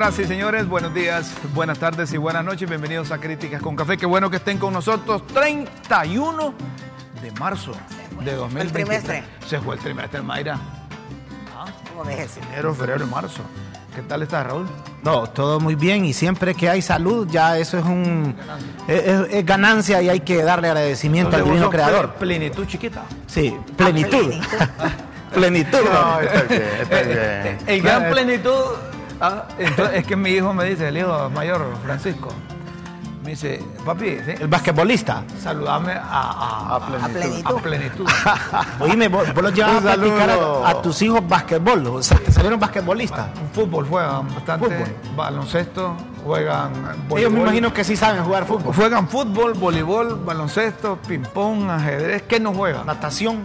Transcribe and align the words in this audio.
Señoras 0.00 0.18
y 0.18 0.24
señores, 0.24 0.66
buenos 0.66 0.94
días, 0.94 1.30
buenas 1.52 1.78
tardes 1.78 2.10
y 2.14 2.16
buenas 2.16 2.42
noches. 2.42 2.66
Bienvenidos 2.66 3.10
a 3.10 3.18
Críticas 3.18 3.60
con 3.60 3.76
Café. 3.76 3.98
Qué 3.98 4.06
bueno 4.06 4.30
que 4.30 4.36
estén 4.36 4.56
con 4.56 4.72
nosotros. 4.72 5.26
31 5.26 6.54
de 7.20 7.30
marzo 7.32 7.72
de 8.24 8.32
2023. 8.34 8.64
El 8.64 8.72
trimestre. 8.72 9.24
Se 9.46 9.60
fue 9.60 9.74
el 9.74 9.80
trimestre, 9.82 10.22
Mayra. 10.22 10.58
¿Cómo 11.90 12.02
ves? 12.04 12.38
Enero, 12.50 12.74
febrero 12.74 13.04
y 13.04 13.08
marzo. 13.08 13.42
¿Qué 13.94 14.00
tal 14.00 14.22
estás, 14.22 14.46
Raúl? 14.46 14.66
No, 15.02 15.26
todo 15.28 15.60
muy 15.60 15.74
bien 15.74 16.06
y 16.06 16.14
siempre 16.14 16.54
que 16.54 16.70
hay 16.70 16.80
salud 16.80 17.28
ya 17.30 17.58
eso 17.58 17.76
es 17.76 17.84
un 17.84 18.34
es, 18.88 19.02
es- 19.06 19.26
es 19.34 19.44
ganancia 19.44 20.00
y 20.00 20.08
hay 20.08 20.20
que 20.20 20.42
darle 20.42 20.68
agradecimiento 20.68 21.36
al 21.36 21.44
divino 21.44 21.68
creador. 21.68 22.14
ple- 22.14 22.20
Plenitud 22.20 22.66
chiquita. 22.66 23.02
Sí, 23.26 23.54
plenitud. 23.76 24.32
plenitud. 25.34 25.78
No, 25.92 26.20
está 26.20 26.42
bien, 26.44 26.62
está 26.80 27.02
bien. 27.02 27.58
El 27.66 27.82
gran 27.82 28.10
plenitud. 28.10 28.64
Ah, 29.20 29.44
entonces, 29.58 29.98
es 29.98 30.06
que 30.06 30.16
mi 30.16 30.30
hijo 30.30 30.52
me 30.54 30.64
dice, 30.64 30.88
el 30.88 30.96
hijo 30.98 31.30
mayor, 31.30 31.74
Francisco, 31.84 32.28
me 33.22 33.30
dice, 33.30 33.62
papi, 33.84 34.16
¿sí? 34.24 34.32
El 34.40 34.48
basquetbolista. 34.48 35.24
saludame 35.42 35.92
a, 35.92 36.00
a, 36.02 36.76
A 36.76 37.08
plenitud. 37.08 37.58
a 37.58 37.62
plenitud. 37.62 38.06
Oíme, 38.80 39.08
vos, 39.08 39.32
vos 39.34 39.42
los 39.42 39.52
llevas 39.54 39.84
a 39.84 39.92
a, 39.92 40.70
a 40.70 40.82
tus 40.82 41.02
hijos 41.02 41.20
basquetbol. 41.28 41.86
O 41.86 42.02
sea, 42.02 42.18
te 42.18 42.32
salieron 42.32 42.58
basquetbolistas. 42.58 43.28
Fútbol 43.52 43.86
juegan 43.86 44.26
bastante, 44.34 44.66
Fútbol. 44.66 45.16
baloncesto, 45.16 45.94
juegan 46.24 46.72
voleibol. 47.08 47.18
Ellos 47.18 47.32
me 47.32 47.40
imagino 47.40 47.74
que 47.74 47.84
sí 47.84 47.94
saben 47.94 48.24
jugar 48.24 48.46
fútbol. 48.46 48.74
Juegan 48.74 49.06
fútbol, 49.06 49.52
voleibol, 49.52 50.24
baloncesto, 50.24 50.98
ping-pong, 51.06 51.68
ajedrez. 51.70 52.22
¿Qué 52.22 52.40
no 52.40 52.54
juegan? 52.54 52.86
Natación. 52.86 53.42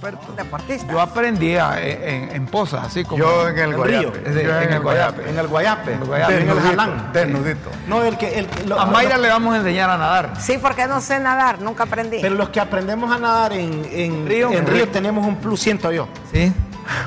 Expertos. 0.00 0.34
Deportistas. 0.36 0.90
Yo 0.90 0.98
aprendí 1.00 1.56
a- 1.56 1.78
en, 1.78 2.34
en 2.34 2.46
pozas, 2.46 2.86
así 2.86 3.04
como. 3.04 3.22
Yo 3.22 3.48
en 3.48 3.58
el 3.58 3.70
En 3.72 3.76
Guayape. 3.76 4.20
Río. 4.20 4.42
Yo 4.42 4.60
en 4.62 4.72
el 4.72 4.80
Guayape. 4.80 5.28
En 5.30 5.38
el 5.38 5.46
guayape. 5.46 5.92
En 5.92 6.00
el 6.00 6.06
guayape. 6.06 6.32
En 6.34 6.40
el 6.40 6.46
Desnudito, 6.46 6.76
jalán. 6.82 7.12
desnudito. 7.12 7.70
No, 7.86 8.02
el 8.02 8.16
que. 8.16 8.38
El, 8.38 8.48
lo- 8.66 8.80
A 8.80 8.86
Mayra 8.86 9.16
lo- 9.16 9.22
le 9.24 9.28
vamos 9.28 9.54
a 9.54 9.58
enseñar 9.58 9.90
a 9.90 9.98
nadar. 9.98 10.32
Sí, 10.40 10.56
porque 10.60 10.86
no 10.86 11.02
sé 11.02 11.20
nadar, 11.20 11.60
nunca 11.60 11.82
aprendí. 11.84 12.18
pero 12.22 12.34
los 12.34 12.48
que 12.48 12.60
aprendemos 12.60 13.14
a 13.14 13.18
nadar 13.18 13.52
en, 13.52 13.86
en 13.92 14.26
Río. 14.26 14.50
en 14.52 14.66
río 14.66 14.88
tenemos 14.88 15.26
un 15.26 15.36
plus, 15.36 15.60
siento 15.60 15.92
yo. 15.92 16.08
Sí. 16.32 16.50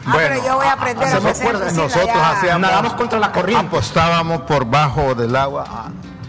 ah, 0.05 0.13
pero 0.16 0.35
yo 0.45 0.55
voy 0.57 0.67
a 0.67 0.73
aprender 0.73 1.07
a 1.07 1.17
hacer 1.17 1.53
Nosotros 1.73 2.09
hacíamos- 2.16 2.61
Nadamos 2.61 2.94
contra 2.94 3.17
la 3.17 3.31
corriente. 3.31 3.66
Apostábamos 3.66 4.41
por 4.41 4.66
bajo 4.66 5.16
del 5.16 5.35
agua. 5.35 5.66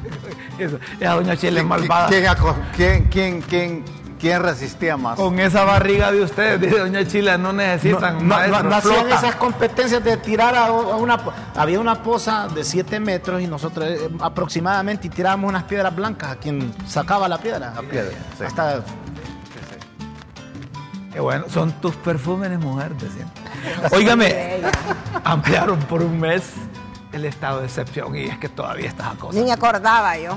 Eso. 0.59 0.79
Esa 0.99 1.13
doña 1.13 1.37
Chile 1.37 1.61
es 1.61 1.67
¿Quién, 1.67 1.69
malvada. 1.69 2.09
quién, 2.75 3.05
quién, 3.11 3.43
quién, 3.43 3.85
quién, 4.19 4.43
resistía 4.43 4.97
más? 4.97 5.17
Con 5.17 5.39
esa 5.39 5.65
barriga 5.65 6.11
de 6.13 6.23
ustedes, 6.23 6.61
dice 6.61 6.79
doña 6.79 7.07
Chile, 7.07 7.37
no 7.39 7.53
No, 7.53 7.53
necesitan 7.55 8.27
no, 8.27 8.37
no, 8.49 8.63
no 8.63 8.77
hacían 8.77 8.95
flota. 8.95 9.15
esas 9.17 9.35
competencias 9.37 10.03
de 10.03 10.17
tirar 10.17 10.55
a, 10.55 10.67
a 10.67 10.73
una... 10.73 11.21
Había 11.57 11.81
una 11.81 12.03
poza 12.03 12.49
de 12.49 12.65
7 12.65 13.01
metros 13.01 13.41
y 13.43 13.47
nosotros 13.47 13.87
eh, 13.89 14.11
aproximadamente 14.21 15.07
y 15.07 15.11
tirábamos 15.11 15.49
unas 15.49 15.65
piedras 15.65 15.95
blancas 15.95 16.31
a 16.33 16.37
quien 16.37 16.75
sacaba 16.87 17.29
la 17.29 17.39
piedra. 17.39 17.73
La 17.75 17.83
piedra, 17.83 18.11
sí. 18.39 18.45
Hasta 18.45 18.83
Qué 21.13 21.21
bueno, 21.21 21.45
son 21.49 21.71
tus 21.81 21.95
perfúmenes, 21.95 22.59
mujer, 22.59 22.93
decían. 22.97 23.31
Óigame, 23.93 24.61
ampliaron 25.25 25.79
por 25.81 26.03
un 26.03 26.19
mes 26.19 26.43
el 27.13 27.25
estado 27.25 27.61
de 27.61 27.67
excepción 27.67 28.17
y 28.17 28.25
es 28.25 28.39
que 28.39 28.49
todavía 28.49 28.89
estas 28.89 29.15
cosas. 29.15 29.37
Ni 29.37 29.45
me 29.45 29.53
acordaba 29.53 30.19
yo. 30.19 30.37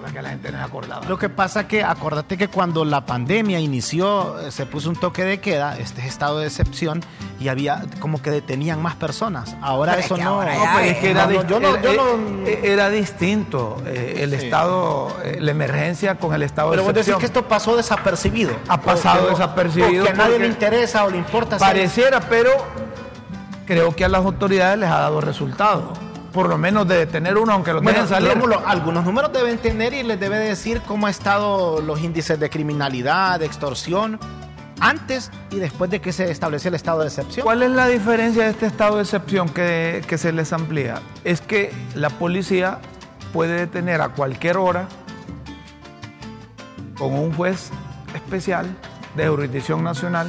Para 0.00 0.12
que 0.12 0.22
la 0.22 0.28
gente 0.30 0.50
no 0.52 0.58
se 0.58 0.64
acordaba. 0.64 1.06
Lo 1.06 1.18
que 1.18 1.28
pasa 1.28 1.68
que 1.68 1.82
acordate 1.84 2.38
que 2.38 2.48
cuando 2.48 2.84
la 2.84 3.04
pandemia 3.04 3.60
inició 3.60 4.40
eh, 4.40 4.50
se 4.50 4.64
puso 4.66 4.88
un 4.88 4.96
toque 4.96 5.24
de 5.24 5.40
queda, 5.40 5.76
este 5.78 6.00
es 6.00 6.06
estado 6.08 6.38
de 6.38 6.46
excepción 6.46 7.02
y 7.38 7.48
había 7.48 7.82
como 8.00 8.22
que 8.22 8.30
detenían 8.30 8.80
más 8.80 8.94
personas. 8.96 9.54
Ahora 9.60 9.92
Pero 9.92 10.00
es 10.00 10.06
eso 10.06 10.14
que 10.16 10.24
no. 10.24 10.30
ahora 10.30 10.54
No, 10.54 10.64
pero 10.76 10.86
es 10.90 10.96
que 10.98 11.10
era, 11.10 11.26
No, 11.26 11.32
no, 11.32 11.40
dist- 11.42 11.46
yo 11.48 11.60
no- 11.60 11.68
era- 11.68 11.82
yo 11.82 11.92
eh, 11.92 11.96
no- 11.96 12.46
eh, 12.46 12.60
era 12.64 12.88
distinto 12.88 13.82
eh, 13.86 14.20
el 14.20 14.32
estado, 14.34 15.14
eh, 15.22 15.38
la 15.40 15.50
emergencia 15.50 16.14
con 16.16 16.32
el 16.34 16.42
estado 16.42 16.70
Pero 16.70 16.82
de 16.82 16.86
vos 16.86 16.94
decís 16.94 17.08
excepción. 17.08 17.20
que 17.20 17.26
esto 17.26 17.46
pasó 17.48 17.76
desapercibido. 17.76 18.52
Ha 18.68 18.80
pasado 18.80 19.28
desapercibido 19.28 20.02
o 20.02 20.06
que 20.06 20.10
a 20.10 20.14
nadie 20.14 20.30
porque 20.32 20.44
le 20.44 20.48
interesa 20.48 21.04
o 21.04 21.10
le 21.10 21.18
importa. 21.18 21.58
Pareciera, 21.58 22.20
pero 22.20 22.50
creo 23.66 23.94
que 23.94 24.04
a 24.04 24.08
las 24.08 24.24
autoridades 24.24 24.78
les 24.78 24.88
ha 24.90 25.00
dado 25.00 25.20
resultado. 25.20 25.92
Por 26.36 26.50
lo 26.50 26.58
menos 26.58 26.86
de 26.86 26.98
detener 26.98 27.38
uno, 27.38 27.54
aunque 27.54 27.72
lo 27.72 27.80
Bueno, 27.80 28.02
dejen 28.02 28.08
salir. 28.08 28.34
Rómulo, 28.34 28.62
algunos 28.66 29.06
números 29.06 29.32
deben 29.32 29.56
tener 29.56 29.94
y 29.94 30.02
les 30.02 30.20
debe 30.20 30.36
decir 30.36 30.82
cómo 30.86 31.06
han 31.06 31.10
estado 31.10 31.80
los 31.80 31.98
índices 32.02 32.38
de 32.38 32.50
criminalidad, 32.50 33.40
de 33.40 33.46
extorsión, 33.46 34.20
antes 34.78 35.30
y 35.50 35.56
después 35.56 35.90
de 35.90 36.02
que 36.02 36.12
se 36.12 36.30
estableció 36.30 36.68
el 36.68 36.74
estado 36.74 37.00
de 37.00 37.06
excepción. 37.06 37.42
¿Cuál 37.42 37.62
es 37.62 37.70
la 37.70 37.88
diferencia 37.88 38.44
de 38.44 38.50
este 38.50 38.66
estado 38.66 38.96
de 38.96 39.04
excepción 39.04 39.48
que, 39.48 40.04
que 40.06 40.18
se 40.18 40.30
les 40.30 40.52
amplía? 40.52 41.00
Es 41.24 41.40
que 41.40 41.72
la 41.94 42.10
policía 42.10 42.80
puede 43.32 43.60
detener 43.60 44.02
a 44.02 44.10
cualquier 44.10 44.58
hora 44.58 44.88
con 46.98 47.14
un 47.14 47.32
juez 47.32 47.70
especial 48.14 48.66
de 49.14 49.26
jurisdicción 49.26 49.82
nacional 49.82 50.28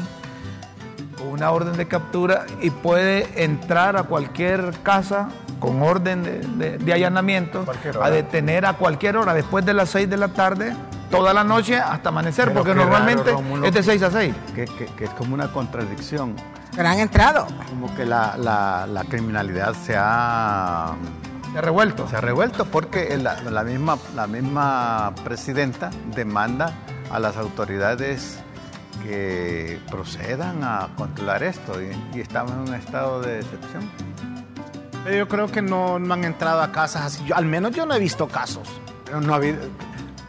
con 1.17 1.27
una 1.27 1.51
orden 1.51 1.75
de 1.75 1.85
captura 1.89 2.45
y 2.61 2.69
puede 2.69 3.43
entrar 3.43 3.97
a 3.97 4.03
cualquier 4.03 4.71
casa 4.83 5.27
con 5.59 5.81
orden 5.81 6.23
de, 6.23 6.39
de- 6.39 6.77
de 6.77 6.93
allanamiento 6.93 7.65
a 8.01 8.09
detener 8.09 8.65
a 8.65 8.73
cualquier 8.73 9.17
hora 9.17 9.33
después 9.33 9.65
de 9.65 9.73
las 9.73 9.89
6 9.89 10.09
de 10.09 10.17
la 10.17 10.27
tarde, 10.29 10.75
toda 11.09 11.33
la 11.33 11.43
noche 11.43 11.77
hasta 11.77 12.09
amanecer, 12.09 12.45
Pero 12.49 12.59
porque 12.59 12.73
raro, 12.73 12.83
normalmente 12.89 13.31
es 13.67 13.73
de 13.73 13.83
6 13.83 14.03
a 14.03 14.11
6. 14.11 14.35
Que, 14.55 14.65
que- 14.65 14.85
que 14.85 15.03
es 15.05 15.09
como 15.11 15.33
una 15.33 15.51
contradicción. 15.51 16.35
Pero 16.75 16.89
han 16.89 16.99
entrado. 16.99 17.47
Como 17.69 17.93
que 17.95 18.05
la, 18.05 18.35
la, 18.37 18.85
la 18.87 19.03
criminalidad 19.05 19.73
se 19.73 19.95
ha, 19.97 20.93
Se 21.51 21.57
ha 21.57 21.61
revuelto. 21.61 22.07
se 22.07 22.17
ha 22.17 22.21
revuelto 22.21 22.65
porque 22.65 23.17
la, 23.17 23.41
la 23.41 23.63
misma, 23.63 23.97
la 24.15 24.27
misma 24.27 25.13
presidenta 25.23 25.89
demanda 26.15 26.71
a 27.11 27.19
las 27.19 27.35
autoridades 27.37 28.39
que 29.03 29.79
procedan 29.89 30.63
a 30.63 30.89
controlar 30.95 31.41
esto 31.43 31.81
y, 31.81 31.89
y 32.15 32.21
estamos 32.21 32.51
en 32.51 32.59
un 32.59 32.73
estado 32.75 33.21
de 33.21 33.39
excepción. 33.39 33.89
Pero 35.07 35.19
yo 35.19 35.27
creo 35.29 35.47
que 35.47 35.61
no, 35.61 35.99
no 35.99 36.13
han 36.13 36.25
entrado 36.25 36.61
a 36.61 36.69
casas 36.73 37.03
así. 37.05 37.23
Yo- 37.25 37.35
al 37.37 37.45
menos 37.45 37.71
yo 37.71 37.85
no 37.85 37.93
he 37.93 37.99
visto 37.99 38.27
casos. 38.27 38.67
Pero 39.05 39.21
no 39.21 39.31
ha 39.31 39.37
habido, 39.37 39.59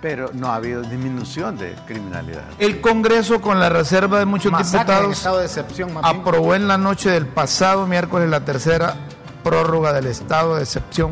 pero 0.00 0.30
no 0.32 0.52
ha 0.52 0.54
habido 0.54 0.82
disminución 0.82 1.58
de 1.58 1.74
criminalidad. 1.84 2.44
El 2.60 2.80
Congreso, 2.80 3.40
con 3.40 3.58
la 3.58 3.68
reserva 3.70 4.20
de 4.20 4.24
muchos 4.24 4.52
en 4.52 4.58
diputados, 4.58 5.16
estado 5.18 5.38
de 5.38 5.46
excepción. 5.46 5.92
más 5.94 6.04
bien. 6.04 6.20
aprobó 6.20 6.54
en 6.54 6.68
la 6.68 6.78
noche 6.78 7.10
del 7.10 7.26
pasado 7.26 7.88
miércoles 7.88 8.30
la 8.30 8.44
tercera 8.44 8.94
prórroga 9.42 9.92
del 9.92 10.06
estado 10.06 10.54
de 10.54 10.62
excepción 10.62 11.10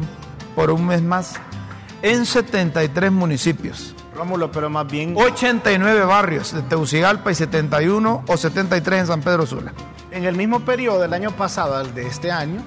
por 0.54 0.70
un 0.70 0.86
mes 0.86 1.02
más 1.02 1.34
en 2.02 2.24
73 2.24 3.10
municipios, 3.10 3.96
Rómulo, 4.14 4.52
pero 4.52 4.70
más 4.70 4.86
bien 4.86 5.14
89 5.16 6.04
barrios 6.04 6.52
de 6.52 6.62
Tegucigalpa 6.62 7.32
y 7.32 7.34
71 7.34 8.22
o 8.28 8.36
73 8.36 9.00
en 9.00 9.06
San 9.08 9.22
Pedro 9.22 9.44
Sula. 9.44 9.72
en 10.12 10.24
el 10.24 10.36
mismo 10.36 10.60
periodo 10.60 11.00
del 11.00 11.12
año 11.14 11.32
pasado 11.32 11.74
al 11.76 11.94
de 11.94 12.06
este 12.06 12.30
año, 12.30 12.62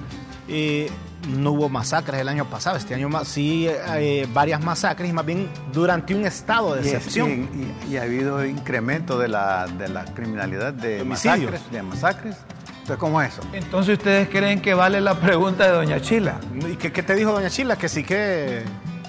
eh, 0.50 0.90
no 1.28 1.52
hubo 1.52 1.68
masacres 1.68 2.20
el 2.20 2.28
año 2.28 2.44
pasado. 2.46 2.76
Este 2.76 2.94
año 2.94 3.08
sí 3.24 3.66
eh, 3.68 4.26
varias 4.32 4.62
masacres 4.64 5.08
y 5.08 5.12
más 5.12 5.24
bien 5.24 5.48
durante 5.72 6.14
un 6.14 6.24
estado 6.26 6.74
de 6.74 6.80
excepción. 6.82 7.30
y- 7.30 7.90
y- 7.90 7.92
y 7.92 7.96
ha 7.96 8.02
habido 8.02 8.44
incremento 8.44 9.18
de 9.18 9.28
la, 9.28 9.66
de 9.66 9.88
la 9.88 10.04
criminalidad 10.06 10.72
de 10.72 11.02
Homicidios. 11.02 11.50
masacres, 11.52 11.70
de 11.72 11.82
masacres. 11.82 12.36
Entonces, 12.80 12.96
¿cómo 12.98 13.22
es 13.22 13.32
eso? 13.34 13.42
Entonces, 13.52 13.98
¿ustedes 13.98 14.28
creen 14.28 14.60
que 14.60 14.74
vale 14.74 15.00
la 15.00 15.14
pregunta 15.14 15.64
de 15.66 15.70
Doña 15.72 16.00
Chila? 16.00 16.40
¿Y 16.68 16.76
qué, 16.76 16.90
qué 16.90 17.02
te 17.02 17.14
dijo 17.14 17.30
doña 17.32 17.48
Chila? 17.50 17.76
Que 17.76 17.88
sí 17.88 18.02
que... 18.02 18.62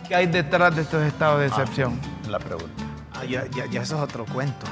¿Qué 0.07 0.13
hay 0.15 0.27
detrás 0.27 0.75
de 0.75 0.81
estos 0.83 1.01
estados 1.03 1.39
de 1.39 1.47
excepción? 1.47 1.97
La 2.29 2.37
pregunta. 2.37 2.83
Ah, 3.13 3.23
ya, 3.25 3.45
ya- 3.47 3.65
ya 3.67 3.81
eso 3.81 3.95
es 3.95 4.01
otro 4.01 4.25
cuento. 4.25 4.65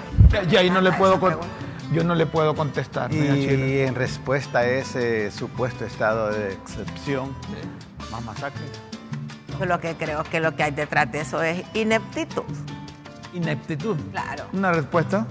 Y 0.51 0.55
ahí 0.57 0.69
no 0.69 0.81
le 0.81 0.89
Ah, 0.89 0.97
puedo 0.97 1.13
esa 1.13 1.19
con- 1.21 1.29
pregunta. 1.29 1.53
Yo 1.91 2.03
no 2.03 2.15
le 2.15 2.25
puedo 2.25 2.55
contestar. 2.55 3.13
Y 3.13 3.79
en 3.81 3.95
respuesta 3.95 4.59
a 4.59 4.65
ese 4.67 5.31
supuesto 5.31 5.85
estado 5.85 6.31
de 6.31 6.53
excepción, 6.53 7.35
más 8.11 8.23
masacres. 8.23 8.69
Yo 9.59 9.65
lo 9.65 9.79
que 9.79 9.95
creo 9.95 10.23
que 10.23 10.39
lo 10.39 10.55
que 10.55 10.63
hay 10.63 10.71
detrás 10.71 11.11
de 11.11 11.21
eso 11.21 11.41
es 11.41 11.63
ineptitud. 11.73 12.43
Ineptitud. 13.33 13.97
Claro. 14.11 14.45
Una 14.53 14.71
respuesta. 14.71 15.25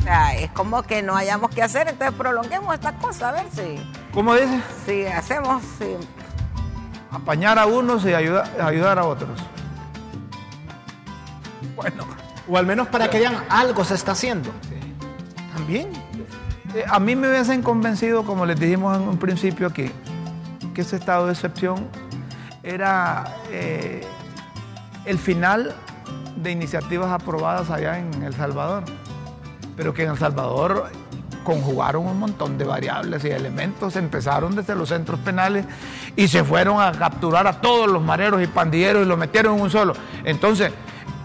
O 0.00 0.02
sea, 0.04 0.34
es 0.36 0.50
como 0.50 0.82
que 0.82 1.00
no 1.02 1.14
hayamos 1.16 1.50
que 1.50 1.62
hacer, 1.62 1.88
entonces 1.88 2.14
prolonguemos 2.16 2.74
esta 2.74 2.92
cosa, 2.96 3.28
a 3.28 3.32
ver 3.32 3.46
si, 3.52 3.80
¿Cómo 4.12 4.34
dice? 4.34 4.60
si 4.84 5.06
hacemos, 5.06 5.62
si 5.78 5.96
Apañar 7.10 7.58
a 7.58 7.66
unos 7.66 8.04
y 8.06 8.14
ayuda- 8.14 8.50
ayudar 8.66 8.98
a 8.98 9.04
otros. 9.04 9.38
Bueno, 11.76 12.04
O 12.48 12.56
al 12.58 12.66
menos 12.66 12.88
para 12.88 13.08
que 13.08 13.18
digan 13.18 13.36
algo 13.48 13.84
se 13.84 13.94
está 13.94 14.12
haciendo. 14.12 14.50
También. 15.54 15.88
eh, 16.74 16.84
a 16.88 16.98
mí 16.98 17.16
me 17.16 17.28
hubiesen 17.28 17.62
convencido, 17.62 18.24
como 18.24 18.46
les 18.46 18.58
dijimos 18.58 18.96
en 18.96 19.02
un 19.08 19.18
principio 19.18 19.66
aquí, 19.66 19.90
que 20.74 20.80
ese 20.80 20.96
estado 20.96 21.26
de 21.26 21.32
excepción 21.32 21.86
era 22.62 23.36
eh, 23.50 24.06
el 25.04 25.18
final 25.18 25.74
de 26.36 26.50
iniciativas 26.50 27.10
aprobadas 27.10 27.70
allá 27.70 27.98
en 27.98 28.22
El 28.22 28.34
Salvador. 28.34 28.84
Pero 29.76 29.94
que 29.94 30.04
en 30.04 30.10
El 30.10 30.18
Salvador 30.18 30.90
conjugaron 31.42 32.06
un 32.06 32.18
montón 32.18 32.56
de 32.56 32.64
variables 32.64 33.24
y 33.24 33.28
elementos, 33.30 33.96
empezaron 33.96 34.54
desde 34.54 34.74
los 34.74 34.88
centros 34.88 35.18
penales 35.20 35.66
y 36.16 36.28
se 36.28 36.44
fueron 36.44 36.80
a 36.80 36.92
capturar 36.92 37.46
a 37.46 37.60
todos 37.60 37.90
los 37.90 38.02
mareros 38.02 38.42
y 38.42 38.46
pandilleros 38.46 39.04
y 39.04 39.08
los 39.08 39.18
metieron 39.18 39.56
en 39.56 39.62
un 39.62 39.70
solo. 39.70 39.94
Entonces, 40.24 40.72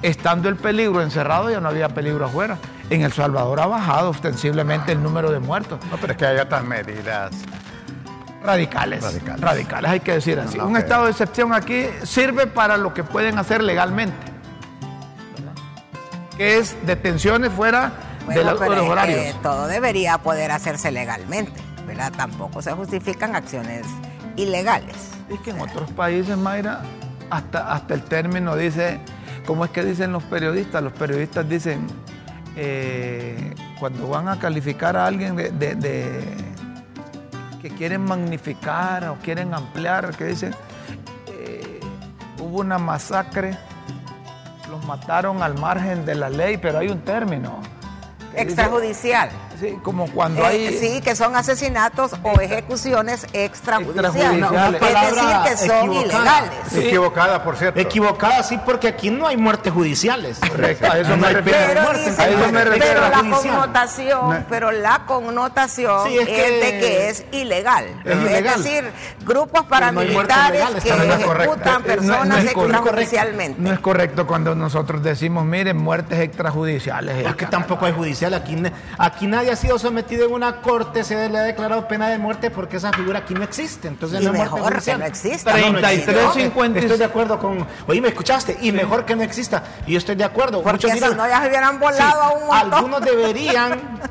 estando 0.01 0.49
el 0.49 0.55
peligro 0.55 1.01
encerrado, 1.01 1.49
ya 1.49 1.59
no 1.59 1.69
había 1.69 1.89
peligro 1.89 2.25
afuera. 2.25 2.57
En 2.89 3.01
El 3.01 3.11
Salvador 3.11 3.59
ha 3.59 3.67
bajado 3.67 4.09
ostensiblemente 4.11 4.91
el 4.93 5.03
número 5.03 5.31
de 5.31 5.39
muertos. 5.39 5.79
No, 5.91 5.97
pero 5.97 6.13
es 6.13 6.17
que 6.17 6.25
hay 6.25 6.37
otras 6.37 6.63
medidas. 6.63 7.31
Radicales, 8.43 9.03
Radicales. 9.03 9.41
radicales, 9.41 9.91
hay 9.91 9.99
que 9.99 10.13
decir 10.13 10.39
así. 10.39 10.57
No, 10.57 10.63
no, 10.63 10.69
un 10.69 10.77
estado 10.77 11.05
de 11.05 11.11
excepción 11.11 11.53
aquí 11.53 11.85
sirve 12.03 12.47
para 12.47 12.77
lo 12.77 12.93
que 12.93 13.03
pueden 13.03 13.37
hacer 13.39 13.61
legalmente, 13.61 14.15
¿verdad? 15.37 15.51
que 16.37 16.57
es 16.59 16.77
detenciones 16.85 17.51
fuera 17.51 17.91
Bueno, 18.25 18.39
de, 18.39 18.45
la- 18.45 18.53
de 18.53 18.59
los 18.59 18.77
es 18.77 18.83
que 18.83 18.89
horarios. 18.89 19.41
todo 19.41 19.67
debería 19.67 20.17
poder 20.19 20.51
hacerse 20.51 20.91
legalmente, 20.91 21.59
¿verdad? 21.85 22.13
Tampoco 22.15 22.61
se 22.61 22.71
justifican 22.71 23.35
acciones 23.35 23.85
ilegales. 24.37 24.95
Es 25.29 25.39
que 25.41 25.49
en 25.49 25.59
otros 25.59 25.91
países, 25.91 26.37
Mayra, 26.37 26.83
hasta, 27.29 27.73
hasta 27.73 27.95
el 27.95 28.03
término 28.03 28.55
dice, 28.55 29.01
¿cómo 29.45 29.65
es 29.65 29.71
que 29.71 29.83
dicen 29.83 30.13
los 30.13 30.23
periodistas? 30.23 30.81
Los 30.81 30.93
periodistas 30.93 31.49
dicen, 31.49 31.85
eh, 32.59 33.53
cuando 33.79 34.07
van 34.07 34.27
a 34.27 34.39
calificar 34.39 34.97
a 34.97 35.05
alguien 35.05 35.35
de, 35.35 36.23
que 37.61 37.69
quieren 37.69 38.03
magnificar 38.03 39.07
o 39.09 39.17
quieren 39.17 39.53
ampliar, 39.53 40.15
que 40.17 40.25
dicen, 40.25 40.55
eh, 41.27 41.79
hubo 42.39 42.61
una 42.61 42.79
masacre, 42.79 43.55
los 44.71 44.83
mataron 44.85 45.43
al 45.43 45.57
margen 45.59 46.03
de 46.03 46.15
la 46.15 46.29
ley, 46.29 46.57
pero 46.57 46.79
hay 46.79 46.89
un 46.89 47.01
término. 47.01 47.61
Extrajudicial. 48.33 49.29
Sí, 49.59 49.77
como 49.83 50.07
cuando 50.11 50.41
Eh, 50.43 50.45
hay... 50.45 50.77
sí, 50.77 51.01
que 51.01 51.15
son 51.15 51.35
asesinatos 51.35 52.11
o 52.23 52.39
ejecuciones 52.39 53.25
extrajudiciales. 53.33 54.41
Extrajudiciales. 54.43 54.81
Es 54.81 55.15
decir, 55.15 55.37
que 55.45 55.57
son 55.67 55.77
equivocada. 55.91 56.03
ilegales. 56.03 56.51
Sí. 56.71 56.79
Equivocada, 56.79 57.43
por 57.43 57.57
cierto. 57.57 57.79
Equivocada, 57.79 58.43
sí, 58.43 58.59
porque 58.65 58.87
aquí 58.87 59.09
no 59.09 59.27
hay 59.27 59.37
muertes 59.37 59.73
judiciales. 59.73 60.39
Correcto, 60.47 60.91
a 60.91 60.99
eso 60.99 61.17
me 61.17 61.27
No 61.27 61.29
refiero. 61.29 61.57
Pero, 61.67 61.81
muerte, 61.81 62.09
a 62.21 62.27
eso 62.27 62.51
me 62.51 62.63
refiero. 62.65 62.85
pero 62.87 63.01
la 63.09 63.17
Judicial. 63.17 63.41
connotación, 63.55 64.29
No. 64.29 64.45
pero 64.49 64.71
la 64.71 65.05
connotación 65.05 66.07
Sí, 66.07 66.17
es 66.17 66.21
es, 66.21 66.27
que- 66.27 66.51
de 66.51 66.79
que 66.79 67.09
es 67.09 67.25
ilegal. 67.31 67.85
Es 68.05 68.15
ilegal. 68.17 68.63
decir, 68.63 68.91
grupos 69.25 69.61
no 69.63 69.67
paramilitares 69.69 70.65
que 70.83 70.89
no 70.91 71.03
es 71.03 71.25
correcto. 71.25 71.53
ejecutan 71.55 71.67
Eh, 71.67 71.67
no- 71.67 71.73
no 71.77 71.83
personas 71.83 72.37
es 72.43 72.51
extrajudicialmente. 72.51 73.61
No 73.61 73.71
es 73.71 73.79
correcto 73.79 74.27
cuando 74.27 74.55
nosotros 74.55 75.01
decimos, 75.03 75.45
miren, 75.45 75.77
muertes 75.77 76.19
extrajudiciales. 76.19 77.23
Porque 77.23 77.45
tampoco 77.45 77.85
hay 77.85 77.93
judicial. 77.93 78.33
Aquí, 78.33 78.61
aquí 78.97 79.27
nadie 79.27 79.46
ha 79.49 79.55
sido 79.55 79.79
sometido 79.79 80.25
en 80.25 80.33
una 80.33 80.61
corte, 80.61 81.03
se 81.03 81.29
le 81.29 81.37
ha 81.37 81.43
declarado 81.43 81.87
pena 81.87 82.09
de 82.09 82.17
muerte 82.17 82.51
porque 82.51 82.77
esa 82.77 82.91
figura 82.91 83.19
aquí 83.19 83.33
no 83.33 83.43
existe. 83.43 83.87
Entonces 83.87 84.21
Y 84.21 84.25
no 84.25 84.33
muerte 84.33 84.55
mejor 84.55 84.83
que 84.83 84.97
no 84.97 85.05
exista. 85.05 85.57
No, 85.57 85.71
no 85.73 85.79
33, 85.79 86.17
existe. 86.17 86.41
50. 86.43 86.79
Estoy 86.79 86.97
de 86.97 87.05
acuerdo 87.05 87.39
con. 87.39 87.67
Oye, 87.87 88.01
¿me 88.01 88.09
escuchaste? 88.09 88.57
Y 88.61 88.71
mejor 88.71 89.05
que 89.05 89.15
no 89.15 89.23
exista. 89.23 89.63
Y 89.85 89.93
yo 89.93 89.97
estoy 89.97 90.15
de 90.15 90.23
acuerdo. 90.23 90.61
Porque 90.61 90.87
Muchos 90.87 90.91
si 90.91 90.95
dirán, 90.95 91.17
no 91.17 91.27
ya 91.27 91.41
se 91.41 91.47
hubieran 91.47 91.79
volado 91.79 92.21
a 92.21 92.29
un 92.33 92.47
montón. 92.47 92.73
Algunos 92.73 93.01
deberían. 93.01 93.99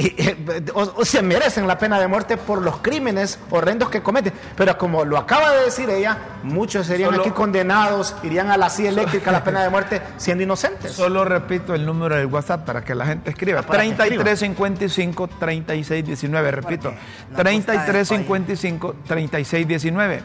y- 0.00 0.06
y- 0.22 0.70
o, 0.74 0.92
o 0.96 1.04
se 1.04 1.22
merecen 1.22 1.66
la 1.66 1.78
pena 1.78 1.98
de 1.98 2.06
muerte 2.06 2.36
por 2.36 2.62
los 2.62 2.78
crímenes 2.78 3.38
horrendos 3.50 3.88
que 3.90 4.02
cometen. 4.02 4.32
Pero 4.56 4.76
como 4.78 5.04
lo 5.04 5.16
acaba 5.18 5.52
de 5.52 5.64
decir 5.64 5.88
ella, 5.90 6.18
muchos 6.42 6.86
serían 6.86 7.10
Solo- 7.10 7.22
aquí 7.22 7.30
condenados, 7.30 8.14
irían 8.22 8.50
a 8.50 8.56
la 8.56 8.68
silla 8.70 8.90
eléctrica 8.90 9.30
a 9.30 9.32
la 9.32 9.44
pena 9.44 9.62
de 9.62 9.70
muerte 9.70 10.02
siendo 10.16 10.44
inocentes. 10.44 10.92
Solo 10.92 11.24
repito 11.24 11.74
el 11.74 11.84
número 11.86 12.16
del 12.16 12.26
WhatsApp 12.26 12.64
para 12.64 12.84
que 12.84 12.94
la 12.94 13.06
gente 13.06 13.30
escriba. 13.30 13.62
Para 13.62 13.82
que 13.82 13.88
3355 13.94 15.28
3619, 15.40 16.50
repito. 16.50 16.90
Porque 16.90 17.00
no 17.30 17.36
3355 17.36 18.96
3619. 19.06 20.22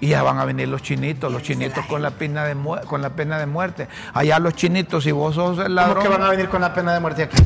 Y 0.00 0.08
ya 0.08 0.22
van 0.22 0.38
a 0.38 0.44
venir 0.44 0.68
los 0.68 0.82
chinitos, 0.82 1.32
los 1.32 1.42
chinitos 1.42 1.86
con 1.86 2.02
la 2.02 2.10
pena 2.10 2.44
de 2.44 2.54
con 2.86 3.00
la 3.00 3.10
pena 3.10 3.38
de 3.38 3.46
muerte. 3.46 3.88
Allá 4.12 4.38
los 4.38 4.54
chinitos, 4.54 5.04
si 5.04 5.12
vos 5.12 5.34
sos 5.36 5.56
el 5.58 5.64
¿Cómo 5.64 5.74
ladrón. 5.76 6.02
que 6.02 6.08
van 6.08 6.22
a 6.22 6.30
venir 6.30 6.48
con 6.48 6.60
la 6.60 6.74
pena 6.74 6.92
de 6.92 7.00
muerte 7.00 7.22
aquí? 7.22 7.36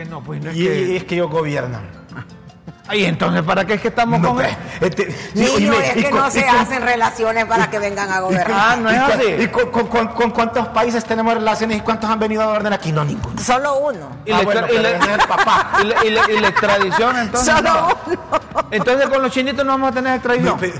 ¿Por 0.00 0.04
qué 0.06 0.10
no? 0.10 0.20
Pues 0.22 0.42
no 0.42 0.50
es 0.50 0.56
Y, 0.56 0.64
que- 0.64 0.80
y 0.92 0.96
es 0.96 1.04
que 1.04 1.14
ellos 1.16 1.30
gobiernan. 1.30 1.82
Ay, 2.88 3.04
entonces, 3.04 3.42
¿para 3.42 3.64
qué 3.64 3.74
es 3.74 3.80
que 3.80 3.88
estamos 3.88 4.18
No, 4.18 4.28
con 4.28 4.38
pues, 4.38 4.48
él? 4.48 4.56
este, 4.80 5.12
sí, 5.12 5.18
Niño, 5.34 5.72
es 5.74 5.96
y 5.96 6.02
que 6.02 6.10
con- 6.10 6.18
no 6.20 6.28
y 6.28 6.30
se 6.32 6.44
con- 6.44 6.56
hacen 6.56 6.82
relaciones 6.82 7.44
para 7.44 7.70
que 7.70 7.78
vengan 7.78 8.10
a 8.10 8.18
gobernar. 8.20 8.50
Ah, 8.52 8.76
no 8.80 8.88
es 8.90 8.96
y 8.96 8.98
así. 9.12 9.42
¿Y 9.44 9.46
con, 9.48 9.70
con- 9.70 9.86
con- 9.86 10.08
con 10.08 10.30
cuántos 10.30 10.66
países 10.68 11.04
tenemos 11.04 11.34
relaciones 11.34 11.76
y 11.78 11.80
cuántos 11.82 12.10
han 12.10 12.18
venido 12.18 12.42
a 12.42 12.46
gobernar 12.46 12.72
aquí? 12.72 12.90
No, 12.90 13.04
ninguno. 13.04 13.40
Solo 13.40 13.78
uno. 13.78 14.08
Y 14.24 14.32
Ah, 14.32 14.38
la 14.38 14.42
bueno, 14.44 14.66
y 14.66 14.76
pero 14.76 14.88
es 14.88 15.06
el 15.08 15.18
papá. 15.28 15.70
y 16.04 16.08
y 16.08 16.40
y 16.40 16.44
extradición, 16.44 17.16
entonces. 17.20 17.54
Solo 17.54 17.70
no. 17.72 17.96
uno. 18.06 18.66
Entonces, 18.72 19.08
con 19.08 19.22
los 19.22 19.30
chinitos 19.32 19.64
no 19.64 19.72
vamos 19.72 19.90
a 19.90 19.92
tener 19.94 20.14
extradición. 20.14 20.54
No, 20.54 20.58
pe- 20.60 20.74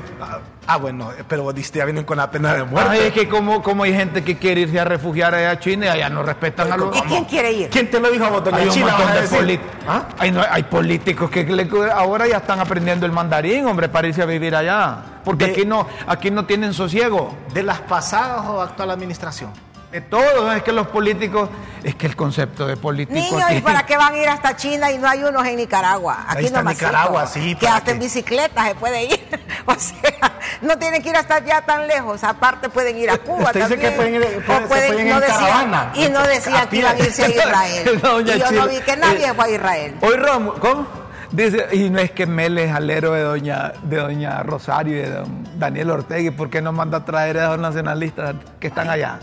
ah, 0.73 0.77
bueno, 0.77 1.11
pero 1.29 1.43
vos 1.43 1.55
ya 1.73 1.85
vienen 1.85 2.05
con 2.05 2.17
la 2.19 2.31
pena 2.31 2.55
de 2.55 2.65
muerte. 2.65 2.91
Ay, 2.93 3.01
es 3.09 3.13
que 3.13 3.29
como, 3.29 3.63
como 3.63 3.83
hay 3.85 3.93
gente 3.95 4.23
que 4.25 4.37
quiere 4.39 4.63
irse 4.63 4.79
a 4.79 4.85
refugiar 4.85 5.35
allá 5.35 5.51
a 5.53 5.59
China 5.59 5.87
y 5.87 5.89
allá 5.89 6.09
no 6.11 6.23
respetan 6.23 6.73
a 6.73 6.77
los... 6.77 6.97
¿Y 6.97 7.01
quién 7.03 7.25
quiere 7.25 7.53
ir? 7.53 7.71
¿Quién 7.71 7.91
te 7.91 7.99
lo 8.01 8.11
dijo 8.11 8.25
a 8.25 8.31
vos, 8.31 8.45
doña 8.45 8.59
Hay 8.59 8.67
un 8.69 8.71
Chila? 8.75 8.87
montón 8.87 9.07
vas 9.07 9.17
a 9.17 9.21
de 9.21 9.29
políticos. 9.29 9.75
¿Ah? 9.89 10.09
Hay, 10.19 10.31
no- 10.31 10.45
hay 10.51 10.63
políticos 10.65 11.31
que 11.31 11.45
le- 11.45 11.69
ahora 11.93 12.27
ya 12.29 12.39
están 12.39 12.61
aprendiendo 12.61 13.07
el 13.07 13.13
mandarín, 13.13 13.67
hombre, 13.67 13.89
para 13.89 14.09
irse 14.09 14.23
a 14.23 14.27
vivir 14.27 14.55
allá. 14.55 14.99
Porque 15.25 15.47
De- 15.47 15.53
aquí 15.53 15.65
no, 15.67 15.87
aquí 16.07 16.31
no 16.31 16.45
tienen 16.47 16.73
sosiego. 16.73 17.35
¿De 17.53 17.63
las 17.63 17.81
pasadas 17.81 18.47
o 18.47 18.61
actual 18.63 18.91
administración? 18.91 19.51
De 19.91 20.01
todo, 20.01 20.53
es 20.53 20.63
que 20.63 20.71
los 20.71 20.87
políticos, 20.87 21.49
es 21.83 21.97
que 21.97 22.07
el 22.07 22.15
concepto 22.15 22.65
de 22.65 22.77
político 22.77 23.19
Niños, 23.19 23.43
aquí- 23.45 23.57
¿y 23.57 23.61
para 23.61 23.85
qué 23.85 23.97
van 23.97 24.15
a 24.15 24.17
ir 24.19 24.29
hasta 24.29 24.55
China 24.55 24.89
y 24.93 24.99
no 24.99 25.09
hay 25.09 25.25
unos 25.25 25.45
en 25.45 25.57
Nicaragua? 25.57 26.27
Aquí 26.29 26.39
Ahí 26.39 26.45
está 26.47 26.59
nomás 26.59 26.75
Nicaragua, 26.75 27.27
sí, 27.27 27.57
Que 27.57 27.67
¿para 27.67 27.77
hasta 27.79 27.91
en 27.91 27.99
qué? 27.99 28.05
bicicleta 28.05 28.67
se 28.69 28.75
puede 28.77 29.05
ir. 29.05 29.21
O 29.67 29.75
sea, 29.75 30.33
no 30.63 30.79
tienen 30.79 31.03
que 31.03 31.11
ir 31.11 31.17
hasta 31.17 31.37
allá 31.37 31.61
tan 31.63 31.87
lejos. 31.87 32.25
Aparte 32.25 32.69
pueden 32.71 32.97
ir 32.97 33.11
a 33.11 33.19
Cuba 33.19 33.45
Usted 33.47 33.63
dice 33.63 33.79
que 33.79 33.91
pueden 33.91 34.15
ir- 34.15 34.45
pueden- 34.47 34.69
pueden 34.69 34.95
ir 34.95 35.01
en 35.13 35.21
decían- 35.21 35.39
caravana. 35.39 35.93
Y 35.95 36.09
no 36.09 36.23
decían 36.27 36.69
que 36.69 36.77
iban 36.77 36.97
a 36.97 36.99
irse 36.99 37.25
a 37.25 37.29
Israel. 37.31 38.01
Y 38.27 38.39
yo 38.39 38.51
no 38.53 38.69
vi 38.69 38.81
que 38.81 38.97
nadie 38.97 39.27
eh, 39.29 39.35
fue 39.35 39.45
a 39.45 39.51
Israel. 39.51 39.97
Hoy 40.01 40.17
Romo, 40.17 40.55
¿cómo? 40.55 40.87
Dice, 41.31 41.67
y 41.73 41.91
no 41.91 42.01
es 42.01 42.11
que 42.11 42.27
Mele 42.27 42.65
es 42.65 42.73
alero 42.73 43.13
de 43.13 43.23
doña, 43.23 43.73
de 43.83 43.97
doña 43.99 44.43
Rosario 44.43 44.97
y 44.97 45.03
de 45.03 45.11
don 45.11 45.59
Daniel 45.61 45.91
Ortega, 45.91 46.21
¿y 46.21 46.31
por 46.31 46.49
qué 46.51 46.61
no 46.63 46.73
manda 46.73 46.99
a 46.99 47.05
traer 47.05 47.39
a 47.39 47.49
los 47.51 47.59
nacionalistas 47.59 48.35
que 48.59 48.67
están 48.69 48.89
allá? 48.91 49.21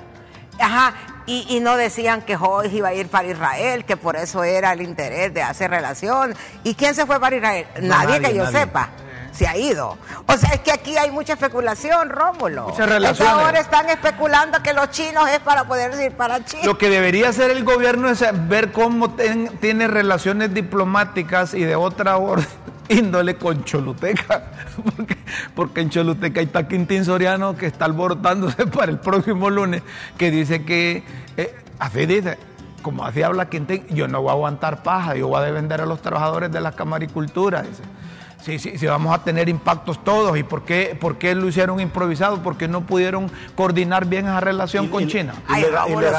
Ajá, 0.68 0.94
y, 1.26 1.46
y 1.50 1.60
no 1.60 1.76
decían 1.78 2.22
que 2.22 2.36
Joyce 2.38 2.76
iba 2.76 2.90
a 2.90 2.94
ir 2.94 3.08
para 3.10 3.28
Israel, 3.28 3.86
que 3.86 3.98
por 3.98 4.16
eso 4.16 4.44
era 4.44 4.72
el 4.74 4.82
interés 4.82 5.34
de 5.34 5.42
hacer 5.42 5.72
relación. 5.72 6.36
¿Y 6.64 6.76
quién 6.76 6.96
se 6.96 7.06
fue 7.06 7.20
para 7.20 7.36
Israel? 7.36 7.68
nadie, 7.82 8.20
nadie, 8.20 8.22
que 8.30 8.36
yo 8.36 8.44
nadie. 8.44 8.60
sepa. 8.60 8.90
Se 9.34 9.48
ha 9.48 9.56
ido. 9.56 9.98
O 10.26 10.36
sea, 10.38 10.50
es 10.54 10.62
que 10.62 10.72
aquí 10.72 10.98
hay 10.98 11.12
mucha 11.12 11.34
especulación, 11.34 12.10
Rómulo. 12.10 12.70
Muchas 12.70 12.90
relaciones. 12.90 13.20
Entonces 13.20 13.46
ahora 13.46 13.60
están 13.60 13.88
especulando 13.90 14.64
que 14.64 14.74
los 14.74 14.90
chinos 14.90 15.30
es 15.30 15.40
para 15.40 15.66
poder 15.66 15.94
ir 16.02 16.14
para 16.18 16.44
China. 16.44 16.64
Lo 16.66 16.78
que 16.80 16.90
debería 16.90 17.30
hacer 17.30 17.52
el 17.52 17.64
gobierno 17.64 18.10
es 18.10 18.24
ver 18.48 18.72
cómo 18.72 19.12
ten- 19.12 19.56
tiene 19.60 19.88
relaciones 19.88 20.54
diplomáticas 20.56 21.54
y 21.54 21.64
de 21.66 21.76
otra 21.76 22.18
orden, 22.18 22.48
índole 22.98 23.36
con 23.36 23.64
Choluteca. 23.64 24.52
Porque, 24.96 25.18
porque 25.56 25.82
en 25.82 25.90
Choluteca 25.90 26.42
está 26.42 26.68
Quintín 26.68 27.06
Soriano 27.06 27.58
que 27.58 27.66
está 27.66 27.86
alborotándose 27.86 28.68
para 28.68 28.92
el 28.92 29.00
próximo 29.00 29.50
lunes, 29.50 29.84
que 30.18 30.32
dice 30.32 30.64
que, 30.64 31.04
eh, 31.38 31.56
así 31.80 32.06
dice, 32.06 32.38
como 32.82 33.06
así 33.06 33.24
habla 33.24 33.50
Quintín, 33.50 33.86
yo 33.90 34.08
no 34.08 34.22
voy 34.22 34.30
a 34.30 34.34
aguantar 34.34 34.84
paja, 34.84 35.16
yo 35.16 35.28
voy 35.28 35.44
a 35.44 35.52
vender 35.52 35.82
a 35.82 35.86
los 35.86 36.02
trabajadores 36.02 36.52
de 36.52 36.62
la 36.62 36.72
camaricultura, 36.72 37.62
dice. 37.62 37.84
Sí, 38.42 38.60
sí, 38.60 38.78
sí, 38.78 38.86
vamos 38.86 39.14
a 39.14 39.24
tener 39.24 39.50
impactos 39.50 40.02
todos. 40.04 40.38
¿Y 40.38 40.44
por 40.44 40.64
qué, 40.64 40.96
por 41.00 41.18
qué 41.18 41.36
lo 41.36 41.48
hicieron 41.48 41.80
improvisado? 41.80 42.42
Porque 42.44 42.68
no 42.68 42.82
pudieron 42.86 43.30
coordinar 43.56 44.06
bien 44.06 44.26
esa 44.26 44.40
relación 44.40 44.86
Y- 44.86 44.90
con 44.90 45.04
y- 45.04 45.08
China. 45.08 45.34
y 45.50 45.54
Ay, 45.54 45.66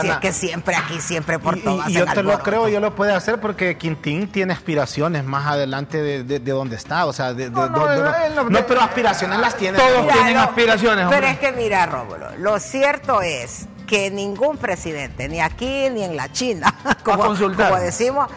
si 0.02 0.08
es 0.08 0.16
que 0.18 0.32
siempre 0.32 0.76
aquí, 0.76 1.00
siempre 1.00 1.38
por 1.38 1.56
Y- 1.56 1.60
todo 1.62 1.82
y, 1.88 1.92
y 1.92 1.94
yo 1.94 2.04
te 2.06 2.22
lo 2.22 2.38
creo, 2.40 2.68
yo 2.68 2.80
lo 2.80 2.94
puede 2.94 3.12
hacer 3.14 3.40
porque 3.40 3.78
Quintín 3.78 4.28
tiene 4.28 4.52
aspiraciones 4.52 5.24
más 5.24 5.46
adelante 5.46 6.02
de, 6.02 6.24
de, 6.24 6.40
de 6.40 6.52
donde 6.52 6.76
está, 6.76 7.06
o 7.06 7.12
sea, 7.12 7.32
de, 7.32 7.44
de- 7.44 7.50
No, 7.50 7.68
no, 7.68 7.86
de- 7.86 8.02
de- 8.02 8.26
él 8.26 8.34
no- 8.50 8.66
pero 8.66 8.80
aspiraciones 8.82 9.38
las 9.38 9.56
tiene. 9.56 9.78
Todos 9.78 10.02
Mira, 10.02 10.12
tienen 10.14 10.34
no, 10.34 10.42
aspiraciones, 10.42 11.06
Pero 11.08 11.26
es 11.28 11.38
que 11.38 11.52
mira, 11.52 11.86
Rómulo, 11.86 12.36
lo 12.38 12.58
cierto 12.58 13.22
es 13.22 13.66
que 13.86 14.10
ningún 14.10 14.58
presidente, 14.58 15.28
ni 15.30 15.40
aquí 15.40 15.88
ni 15.90 16.02
en 16.02 16.14
la 16.16 16.30
China, 16.30 16.74
como 17.04 17.34
decimos, 17.78 18.28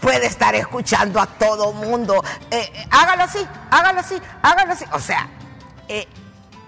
puede 0.00 0.26
estar 0.26 0.54
escuchando 0.54 1.20
a 1.20 1.26
todo 1.26 1.72
mundo. 1.72 2.22
Eh, 2.50 2.70
eh, 2.72 2.86
hágalo 2.90 3.24
así, 3.24 3.46
hágalo 3.70 4.00
así, 4.00 4.16
hágalo 4.42 4.72
así. 4.72 4.84
O 4.92 5.00
sea, 5.00 5.28
eh, 5.88 6.06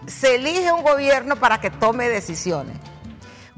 se 0.07 0.37
elige 0.37 0.73
un 0.73 0.83
gobierno 0.83 1.37
para 1.37 1.61
que 1.61 1.71
tome 1.71 2.09
decisiones. 2.09 2.77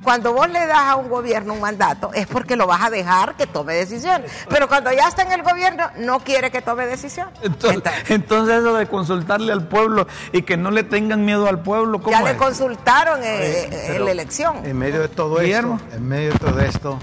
Cuando 0.05 0.35
vos 0.35 0.49
le 0.51 0.67
das 0.67 0.81
a 0.81 0.97
un 0.97 1.09
gobierno 1.09 1.55
un 1.55 1.61
mandato 1.63 2.11
es 2.13 2.27
porque 2.27 2.57
lo 2.57 2.67
vas 2.67 2.83
a 2.83 2.91
dejar 2.91 3.37
que 3.37 3.47
tome 3.47 3.73
decisiones. 3.75 4.31
Pero 4.51 4.69
cuando 4.69 4.93
ya 4.93 5.09
está 5.09 5.23
en 5.23 5.33
el 5.33 5.43
gobierno 5.43 5.85
no 5.97 6.21
quiere 6.21 6.51
que 6.51 6.61
tome 6.61 6.85
decisiones. 6.87 7.33
Entonces, 7.43 7.77
Entonces, 7.77 8.11
entonces 8.11 8.59
eso 8.59 8.75
de 8.75 8.87
consultarle 8.87 9.51
al 9.51 9.67
pueblo 9.67 10.07
y 10.33 10.43
que 10.43 10.59
no 10.59 10.71
le 10.71 10.83
tengan 10.83 11.25
miedo 11.25 11.49
al 11.49 11.63
pueblo, 11.63 12.03
¿cómo 12.03 12.11
ya 12.11 12.23
le 12.23 12.37
consultaron 12.37 13.23
eh, 13.23 13.27
eh, 13.27 13.69
en 13.71 13.93
Pero 13.93 14.05
la 14.05 14.11
elección. 14.11 14.67
En 14.67 14.77
medio 14.77 15.01
de 15.01 15.09
todo 15.09 15.41
esto, 15.41 15.79
en 15.95 16.07
medio 16.07 16.33
de 16.33 16.39
todo 16.39 16.61
esto, 16.61 16.99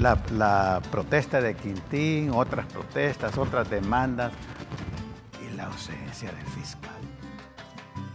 la, 0.00 0.18
la 0.36 0.80
protesta 0.90 1.40
de 1.40 1.54
Quintín, 1.54 2.30
otras 2.34 2.66
protestas, 2.66 3.36
otras 3.38 3.68
demandas 3.70 4.32
y 5.46 5.54
la 5.56 5.66
ausencia 5.66 6.30
del 6.32 6.46
fiscal. 6.46 6.90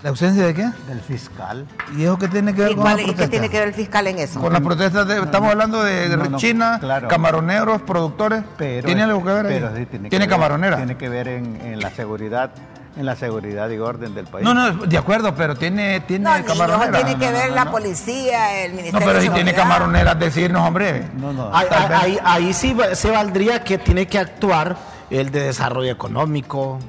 ¿La 0.03 0.09
ausencia 0.09 0.45
de 0.45 0.53
qué? 0.53 0.67
Del 0.87 0.99
fiscal. 0.99 1.65
¿Y 1.95 2.03
eso 2.03 2.17
qué 2.19 2.27
tiene 2.27 2.53
que 2.53 2.61
ver 2.61 2.71
¿Y, 2.71 2.75
con 2.75 2.83
cuál- 2.83 2.97
la 2.97 3.01
y 3.01 3.05
qué 3.05 3.11
protesta? 3.13 3.31
tiene 3.31 3.49
que 3.49 3.59
ver 3.59 3.67
el 3.69 3.73
fiscal 3.73 4.05
en 4.07 4.19
eso? 4.19 4.39
Con 4.39 4.51
las 4.53 4.61
protestas 4.61 5.07
de, 5.07 5.19
estamos 5.19 5.49
hablando 5.51 5.83
de, 5.83 6.09
de 6.09 6.17
No, 6.17 6.25
no, 6.25 6.37
China, 6.37 6.77
claro. 6.79 7.07
camaroneros, 7.07 7.81
productores. 7.83 8.43
Pero 8.57 8.85
¿Tiene 8.85 9.03
algo 9.03 9.23
que 9.23 9.31
ver 9.31 9.45
ahí? 9.47 9.53
pero 9.53 9.75
sí 9.75 9.85
tiene, 9.85 10.03
que 10.05 10.09
¿Tiene 10.09 10.25
ver- 10.25 10.29
camaronera? 10.35 10.77
Tiene 10.77 10.97
que 10.97 11.09
ver 11.09 11.27
en, 11.27 11.55
en 11.61 11.79
la 11.79 11.89
seguridad, 11.91 12.51
en 12.97 13.05
la 13.05 13.15
seguridad 13.15 13.69
y 13.69 13.77
orden 13.77 14.15
del 14.15 14.25
país. 14.25 14.43
No, 14.45 14.53
no, 14.53 14.71
de 14.85 14.97
acuerdo, 14.97 15.35
pero 15.35 15.55
tiene, 15.55 15.99
tiene 16.01 16.23
No, 16.23 16.33
niños, 16.37 16.47
camaronera. 16.47 16.91
tiene 17.03 17.19
que 17.19 17.25
No, 17.25 17.31
no, 17.31 17.37
ver 17.37 17.49
no, 17.49 17.55
la 17.55 17.65
no. 17.65 17.71
policía, 17.71 18.63
el 18.63 18.71
No, 18.71 18.77
ministerio 18.77 19.07
pero 19.07 19.19
de 19.19 19.25
si 19.27 19.31
tiene 19.33 19.53
camaroneras, 19.53 20.17
decirnos, 20.19 20.61
hombre. 20.67 21.07
No, 21.17 21.33
no. 21.33 21.49
Ahí, 21.55 21.67
vez. 21.69 21.91
ahí- 21.99 22.19
ahí 22.23 22.53
sí 22.53 22.75
se 22.93 23.11
valdría 23.11 23.63
que 23.63 23.77
tiene 23.77 24.07
que 24.07 24.17
actuar 24.19 24.77
el 25.09 25.29
de 25.31 25.41
desarrollo 25.41 25.91
económico. 25.91 26.79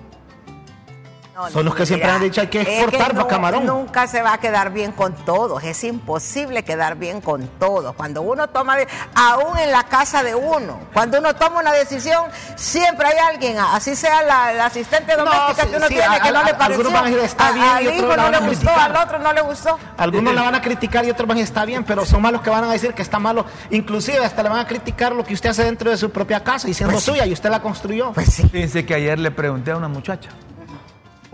No, 1.36 1.50
Son 1.50 1.66
los 1.66 1.74
que 1.74 1.84
siempre 1.84 2.08
han 2.10 2.22
dicho, 2.22 2.40
hay 2.40 2.46
que 2.46 2.62
es 2.62 2.66
exportar 2.68 3.14
nu- 3.14 3.26
camarón. 3.28 3.66
Nunca 3.66 4.06
se 4.06 4.22
va 4.22 4.32
a 4.32 4.38
quedar 4.38 4.72
bien 4.72 4.90
con 4.92 5.12
todos. 5.26 5.62
Es 5.64 5.84
imposible 5.84 6.62
quedar 6.62 6.96
bien 6.96 7.20
con 7.20 7.46
todos. 7.58 7.94
Cuando 7.94 8.22
uno 8.22 8.48
toma, 8.48 8.78
aún 9.14 9.58
en 9.58 9.70
la 9.70 9.82
casa 9.84 10.22
de 10.22 10.34
uno, 10.34 10.80
cuando 10.94 11.18
uno 11.18 11.34
toma 11.36 11.60
una 11.60 11.72
decisión, 11.74 12.24
siempre 12.54 13.06
hay 13.08 13.18
alguien, 13.18 13.58
así 13.58 13.94
sea 13.94 14.22
la, 14.22 14.54
la 14.54 14.64
asistente 14.64 15.14
doméstica 15.14 15.66
que 15.68 15.76
uno 15.76 15.88
sí, 15.88 15.94
tiene, 15.96 16.16
a- 16.16 16.20
que 16.20 16.32
no 16.32 16.38
a- 16.38 16.44
le 16.44 16.54
pareció. 16.54 16.64
algunos 16.86 16.92
van 16.94 17.02
a 17.02 17.06
decir, 17.08 17.22
está 17.22 17.48
A- 17.48 17.52
bien, 17.52 17.66
y 17.66 17.68
al 17.68 17.76
otros 17.88 17.96
hijo 17.98 18.06
la 18.08 18.16
no 18.16 18.30
le 18.30 18.36
a 18.36 18.40
gustó, 18.40 18.50
criticar. 18.60 18.96
al 18.96 19.04
otro 19.04 19.18
no 19.18 19.32
le 19.34 19.40
gustó. 19.42 19.78
Algunos 19.98 20.34
la 20.34 20.42
van 20.42 20.54
a 20.54 20.62
criticar 20.62 21.04
y 21.04 21.10
otros 21.10 21.28
van 21.28 21.36
a 21.36 21.40
decir, 21.40 21.52
está 21.52 21.64
bien, 21.66 21.84
pero 21.84 22.06
son 22.06 22.22
malos 22.22 22.40
que 22.40 22.48
van 22.48 22.64
a 22.64 22.72
decir 22.72 22.94
que 22.94 23.02
está 23.02 23.18
malo. 23.18 23.44
Inclusive 23.68 24.24
hasta 24.24 24.42
le 24.42 24.48
van 24.48 24.60
a 24.60 24.66
criticar 24.66 25.12
lo 25.12 25.22
que 25.22 25.34
usted 25.34 25.50
hace 25.50 25.64
dentro 25.64 25.90
de 25.90 25.98
su 25.98 26.10
propia 26.10 26.42
casa 26.42 26.66
y 26.66 26.72
siendo 26.72 26.94
Pues 26.94 27.04
sí. 27.04 27.10
suya 27.10 27.26
y 27.26 27.34
usted 27.34 27.50
la 27.50 27.60
construyó. 27.60 28.12
Pues 28.14 28.32
sí. 28.32 28.48
Fíjense 28.48 28.86
que 28.86 28.94
ayer 28.94 29.18
le 29.18 29.30
pregunté 29.30 29.72
a 29.72 29.76
una 29.76 29.88
muchacha 29.88 30.30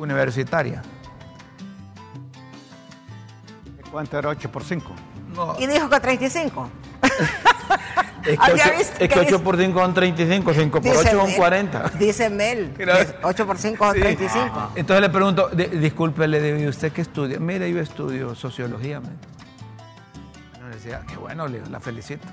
universitaria. 0.02 0.82
¿Cuánto 3.90 4.18
era 4.18 4.28
8 4.30 4.50
por 4.50 4.64
5? 4.64 4.90
No, 5.35 5.54
Y 5.59 5.66
dijo 5.66 5.88
que 5.88 6.00
35. 6.00 6.68
es 8.23 8.28
que 8.28 8.37
Había 8.38 8.64
8, 8.66 8.75
visto 8.78 8.92
es 8.94 8.99
que 8.99 9.09
que 9.09 9.18
8 9.21 9.30
dice- 9.30 9.38
por 9.40 9.56
5 9.59 9.80
son 9.80 9.94
35, 9.94 10.54
5 10.54 10.80
por 10.80 10.90
8 10.90 10.99
Dice 11.00 11.11
son 11.12 11.26
Mel. 11.26 11.37
40. 11.37 11.88
Dice 11.99 12.30
Mel. 12.30 12.75
Mira. 12.78 13.06
8 13.23 13.47
por 13.47 13.59
5 13.59 13.85
son 13.85 13.94
Sí. 13.94 14.00
35. 14.00 14.71
Entonces 14.76 15.00
le 15.02 15.11
pregunto, 15.11 15.49
di- 15.50 15.66
disculpe, 15.66 16.26
le 16.26 16.40
digo, 16.40 16.59
¿y 16.59 16.68
usted 16.68 16.92
qué 16.92 17.02
estudia? 17.02 17.38
Mire, 17.38 17.71
yo 17.71 17.80
estudio 17.80 18.35
sociología. 18.35 19.00
Me. 19.00 19.09
Yo 20.59 20.68
le 20.68 20.75
decía, 20.76 21.02
qué 21.06 21.16
bueno, 21.16 21.47
le 21.47 21.59
digo, 21.59 21.71
la 21.71 21.80
felicito. 21.80 22.26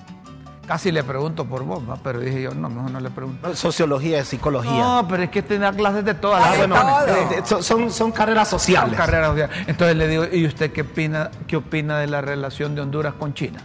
Casi 0.70 0.92
le 0.92 1.04
pregunto 1.04 1.46
por 1.46 1.64
vos, 1.64 1.82
¿va? 1.90 1.96
pero 1.96 2.20
dije 2.20 2.44
yo, 2.44 2.52
no, 2.54 2.70
mejor 2.70 2.92
no 2.92 3.00
le 3.00 3.10
pregunto. 3.10 3.56
Sociología, 3.56 4.24
psicología. 4.24 4.70
No, 4.72 5.08
pero 5.10 5.24
es 5.24 5.32
que 5.32 5.42
tenía 5.42 5.72
clases 5.74 6.06
de 6.06 6.14
todas 6.14 6.44
Ah, 6.46 6.56
las 6.56 6.70
razones. 6.70 7.06
todo. 7.08 7.16
Eh, 7.16 7.40
eh, 7.40 7.42
son, 7.44 7.64
son, 7.64 7.92
son 7.92 8.12
carreras 8.12 8.48
Son 8.50 8.60
sociales. 8.60 8.96
carreras 8.96 9.30
sociales. 9.32 9.58
Entonces 9.66 9.98
le 9.98 10.08
digo, 10.08 10.26
¿y 10.32 10.46
usted 10.46 10.72
qué 10.72 10.82
opina, 10.82 11.32
qué 11.48 11.58
opina 11.58 11.98
de 11.98 12.06
la 12.06 12.22
relación 12.22 12.76
de 12.76 12.82
Honduras 12.82 13.16
con 13.16 13.34
China? 13.34 13.60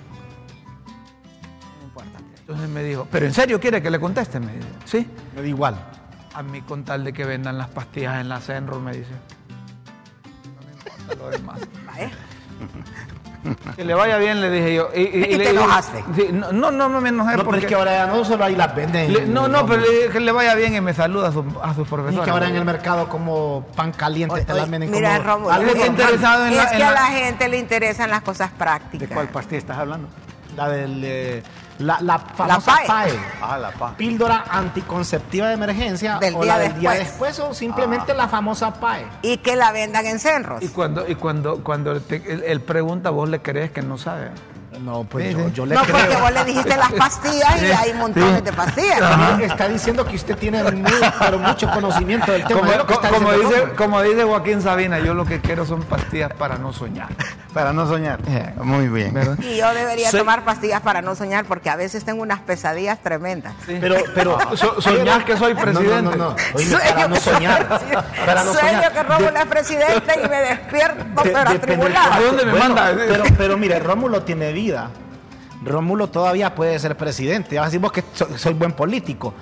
No 1.81 1.85
importa. 1.85 2.19
Entonces 2.41 2.69
me 2.71 2.83
dijo, 2.83 3.07
¿pero 3.11 3.27
en 3.27 3.35
serio 3.35 3.61
quiere 3.61 3.83
que 3.83 3.91
le 3.91 4.01
conteste? 4.01 4.41
Me 4.41 4.55
dice, 4.55 4.69
sí. 4.87 5.07
Me 5.37 5.43
da 5.43 5.47
igual. 5.47 5.77
A 6.33 6.43
mí 6.43 6.63
con 6.63 6.85
tal 6.85 7.05
de 7.05 7.13
que 7.13 7.27
vendan 7.27 7.59
las 7.59 7.69
pastillas 7.69 8.19
en 8.19 8.31
la 8.31 8.41
Senro, 8.41 8.81
me 8.81 8.93
dice. 8.97 9.13
No 10.47 10.63
me 10.67 10.73
importa 10.73 11.15
lo 11.23 11.29
demás. 11.31 11.61
Que 13.77 13.85
le 13.85 13.95
vaya 13.95 14.17
bien, 14.19 14.41
le 14.41 14.51
dije 14.51 14.75
yo. 14.75 14.89
Y, 14.95 15.01
Y 15.03 15.23
te 15.23 15.39
le- 15.39 15.51
enojaste. 15.51 16.05
Sí, 16.17 16.29
no, 16.33 16.51
no, 16.53 16.71
no, 16.71 16.89
no 16.89 17.01
me 17.01 17.11
enojé 17.11 17.33
No, 17.33 17.37
pero 17.39 17.45
porque... 17.45 17.61
es 17.61 17.67
que 17.67 17.75
ahora 17.75 17.93
ya 17.93 18.07
no 18.07 18.25
solo 18.25 18.45
ahí 18.45 18.57
las 18.57 18.75
venden. 18.75 19.13
le- 19.13 19.27
no, 19.27 19.49
no, 19.49 19.67
pero 19.67 19.83
le 19.83 19.91
dije 19.91 20.09
que 20.11 20.21
le 20.21 20.33
vaya 20.33 20.55
bien 20.55 20.75
y 20.75 20.81
me 20.81 20.95
saluda 20.95 21.29
a, 21.29 21.33
su- 21.33 21.45
a 21.63 21.75
sus 21.75 21.85
Es 21.85 21.89
profesores. 21.91 22.25
que 22.25 22.31
ahora 22.31 22.49
en 22.49 22.57
el 22.57 22.65
mercado 22.65 23.09
como 23.09 23.67
pan 23.77 23.93
caliente 23.93 24.35
Oye, 24.35 24.45
te 24.45 24.55
las 24.55 24.69
venden 24.71 24.91
mira, 24.91 25.19
como 25.23 25.51
está 25.51 25.63
normal. 25.65 25.87
interesado 25.87 26.47
en 26.47 26.53
es 26.53 26.57
la- 26.59 26.71
que 26.71 26.77
en 26.77 26.83
a 26.83 26.91
la- 26.91 27.01
la 27.01 27.07
gente 27.09 27.49
le 27.49 27.59
interesan 27.59 28.11
las 28.11 28.23
cosas 28.23 28.51
prácticas. 28.51 29.09
¿De 29.09 29.15
cuál 29.15 29.29
pastilla 29.29 29.59
estás 29.59 29.79
hablando? 29.79 30.09
La 30.57 30.69
del 30.69 31.03
eh, 31.05 31.43
la, 31.79 31.99
la 32.01 32.19
famosa 32.19 32.73
PAE. 32.77 32.87
PAE. 32.87 33.19
Ah, 33.43 33.59
la 33.59 33.71
PA. 33.73 33.97
Píldora 33.97 34.45
anticonceptiva 34.51 35.49
de 35.49 35.55
emergencia 35.55 36.19
Del 36.19 36.35
o 36.37 36.43
día 36.43 36.53
la 36.57 36.59
del 36.61 36.79
día 36.81 36.91
después. 36.93 37.39
o 37.41 37.53
simplemente 37.55 38.15
la 38.15 38.29
famosa 38.29 38.73
PAE. 38.75 39.07
Y 39.23 39.39
que 39.39 39.57
la 39.57 39.73
vendan 39.73 40.07
en 40.07 40.19
centros. 40.19 40.63
Y 40.63 40.69
cuando, 40.69 41.09
y 41.09 41.15
cuando, 41.15 41.63
cuando 41.65 42.01
te- 42.01 42.23
él, 42.33 42.43
él 42.47 42.61
pregunta, 42.61 43.11
vos 43.11 43.29
le 43.29 43.41
crees 43.43 43.71
que 43.71 43.83
no 43.83 43.99
sabe. 43.99 44.31
No, 44.81 45.05
pues 45.05 45.35
Sí, 45.35 45.43
yo, 45.55 45.67
le 45.67 45.75
No, 45.75 45.83
creo. 45.83 45.97
porque 45.99 46.17
vos 46.17 46.33
le 46.33 46.45
dijiste 46.45 46.77
las 46.77 46.93
pastillas 46.93 47.63
y 47.63 47.67
hay 47.67 47.93
montones 47.95 48.45
de 48.45 48.53
pastillas. 48.53 49.01
Ajá. 49.01 49.39
Está 49.43 49.69
diciendo 49.69 50.05
que 50.05 50.17
usted 50.17 50.37
tiene 50.37 50.63
muy, 50.65 50.93
pero 51.19 51.39
mucho 51.39 51.71
conocimiento 51.71 52.33
del 52.33 52.45
tema. 52.45 52.61
Como, 52.61 52.73
es 52.73 52.79
lo 52.79 52.87
que 52.87 52.95
está 52.95 53.09
como 53.09 53.33
diciendo 53.33 53.57
dice, 53.67 53.77
como 53.77 54.03
dice 54.03 54.25
Joaquín 54.25 54.63
Sabina, 54.63 54.99
yo 54.99 55.15
lo 55.15 55.25
que 55.25 55.41
quiero 55.41 55.65
son 55.65 55.83
pastillas 55.85 56.33
para 56.35 56.57
no 56.59 56.73
soñar. 56.73 57.09
Para 57.53 57.73
no 57.73 57.87
soñar. 57.87 58.19
Eh, 58.27 58.53
Muy 58.57 58.89
bien. 58.89 59.15
¿verdad? 59.15 59.39
Y 59.41 59.57
yo 59.57 59.73
debería 59.75 60.11
Sí. 60.11 60.19
tomar 60.19 60.45
pastillas 60.45 60.81
para 60.81 61.03
no 61.03 61.15
soñar 61.15 61.45
porque 61.45 61.71
a 61.71 61.77
veces 61.77 62.05
tengo 62.05 62.23
unas 62.23 62.41
pesadillas 62.41 62.99
tremendas. 63.01 63.55
Pero, 63.67 63.97
pero 64.15 64.39
So- 64.57 64.81
soñás 64.81 65.23
que 65.25 65.37
soy 65.37 65.55
presidente. 65.55 66.03
No, 66.03 66.11
no, 66.11 66.17
no. 66.17 66.31
no. 66.31 66.37
Oíme, 66.55 66.77
para 66.79 67.09
no 67.09 67.17
soñar. 67.17 67.69
Para 68.27 68.43
no 68.45 68.53
Sueño 68.53 68.69
soñar. 68.71 68.93
que 68.93 69.03
Rómulo 69.05 69.39
es 69.39 69.47
presidente 69.47 70.21
y 70.25 70.29
me 70.29 70.37
despierto 70.41 71.23
De- 71.23 71.31
pero 71.31 71.51
atribulada. 71.51 72.15
¿A 72.17 72.21
dónde 72.21 72.45
me 72.45 72.51
Bueno, 72.53 72.75
manda? 72.75 72.93
Pero, 72.97 73.25
pero 73.39 73.57
mire, 73.57 73.79
Rómulo 73.79 74.23
tiene 74.23 74.53
vida. 74.53 74.64
Rómulo 75.65 76.09
todavía 76.09 76.55
puede 76.55 76.79
ser 76.79 76.97
presidente. 76.97 77.57
Vas 77.57 77.65
a 77.65 77.67
decir 77.69 77.81
vos 77.81 77.93
que 77.93 78.05
so- 78.15 78.37
soy 78.39 78.55
buen 78.55 78.73
político. 78.73 79.35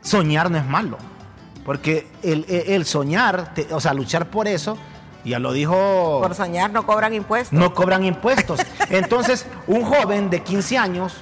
Soñar 0.00 0.50
no 0.50 0.58
es 0.58 0.66
malo. 0.66 0.98
Porque 1.64 2.08
el, 2.22 2.44
el- 2.48 2.72
el 2.72 2.84
soñar, 2.84 3.54
te- 3.54 3.72
o 3.72 3.80
sea, 3.80 3.94
luchar 3.94 4.28
por 4.28 4.46
eso, 4.48 4.76
ya 5.24 5.38
lo 5.38 5.52
dijo, 5.52 6.20
Por 6.22 6.34
soñar 6.34 6.70
no 6.72 6.84
cobran 6.86 7.14
impuestos. 7.14 7.58
no 7.58 7.72
cobran 7.74 8.04
impuestos. 8.04 8.60
Entonces, 8.90 9.46
un 9.66 9.82
joven 9.84 10.28
de 10.28 10.42
15 10.42 10.76
años, 10.76 11.14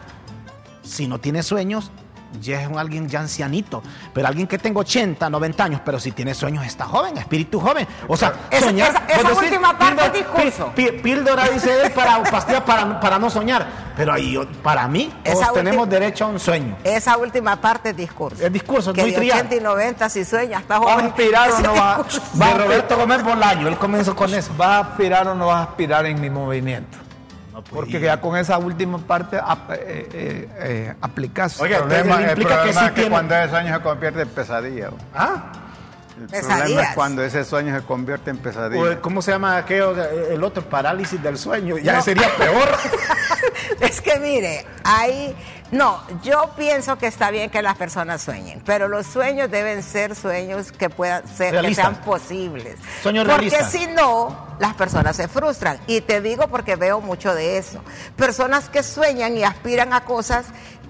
si 0.82 1.06
no 1.06 1.20
tiene 1.20 1.42
sueños, 1.44 1.92
ya 2.40 2.60
es 2.62 2.68
un 2.68 2.78
alguien 2.78 3.08
ya 3.08 3.20
ancianito. 3.20 3.82
Pero 4.12 4.26
alguien 4.28 4.46
que 4.46 4.58
tenga 4.58 4.80
80, 4.80 5.28
90 5.30 5.64
años, 5.64 5.80
pero 5.84 5.98
si 6.00 6.12
tiene 6.12 6.34
sueños, 6.34 6.64
está 6.64 6.84
joven, 6.86 7.16
espíritu 7.18 7.60
joven. 7.60 7.86
O 8.08 8.16
sea, 8.16 8.32
Esa- 8.50 8.66
soñar. 8.66 9.04
esa- 9.08 9.32
última 9.32 9.76
parte 9.78 9.94
píldora- 9.96 10.08
del 10.12 10.22
discurso. 10.22 10.72
Píldora, 11.02 11.48
dice 11.48 11.82
él, 11.86 11.92
para 11.92 12.22
pastillas 12.24 12.62
para, 12.62 13.00
para 13.00 13.18
no 13.18 13.30
soñar. 13.30 13.92
Pero 13.96 14.12
ahí, 14.14 14.32
yo- 14.32 14.46
para 14.62 14.88
mí, 14.88 15.12
todos 15.24 15.42
Esa 15.42 15.52
tenemos 15.52 15.88
derecho 15.88 16.24
a 16.24 16.28
un 16.28 16.40
sueño. 16.40 16.76
Esa 16.82 17.18
última 17.18 17.56
parte 17.60 17.90
es 17.90 17.96
discurso. 17.96 18.44
El 18.44 18.52
discurso 18.52 18.90
es 18.90 18.94
que 18.96 19.02
muy 19.02 19.10
de 19.10 19.16
trillado. 19.18 19.40
80 19.40 19.56
y 19.56 19.60
90 19.60 20.08
si 20.08 20.24
sueña, 20.24 20.58
está 20.60 20.78
¿Vas 20.78 20.88
a 20.88 20.92
joven. 20.94 21.06
aspirar 21.06 21.50
o 21.50 21.58
no 21.60 21.70
a- 21.82 21.96
discurso. 21.98 22.22
Va 22.40 22.46
De 22.46 22.52
a- 22.52 22.58
Roberto 22.58 22.96
Gómez 22.96 23.22
Bolaño, 23.22 23.68
él 23.68 23.76
comenzó 23.76 24.16
con 24.16 24.32
eso. 24.32 24.52
¿Vas 24.56 24.68
a 24.68 24.78
aspirar 24.80 25.28
o 25.28 25.34
no 25.34 25.48
vas 25.48 25.56
a 25.58 25.62
aspirar 25.70 26.06
en 26.06 26.20
mi 26.20 26.30
movimiento? 26.30 26.98
Pues, 27.62 27.72
Porque 27.74 28.00
ya 28.00 28.20
con 28.20 28.36
esa 28.36 28.58
última 28.58 28.98
parte 28.98 29.36
ap- 29.42 29.70
eh, 29.72 29.78
eh, 30.12 30.48
eh, 30.58 30.94
aplicás. 31.00 31.60
Oiga, 31.60 31.78
El 31.78 31.82
problema, 31.84 32.16
el 32.22 32.34
que 32.34 32.42
es 32.70 32.78
que 32.78 32.90
tiene- 32.94 33.10
cuando 33.10 33.34
ese 33.36 33.50
sueño 33.50 33.74
se 33.76 33.82
convierte 33.82 34.22
en 34.22 34.28
pesadilla. 34.28 34.88
¿o? 34.90 34.96
¿Ah? 35.14 35.52
El 36.20 36.26
Pesadillas. 36.28 36.58
problema 36.60 36.82
es 36.82 36.94
cuando 36.94 37.22
ese 37.24 37.44
sueño 37.44 37.74
se 37.80 37.84
convierte 37.84 38.30
en 38.30 38.38
pesadilla. 38.38 38.82
O, 38.98 39.00
¿Cómo 39.00 39.22
se 39.22 39.32
llama 39.32 39.56
aquello? 39.56 39.94
El 40.30 40.44
otro 40.44 40.62
parálisis 40.62 41.20
del 41.22 41.36
sueño. 41.38 41.78
Ya 41.78 41.94
No. 41.94 42.02
sería 42.02 42.28
peor. 42.36 42.68
Es 43.82 44.00
que 44.00 44.18
mire, 44.18 44.64
hay... 44.84 45.34
No, 45.72 46.02
yo 46.22 46.50
pienso 46.56 46.98
que 46.98 47.06
está 47.06 47.30
bien 47.30 47.48
que 47.48 47.62
las 47.62 47.76
personas 47.76 48.20
sueñen, 48.20 48.62
pero 48.64 48.88
los 48.88 49.06
sueños 49.06 49.50
deben 49.50 49.82
ser 49.82 50.14
sueños 50.14 50.70
que 50.70 50.90
puedan 50.90 51.26
ser, 51.26 51.58
que 51.62 51.74
sean 51.74 51.96
posibles. 52.02 52.76
Sueños 53.02 53.24
porque 53.24 53.48
realistas. 53.48 53.72
si 53.72 53.86
no, 53.86 54.54
las 54.58 54.74
personas 54.74 55.16
se 55.16 55.28
frustran. 55.28 55.78
Y 55.86 56.02
te 56.02 56.20
digo 56.20 56.48
porque 56.48 56.76
veo 56.76 57.00
mucho 57.00 57.34
de 57.34 57.56
eso. 57.56 57.82
Personas 58.16 58.68
que 58.68 58.82
sueñan 58.82 59.34
y 59.36 59.44
aspiran 59.44 59.94
a 59.94 60.02
cosas 60.02 60.44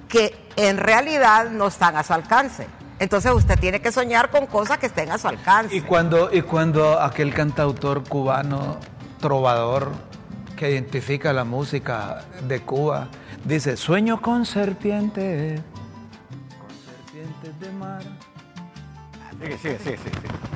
que 0.09 0.35
en 0.57 0.77
realidad 0.77 1.49
no 1.51 1.69
están 1.69 1.97
a 1.97 2.03
su 2.03 2.13
alcance. 2.13 2.67
Entonces 2.99 3.33
usted 3.33 3.59
tiene 3.59 3.81
que 3.81 3.93
soñar 3.93 4.31
con 4.31 4.47
cosas 4.47 4.79
que 4.79 4.87
estén 4.87 5.11
a 5.13 5.19
su 5.19 5.29
alcance. 5.29 5.75
Y 5.75 5.81
cuando, 5.81 6.33
y 6.33 6.43
cuando 6.43 7.01
aquel 7.01 7.33
cantautor 7.33 8.03
cubano, 8.03 8.79
trovador, 9.21 9.93
que 10.63 10.71
identifica 10.71 11.33
la 11.33 11.43
música 11.43 12.21
de 12.47 12.61
Cuba, 12.61 13.09
dice, 13.45 13.77
sueño 13.77 14.23
con 14.23 14.47
serpientes, 14.47 15.61
con 16.61 16.71
serpientes 17.05 17.59
de 17.59 17.73
mar. 17.73 18.01
Sigue, 19.41 19.59
sigue, 19.59 19.79
sigue. 19.81 19.99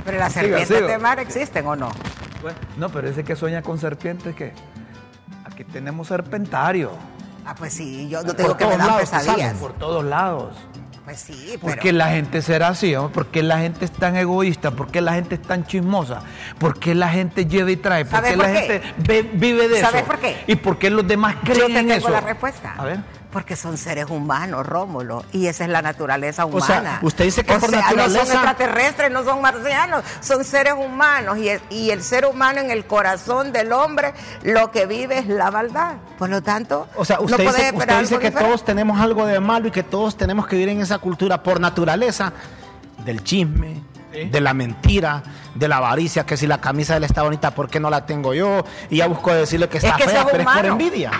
Pero 0.05 0.19
las 0.19 0.33
Siga, 0.33 0.43
serpientes 0.45 0.77
siga. 0.79 0.87
de 0.93 0.99
mar 0.99 1.19
existen 1.19 1.67
o 1.67 1.75
no. 1.75 1.89
Bueno, 2.41 2.57
no, 2.77 2.89
pero 2.89 3.09
ese 3.09 3.25
que 3.25 3.35
sueña 3.35 3.63
con 3.63 3.81
serpientes, 3.81 4.37
que 4.37 4.53
aquí 5.45 5.65
tenemos 5.65 6.07
serpentario, 6.07 6.93
Ah, 7.45 7.57
pues 7.59 7.73
sí, 7.73 8.09
yo 8.09 8.23
no 8.23 8.33
tengo 8.35 8.57
que 8.57 8.65
me 8.65 8.77
dan 8.77 8.87
lados 8.87 9.01
pesadillas. 9.01 9.37
salen, 9.41 9.57
por 9.59 9.73
todos 9.73 10.05
lados. 10.05 10.55
Pues 11.07 11.21
sí, 11.21 11.57
¿Por 11.61 11.71
pero... 11.71 11.83
qué 11.83 11.93
la 11.93 12.09
gente 12.09 12.43
será 12.43 12.67
así? 12.69 12.93
hombre? 12.97 13.15
¿Por 13.15 13.27
qué 13.29 13.45
la 13.45 13.59
gente 13.61 13.85
es 13.85 13.93
tan 13.93 14.17
egoísta? 14.17 14.73
¿Por 14.73 14.89
qué 14.91 15.01
la 15.01 15.15
gente 15.15 15.37
es 15.37 15.43
tan 15.43 15.65
chismosa? 15.65 16.23
¿Por 16.59 16.81
qué 16.81 16.97
la 16.97 17.09
gente 17.09 17.47
lleva 17.47 17.71
y 17.71 17.77
trae? 17.77 18.05
¿Por 18.05 18.11
¿Sabes 18.17 18.33
qué 18.33 18.37
por 18.37 18.47
la 18.47 18.53
qué? 18.53 18.59
gente 18.67 18.83
ve- 18.99 19.31
vive 19.35 19.69
de 19.69 19.81
¿Sabes 19.81 20.01
eso? 20.01 20.07
por 20.07 20.19
qué? 20.19 20.37
¿Y 20.49 20.57
por 20.57 20.79
qué 20.81 20.91
los 20.91 21.07
demás 21.07 21.37
Yo 21.45 21.55
creen 21.55 21.77
en 21.77 21.87
tengo 21.89 21.99
eso? 21.99 22.11
la 22.11 22.21
respuesta. 22.21 22.75
A 22.77 22.85
ver. 22.85 22.99
Porque 23.37 23.55
son 23.55 23.77
seres 23.77 24.07
humanos, 24.09 24.65
Rómulo, 24.65 25.23
y 25.31 25.47
esa 25.49 25.65
es 25.65 25.69
la 25.71 25.83
naturaleza 25.83 26.47
O 26.47 26.59
sea, 26.59 26.79
humana. 26.79 26.99
usted 27.03 27.27
dice 27.27 27.45
que 27.45 27.55
O 27.55 27.61
por 27.61 27.69
sea, 27.69 27.81
no 27.83 27.87
son 27.89 27.97
naturaleza- 27.99 28.33
extraterrestres, 28.33 29.11
no 29.11 29.25
son 29.25 29.43
marcianos, 29.43 30.05
son 30.23 30.43
seres 30.43 30.73
humanos 30.73 31.37
y 31.37 31.51
el, 31.51 31.61
y 31.69 31.91
el 31.91 32.03
ser 32.03 32.25
humano 32.25 32.61
en 32.61 32.71
el 32.71 32.87
corazón 32.87 33.53
del 33.53 33.73
hombre 33.75 34.15
lo 34.43 34.71
que 34.71 34.87
vive 34.87 35.19
es 35.19 35.27
la 35.27 35.51
maldad. 35.51 35.97
Por 36.19 36.31
lo 36.31 36.43
tanto, 36.43 36.89
O 36.97 37.05
sea, 37.05 37.17
no 37.19 37.25
usted 37.25 37.37
puede 37.45 37.49
dice, 37.59 37.67
esperar 37.67 37.81
usted 37.97 38.01
dice 38.01 38.15
que 38.21 38.27
diferente. 38.31 38.49
todos 38.49 38.65
tenemos 38.65 38.99
algo 38.99 39.27
de 39.27 39.39
malo 39.39 39.69
y 39.69 39.71
que 39.71 39.83
todos 39.83 40.17
tenemos 40.17 40.47
que 40.47 40.57
vivir 40.57 40.71
en 40.71 40.81
esa 40.81 40.97
cultura 40.97 41.43
por 41.43 41.61
naturaleza 41.61 42.33
del 43.05 43.23
chisme, 43.23 43.83
de 44.13 44.41
la 44.41 44.55
mentira, 44.55 45.23
de 45.55 45.69
la 45.69 45.77
avaricia, 45.77 46.25
que 46.25 46.39
si 46.39 46.47
la 46.47 46.59
camisa 46.63 46.95
de 46.95 46.99
él 47.01 47.05
está 47.05 47.23
bonita, 47.23 47.51
¿por 47.51 47.69
qué 47.69 47.81
no 47.81 47.91
la 47.91 48.07
tengo 48.07 48.33
yo? 48.33 48.65
Y 48.89 48.97
ya 48.97 49.07
busco 49.09 49.31
decirle 49.35 49.69
que 49.69 49.77
está 49.77 49.91
es 49.91 49.97
que 49.97 50.09
fea, 50.09 50.25
pero 50.25 50.43
es 50.43 50.57
por 50.57 50.65
envidia. 50.65 51.11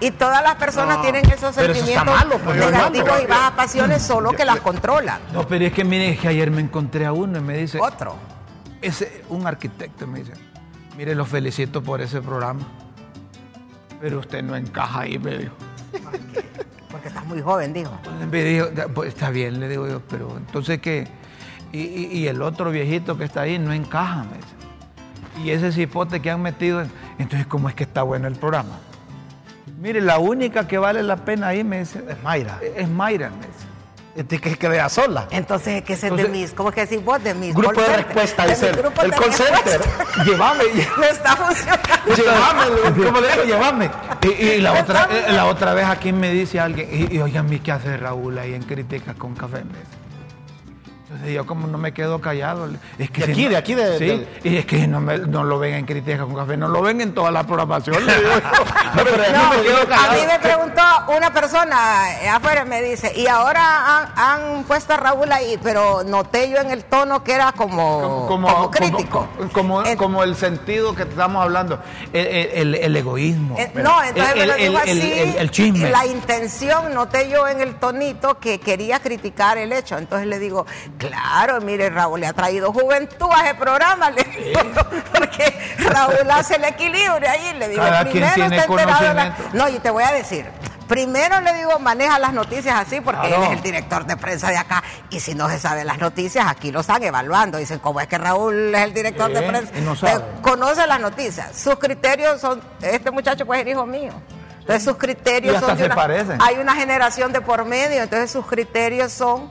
Y 0.00 0.10
todas 0.10 0.42
las 0.42 0.56
personas 0.56 0.96
No, 0.98 1.02
tienen 1.02 1.24
esos 1.30 1.54
sentimientos 1.54 2.06
malo, 2.06 2.38
pues, 2.38 2.56
es 2.58 2.70
negativos 2.70 3.08
malo. 3.08 3.22
y 3.22 3.26
bajas 3.26 3.52
pasiones, 3.52 4.02
solo 4.02 4.32
que 4.32 4.44
las 4.44 4.58
controlan. 4.60 5.20
No, 5.32 5.46
pero 5.46 5.64
es 5.64 5.72
que 5.72 5.84
mire, 5.84 6.10
es 6.10 6.20
que 6.20 6.28
ayer 6.28 6.50
me 6.50 6.60
encontré 6.60 7.06
a 7.06 7.12
uno 7.12 7.38
y 7.38 7.40
me 7.40 7.56
dice, 7.56 7.78
Otro. 7.80 8.14
ese, 8.82 9.24
un 9.30 9.46
arquitecto 9.46 10.06
me 10.06 10.18
dice, 10.20 10.32
mire, 10.96 11.14
lo 11.14 11.24
felicito 11.24 11.82
por 11.82 12.00
ese 12.02 12.20
programa, 12.20 12.60
pero 14.00 14.18
usted 14.20 14.42
no 14.42 14.54
encaja 14.54 15.00
ahí, 15.00 15.18
me 15.18 15.38
dijo. 15.38 15.54
Porque 16.90 17.08
estás 17.08 17.24
muy 17.26 17.40
joven, 17.40 17.72
dijo. 17.72 17.92
Entonces 18.04 18.28
me 18.28 18.42
dijo, 18.44 18.66
"Ya, 18.74 18.88
pues, 18.88 19.08
está 19.08 19.30
bien, 19.30 19.60
le 19.60 19.68
digo 19.68 19.88
yo, 19.88 20.00
pero 20.08 20.36
entonces 20.36 20.80
qué, 20.80 21.08
y, 21.72 21.80
y- 21.80 22.06
y 22.18 22.28
el 22.28 22.42
otro 22.42 22.70
viejito 22.70 23.16
que 23.16 23.24
está 23.24 23.42
ahí 23.42 23.58
no 23.58 23.72
encaja, 23.72 24.24
me 24.24 24.36
dice. 24.36 25.42
Y 25.44 25.50
ese 25.50 25.72
cipote 25.72 26.20
que 26.20 26.30
han 26.30 26.40
metido, 26.42 26.82
en- 26.82 26.90
entonces 27.18 27.46
¿cómo 27.46 27.68
es 27.70 27.74
que 27.74 27.84
está 27.84 28.02
bueno 28.02 28.28
el 28.28 28.34
programa? 28.36 28.78
Mire, 29.86 30.00
la 30.00 30.18
única 30.18 30.66
que 30.66 30.78
vale 30.78 31.00
la 31.04 31.14
pena 31.14 31.46
ahí, 31.46 31.62
me 31.62 31.78
dice, 31.78 32.02
Es 32.08 32.20
Mayra. 32.20 32.58
es 32.74 32.88
Mayra, 32.88 33.30
me 33.30 33.36
dice. 33.46 33.66
Este 34.16 34.40
que 34.40 34.56
que 34.56 34.68
vea 34.68 34.88
sola. 34.88 35.28
Entonces, 35.30 35.84
¿qué 35.84 35.92
es 35.92 36.02
el 36.02 36.16
de 36.16 36.26
mis? 36.26 36.50
¿Cómo 36.52 36.70
es 36.70 36.74
que 36.74 36.80
decís 36.86 37.04
vos? 37.04 37.22
De 37.22 37.34
mis 37.34 37.54
Grupo 37.54 37.72
call 37.72 37.84
de 37.84 37.84
center. 37.92 38.06
respuesta, 38.06 38.46
dice 38.46 38.68
El 38.70 39.10
de 39.10 39.16
call 39.16 39.32
center. 39.32 39.80
Llévame. 40.24 40.64
No 40.96 41.04
está 41.16 41.36
funcionando. 41.36 42.16
llévame, 42.16 43.04
como 43.06 43.20
le 43.20 43.30
digo, 43.30 43.44
llévame. 43.44 43.90
Y, 44.22 44.42
y 44.42 44.60
la, 44.60 44.72
otra, 44.72 45.08
eh, 45.12 45.32
la 45.32 45.44
otra 45.46 45.72
vez 45.72 45.84
aquí 45.86 46.12
me 46.12 46.30
dice 46.32 46.58
alguien, 46.58 46.88
y, 46.90 47.14
y 47.14 47.20
oigan, 47.20 47.46
¿qué 47.60 47.70
hace 47.70 47.96
Raúl 47.96 48.36
ahí 48.38 48.54
en 48.54 48.62
Críticas 48.64 49.14
con 49.14 49.36
Café? 49.36 49.58
Me 49.64 49.78
dice. 49.78 50.05
Entonces 51.08 51.34
yo 51.34 51.46
como 51.46 51.68
no 51.68 51.78
me 51.78 51.92
quedo 51.92 52.20
callado. 52.20 52.68
Es 52.98 53.10
que 53.12 53.20
De 53.20 53.26
si 53.26 53.32
aquí, 53.32 53.44
no- 53.44 53.50
de 53.50 53.56
aquí, 53.56 53.74
de- 53.74 53.98
Sí, 53.98 54.04
de- 54.06 54.50
y 54.50 54.56
es 54.56 54.66
que 54.66 54.88
no, 54.88 55.00
me- 55.00 55.18
no 55.18 55.44
lo 55.44 55.56
ven 55.60 55.74
en 55.74 55.86
Críticas 55.86 56.18
con 56.26 56.34
Café, 56.34 56.56
no 56.56 56.66
lo 56.66 56.82
ven 56.82 57.00
en 57.00 57.14
toda 57.14 57.30
la 57.30 57.44
programación. 57.44 58.04
le 58.04 58.12
digo 58.16 58.28
yo. 58.28 58.40
No, 58.40 59.04
pero 59.04 59.16
No, 59.32 59.50
me 59.50 59.62
quedo 59.62 59.82
a 59.82 59.86
callado. 59.86 60.12
mí 60.20 60.26
me 60.26 60.38
preguntó 60.40 60.82
una 61.16 61.32
persona 61.32 62.12
eh, 62.22 62.28
afuera, 62.28 62.64
me 62.64 62.82
dice, 62.82 63.12
y 63.16 63.28
ahora 63.28 63.98
han, 64.16 64.18
han 64.56 64.64
puesto 64.64 64.94
a 64.94 64.96
Raúl 64.96 65.30
ahí, 65.30 65.60
pero 65.62 66.02
noté 66.02 66.50
yo 66.50 66.56
en 66.56 66.72
el 66.72 66.82
tono 66.84 67.22
que 67.22 67.34
era 67.34 67.52
como, 67.52 68.26
como, 68.26 68.68
crítico. 68.72 69.28
Como, 69.38 69.52
como- 69.52 69.84
En- 69.86 69.96
como 69.96 70.24
el 70.24 70.34
sentido 70.34 70.96
que 70.96 71.04
estamos 71.04 71.40
hablando, 71.40 71.78
el, 72.12 72.26
el- 72.26 72.74
el 72.74 72.96
egoísmo. 72.96 73.54
Eh, 73.56 73.70
no, 73.76 74.02
entonces 74.02 74.32
el, 74.34 74.40
me 74.40 74.46
lo 74.48 74.54
el- 74.54 74.60
dijo 74.72 74.82
el- 74.82 74.98
así. 74.98 75.12
el- 75.12 75.36
el 75.36 75.50
chisme. 75.52 75.88
La 75.90 76.04
intención, 76.04 76.92
noté 76.92 77.30
yo 77.30 77.46
en 77.46 77.60
el 77.60 77.76
tonito 77.76 78.40
que 78.40 78.58
quería 78.58 78.98
criticar 78.98 79.56
el 79.56 79.72
hecho. 79.72 79.96
Entonces 79.98 80.26
le 80.26 80.40
digo, 80.40 80.66
claro, 80.98 81.60
mire, 81.60 81.90
Raúl 81.90 82.20
le 82.20 82.26
ha 82.26 82.32
traído 82.32 82.72
juventud 82.72 83.28
a 83.34 83.44
ese 83.46 83.54
programa. 83.54 84.10
Le 84.10 84.22
digo, 84.24 84.60
porque 85.12 85.58
Raúl 85.78 86.30
hace 86.30 86.56
el 86.56 86.64
equilibrio 86.64 87.30
ahí. 87.30 87.54
Le 87.58 87.68
digo, 87.68 87.82
Cada 87.82 88.04
primero 88.04 88.44
está 88.44 88.64
enterado 88.64 89.04
de 89.08 89.14
la-. 89.14 89.36
No, 89.52 89.68
y 89.68 89.78
te 89.78 89.90
voy 89.90 90.02
a 90.04 90.12
decir. 90.12 90.46
Primero 90.88 91.40
le 91.40 91.52
digo, 91.54 91.80
maneja 91.80 92.16
las 92.20 92.32
noticias 92.32 92.76
así 92.78 93.00
porque 93.00 93.26
Claro. 93.26 93.42
él 93.42 93.50
es 93.50 93.56
el 93.56 93.62
director 93.62 94.06
de 94.06 94.16
prensa 94.16 94.50
de 94.50 94.56
acá. 94.56 94.84
Y 95.10 95.18
si 95.18 95.34
no 95.34 95.48
se 95.48 95.58
sabe 95.58 95.82
las 95.84 95.98
noticias, 95.98 96.46
aquí 96.48 96.70
lo 96.70 96.80
están 96.80 97.02
evaluando. 97.02 97.58
Dicen, 97.58 97.80
¿cómo 97.80 98.00
es 98.00 98.06
que 98.06 98.16
Raúl 98.18 98.72
es 98.72 98.82
el 98.82 98.94
director 98.94 99.32
de 99.32 99.42
prensa? 99.42 99.76
y 99.76 99.80
no 99.80 99.96
sabe. 99.96 100.22
Conoce 100.42 100.86
las 100.86 101.00
noticias. 101.00 101.56
Sus 101.58 101.76
criterios 101.80 102.40
son, 102.40 102.62
este 102.80 103.10
muchacho 103.10 103.44
puede 103.44 103.62
ser 103.62 103.68
hijo 103.68 103.84
mío. 103.84 104.12
Entonces 104.60 104.84
sus 104.84 104.96
criterios 104.96 105.58
son 105.60 105.76
de 105.76 105.86
una-. 105.86 106.38
Hay 106.40 106.56
una 106.58 106.74
generación 106.76 107.32
de 107.32 107.40
por 107.40 107.64
medio, 107.64 108.02
entonces 108.04 108.30
sus 108.30 108.46
criterios 108.46 109.10
son 109.12 109.50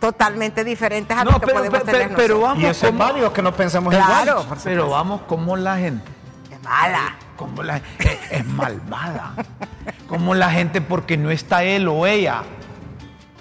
totalmente 0.00 0.64
diferentes 0.64 1.16
a 1.16 1.22
No, 1.24 1.32
los 1.32 1.40
que 1.40 1.46
pero, 1.46 1.58
podemos 1.58 1.80
pero- 1.80 1.92
tener 1.92 2.08
pero 2.16 2.34
nosotros. 2.34 2.40
vamos 2.42 2.62
Y 2.62 2.66
eso 2.66 2.86
es 2.86 2.92
como- 2.92 3.04
válido 3.04 3.32
que 3.32 3.42
no 3.42 3.54
pensemos 3.54 3.94
Claro, 3.94 4.40
igual. 4.40 4.58
Pero 4.64 4.88
vamos 4.90 5.20
como 5.28 5.56
la 5.56 5.76
gente. 5.76 6.10
Es 6.50 6.60
mala. 6.62 7.16
como 7.36 7.62
la 7.62 7.76
es, 7.76 7.84
es 8.30 8.44
malvada. 8.46 9.34
Como 10.08 10.34
la 10.34 10.50
gente 10.50 10.80
porque 10.80 11.16
no 11.16 11.30
está 11.30 11.62
él 11.64 11.86
o 11.88 12.06
ella 12.06 12.42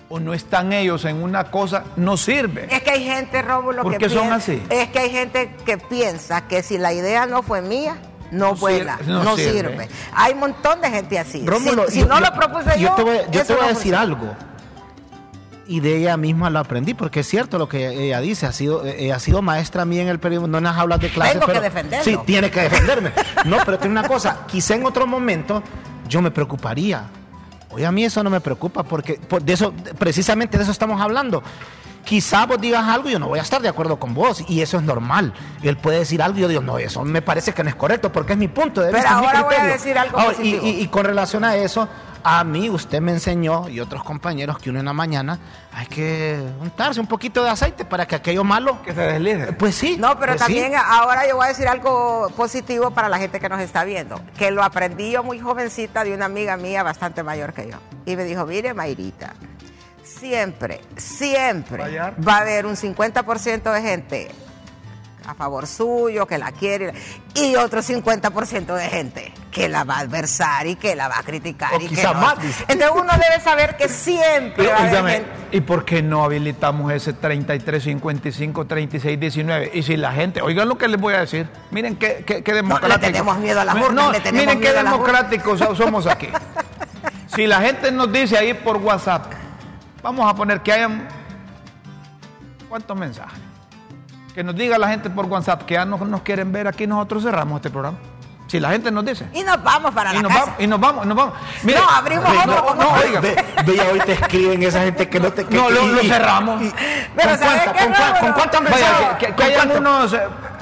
o 0.09 0.19
no 0.19 0.33
están 0.33 0.73
ellos 0.73 1.05
en 1.05 1.21
una 1.21 1.45
cosa 1.51 1.83
no 1.95 2.17
sirve. 2.17 2.67
Es 2.73 2.81
que 2.81 2.91
hay 2.91 3.03
gente, 3.03 3.41
Rómulo, 3.41 3.83
¿Por 3.83 3.91
que 3.93 3.97
qué 3.99 4.09
son 4.09 4.27
piensa- 4.27 4.35
así? 4.35 4.63
Es 4.69 4.89
que 4.89 4.99
hay 4.99 5.09
gente 5.11 5.55
que 5.65 5.77
piensa 5.77 6.41
que 6.47 6.63
si 6.63 6.77
la 6.77 6.93
idea 6.93 7.25
no 7.25 7.43
fue 7.43 7.61
mía, 7.61 7.97
no, 8.31 8.49
No 8.49 8.55
vuela, 8.55 8.97
sir- 8.97 9.07
no 9.07 9.23
no, 9.23 9.35
sirve. 9.35 9.51
sirve. 9.71 9.89
Hay 10.13 10.33
un 10.33 10.39
montón 10.39 10.81
de 10.81 10.89
gente 10.91 11.17
así. 11.19 11.43
Rómulo, 11.45 11.85
si 11.87 11.93
si 11.93 11.99
yo- 12.01 12.05
no 12.07 12.19
yo- 12.19 12.25
lo 12.25 12.33
propuse 12.33 12.79
yo, 12.79 12.89
yo 12.89 12.95
te 12.95 13.03
voy, 13.03 13.17
yo 13.31 13.45
te 13.45 13.53
voy 13.53 13.63
a 13.65 13.67
decir 13.67 13.73
funciona. 13.93 14.01
algo. 14.01 14.35
Y 15.71 15.81
de 15.81 15.97
ella 15.97 16.17
misma 16.17 16.49
lo 16.49 16.57
aprendí, 16.57 16.95
porque 16.95 17.19
es 17.19 17.27
cierto 17.27 17.59
lo 17.59 17.69
que 17.69 17.87
ella 18.07 18.19
dice, 18.21 18.47
ha 18.47 18.51
sido, 18.51 18.83
eh, 18.85 19.13
ha 19.13 19.19
sido 19.19 19.43
maestra 19.43 19.85
mía 19.85 20.01
en 20.01 20.07
el 20.07 20.17
periodismo, 20.19 20.47
no 20.47 20.57
en 20.57 20.63
las 20.63 20.75
aulas 20.77 20.99
de 20.99 21.09
clase. 21.09 21.33
Tengo 21.33 21.45
que 21.45 21.51
pero, 21.51 21.61
defenderlo. 21.63 22.03
Sí, 22.03 22.17
tiene 22.25 22.49
que 22.49 22.61
defenderme. 22.61 23.11
No, 23.45 23.57
pero 23.65 23.77
tiene 23.77 23.91
una 23.99 24.07
cosa, 24.07 24.39
quizá 24.47 24.73
en 24.73 24.83
otro 24.85 25.05
momento 25.05 25.61
yo 26.07 26.21
me 26.23 26.31
preocuparía. 26.31 27.03
Hoy 27.69 27.83
a 27.83 27.91
mí 27.91 28.03
eso 28.03 28.23
no 28.23 28.31
me 28.31 28.41
preocupa, 28.41 28.81
porque 28.81 29.13
por- 29.13 29.43
de 29.43 29.53
eso, 29.53 29.71
precisamente 29.99 30.57
de 30.57 30.63
eso 30.63 30.71
estamos 30.71 30.99
hablando. 30.99 31.43
Quizá 32.03 32.47
vos 32.47 32.59
digas 32.59 32.87
algo 32.87 33.07
y 33.09 33.11
yo 33.11 33.19
no 33.19 33.27
voy 33.27 33.37
a 33.37 33.43
estar 33.43 33.61
de 33.61 33.69
acuerdo 33.69 33.99
con 33.99 34.15
vos, 34.15 34.43
y 34.47 34.61
eso 34.61 34.77
es 34.77 34.83
normal. 34.83 35.33
Él 35.61 35.77
puede 35.77 35.99
decir 35.99 36.23
algo 36.23 36.39
y 36.39 36.41
yo 36.41 36.47
digo, 36.47 36.61
no, 36.63 36.79
eso 36.79 37.03
me 37.05 37.21
parece 37.21 37.53
que 37.53 37.61
no 37.63 37.69
es 37.69 37.75
correcto, 37.75 38.11
porque 38.11 38.33
es 38.33 38.39
mi 38.39 38.47
punto 38.47 38.81
de 38.81 38.87
Pero 38.87 38.97
vista. 39.03 39.11
es 39.13 39.19
mi 39.21 39.25
ahora 39.27 39.43
voy 39.43 39.55
a 39.55 39.65
decir 39.65 39.95
algo 39.99 40.17
Ahora, 40.17 40.37
y- 40.41 40.55
y- 40.55 40.81
y 40.81 40.87
con 40.87 41.05
relación 41.05 41.43
a 41.43 41.55
eso, 41.57 41.87
a 42.23 42.43
mí 42.43 42.69
usted 42.69 43.01
me 43.01 43.11
enseñó 43.11 43.69
y 43.69 43.79
otros 43.79 44.03
compañeros 44.03 44.57
que 44.59 44.69
uno 44.69 44.79
en 44.79 44.85
la 44.85 44.93
mañana 44.93 45.39
hay 45.73 45.85
que 45.87 46.39
untarse 46.61 46.99
un 46.99 47.07
poquito 47.07 47.43
de 47.43 47.49
aceite 47.49 47.85
para 47.85 48.05
que 48.07 48.15
aquello 48.15 48.43
malo, 48.43 48.81
Que 48.83 48.93
se 48.93 49.01
deslice. 49.01 49.53
pues 49.53 49.75
sí. 49.75 49.97
No, 49.97 50.19
pero 50.19 50.33
pues 50.33 50.41
sí. 50.41 50.53
también 50.55 50.73
ahora 50.75 51.27
yo 51.27 51.35
voy 51.35 51.45
a 51.45 51.49
decir 51.49 51.67
algo 51.67 52.29
positivo 52.35 52.91
para 52.91 53.09
la 53.09 53.17
gente 53.17 53.39
que 53.39 53.49
nos 53.49 53.61
está 53.61 53.83
viendo, 53.83 54.19
que 54.37 54.51
lo 54.51 54.63
aprendí 54.63 55.11
yo 55.11 55.23
muy 55.23 55.39
jovencita 55.39 56.03
de 56.03 56.13
una 56.13 56.25
amiga 56.25 56.57
mía 56.57 56.83
bastante 56.83 57.23
mayor 57.23 57.53
que 57.53 57.69
yo. 57.69 57.77
Y 58.05 58.15
me 58.15 58.23
dijo, 58.23 58.45
mire, 58.45 58.73
Mayrita, 58.73 59.33
siempre, 60.03 60.81
siempre 60.97 61.97
va 61.99 62.37
a 62.37 62.41
haber 62.41 62.65
un 62.65 62.75
50% 62.75 63.71
de 63.71 63.81
gente 63.81 64.31
a 65.31 65.35
favor 65.35 65.67
suyo, 65.67 66.25
que 66.25 66.37
la 66.37 66.51
quiere, 66.51 66.93
y 67.35 67.55
otro 67.55 67.81
50% 67.81 68.73
de 68.75 68.87
gente 68.89 69.33
que 69.51 69.67
la 69.67 69.83
va 69.83 69.95
a 69.95 69.99
adversar 69.99 70.67
y 70.67 70.75
que 70.75 70.95
la 70.95 71.07
va 71.07 71.19
a 71.19 71.23
criticar. 71.23 71.73
O 71.73 71.81
y 71.81 71.87
que 71.87 72.03
no. 72.03 72.13
más, 72.13 72.41
dice. 72.41 72.63
Entonces 72.67 72.91
uno 72.95 73.11
debe 73.13 73.41
saber 73.43 73.77
que 73.77 73.89
siempre 73.89 74.53
Pero, 74.65 74.71
va 74.71 74.83
óigame, 74.83 75.11
gente. 75.13 75.29
¿y 75.51 75.61
por 75.61 75.85
qué 75.85 76.01
no 76.03 76.23
habilitamos 76.23 76.91
ese 76.91 77.13
33, 77.13 77.83
55, 77.83 78.65
36, 78.67 79.19
19? 79.19 79.71
Y 79.73 79.83
si 79.83 79.97
la 79.97 80.11
gente, 80.11 80.41
oigan 80.41 80.67
lo 80.69 80.77
que 80.77 80.87
les 80.87 80.99
voy 80.99 81.13
a 81.15 81.21
decir, 81.21 81.47
miren 81.71 81.95
qué, 81.95 82.23
qué, 82.25 82.43
qué 82.43 82.53
democrático. 82.53 82.99
tenemos 82.99 83.37
miedo 83.39 83.59
a 83.61 83.65
las 83.65 83.75
urnas, 83.75 83.93
no, 83.93 84.11
le 84.11 84.19
tenemos 84.19 84.45
miren 84.45 84.59
qué 84.59 84.65
miedo 84.69 84.79
urnas. 84.79 84.93
democráticos 84.93 85.59
so- 85.59 85.75
somos 85.75 86.05
aquí. 86.07 86.29
si 87.35 87.47
la 87.47 87.59
gente 87.61 87.91
nos 87.91 88.11
dice 88.11 88.37
ahí 88.37 88.53
por 88.53 88.77
WhatsApp, 88.77 89.31
vamos 90.03 90.29
a 90.31 90.35
poner 90.35 90.61
que 90.61 90.73
hayan, 90.73 91.07
¿cuántos 92.69 92.95
mensajes? 92.97 93.39
Que 94.39 94.43
nos 94.45 94.55
diga 94.55 94.77
la 94.77 94.87
gente 94.87 95.09
por 95.09 95.25
WhatsApp 95.25 95.63
que 95.63 95.73
ya 95.73 95.83
no 95.83 95.97
nos 95.97 96.21
quieren 96.21 96.49
ver 96.53 96.65
aquí, 96.65 96.87
nosotros 96.87 97.23
cerramos 97.23 97.57
este 97.57 97.69
programa. 97.69 97.97
Si 98.47 98.57
la 98.57 98.69
gente 98.69 98.89
nos 98.89 99.03
dice. 99.03 99.25
Y 99.33 99.43
nos 99.43 99.61
vamos 99.61 99.93
para 99.93 100.13
Y 100.13 100.15
la 100.15 100.21
nos, 100.21 100.31
casa. 100.31 100.45
vamos, 100.45 100.55
y 100.61 100.67
nos 100.67 100.79
vamos, 100.79 101.03
y 101.03 101.07
nos 101.09 101.17
vamos. 101.17 101.33
Mire, 101.63 101.77
No, 101.79 101.89
abrimos 101.89 102.31
ve, 102.31 102.37
otro 102.39 102.75
no, 102.75 102.89
oiga. 102.93 103.19
Ve, 103.19 103.35
ve, 103.65 103.81
hoy 103.91 103.99
te 103.99 104.13
escriben 104.13 104.63
esa 104.63 104.79
gente 104.83 105.09
que 105.09 105.19
no 105.19 105.33
te... 105.33 105.43
que- 105.45 105.53
No, 105.53 105.69
lo, 105.69 105.85
lo 105.87 106.01
y- 106.01 106.07
cerramos. 106.07 106.61
Pero 107.17 107.29
¿Con, 107.31 107.37
¿sabes 107.37 107.63
cuánta- 107.63 107.73
qué, 107.73 107.83
con, 107.83 108.19
con 108.21 108.31
cuántos 108.31 108.61
mensajes? 108.61 109.07
que, 109.19 109.25
que- 109.25 109.25
que 109.25 109.33
¿Con 109.33 109.45
hayan 109.45 109.67
cuánto? 109.67 109.77
unos 109.79 110.13
eh, 110.13 110.21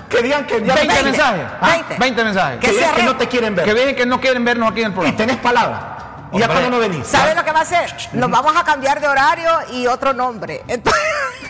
Que 0.09 0.21
digan 0.23 0.47
que 0.47 0.53
ya 0.65 0.73
20 0.73 0.87
20. 0.95 1.03
mensajes. 1.03 1.45
Ah, 1.61 1.69
20. 1.69 1.97
20 1.99 2.23
mensajes. 2.23 2.59
Que 2.59 2.67
Que 2.67 2.73
digan 2.73 2.95
que 2.95 3.03
no 3.03 3.15
te 3.15 3.27
quieren 3.27 3.55
ver. 3.55 3.63
Que 3.65 3.73
dicen 3.75 3.95
que 3.95 4.05
no 4.07 4.19
quieren 4.19 4.43
vernos 4.43 4.71
aquí 4.71 4.79
en 4.79 4.85
el 4.87 4.91
y 4.91 4.95
programa. 4.95 5.17
tenés 5.17 5.37
palabra. 5.37 5.93
Y 6.33 6.39
ya 6.39 6.47
cuando 6.47 6.71
no 6.71 6.79
venís. 6.79 7.05
¿Sabes 7.07 7.35
lo 7.35 7.45
que 7.45 7.51
va 7.53 7.59
a 7.59 7.61
hacer? 7.61 7.93
Nos 8.13 8.29
vamos 8.31 8.53
a 8.57 8.63
cambiar 8.65 8.99
de 8.99 9.07
horario 9.07 9.49
y 9.71 9.85
otro 9.87 10.13
nombre. 10.13 10.61
Entonces, 10.67 11.01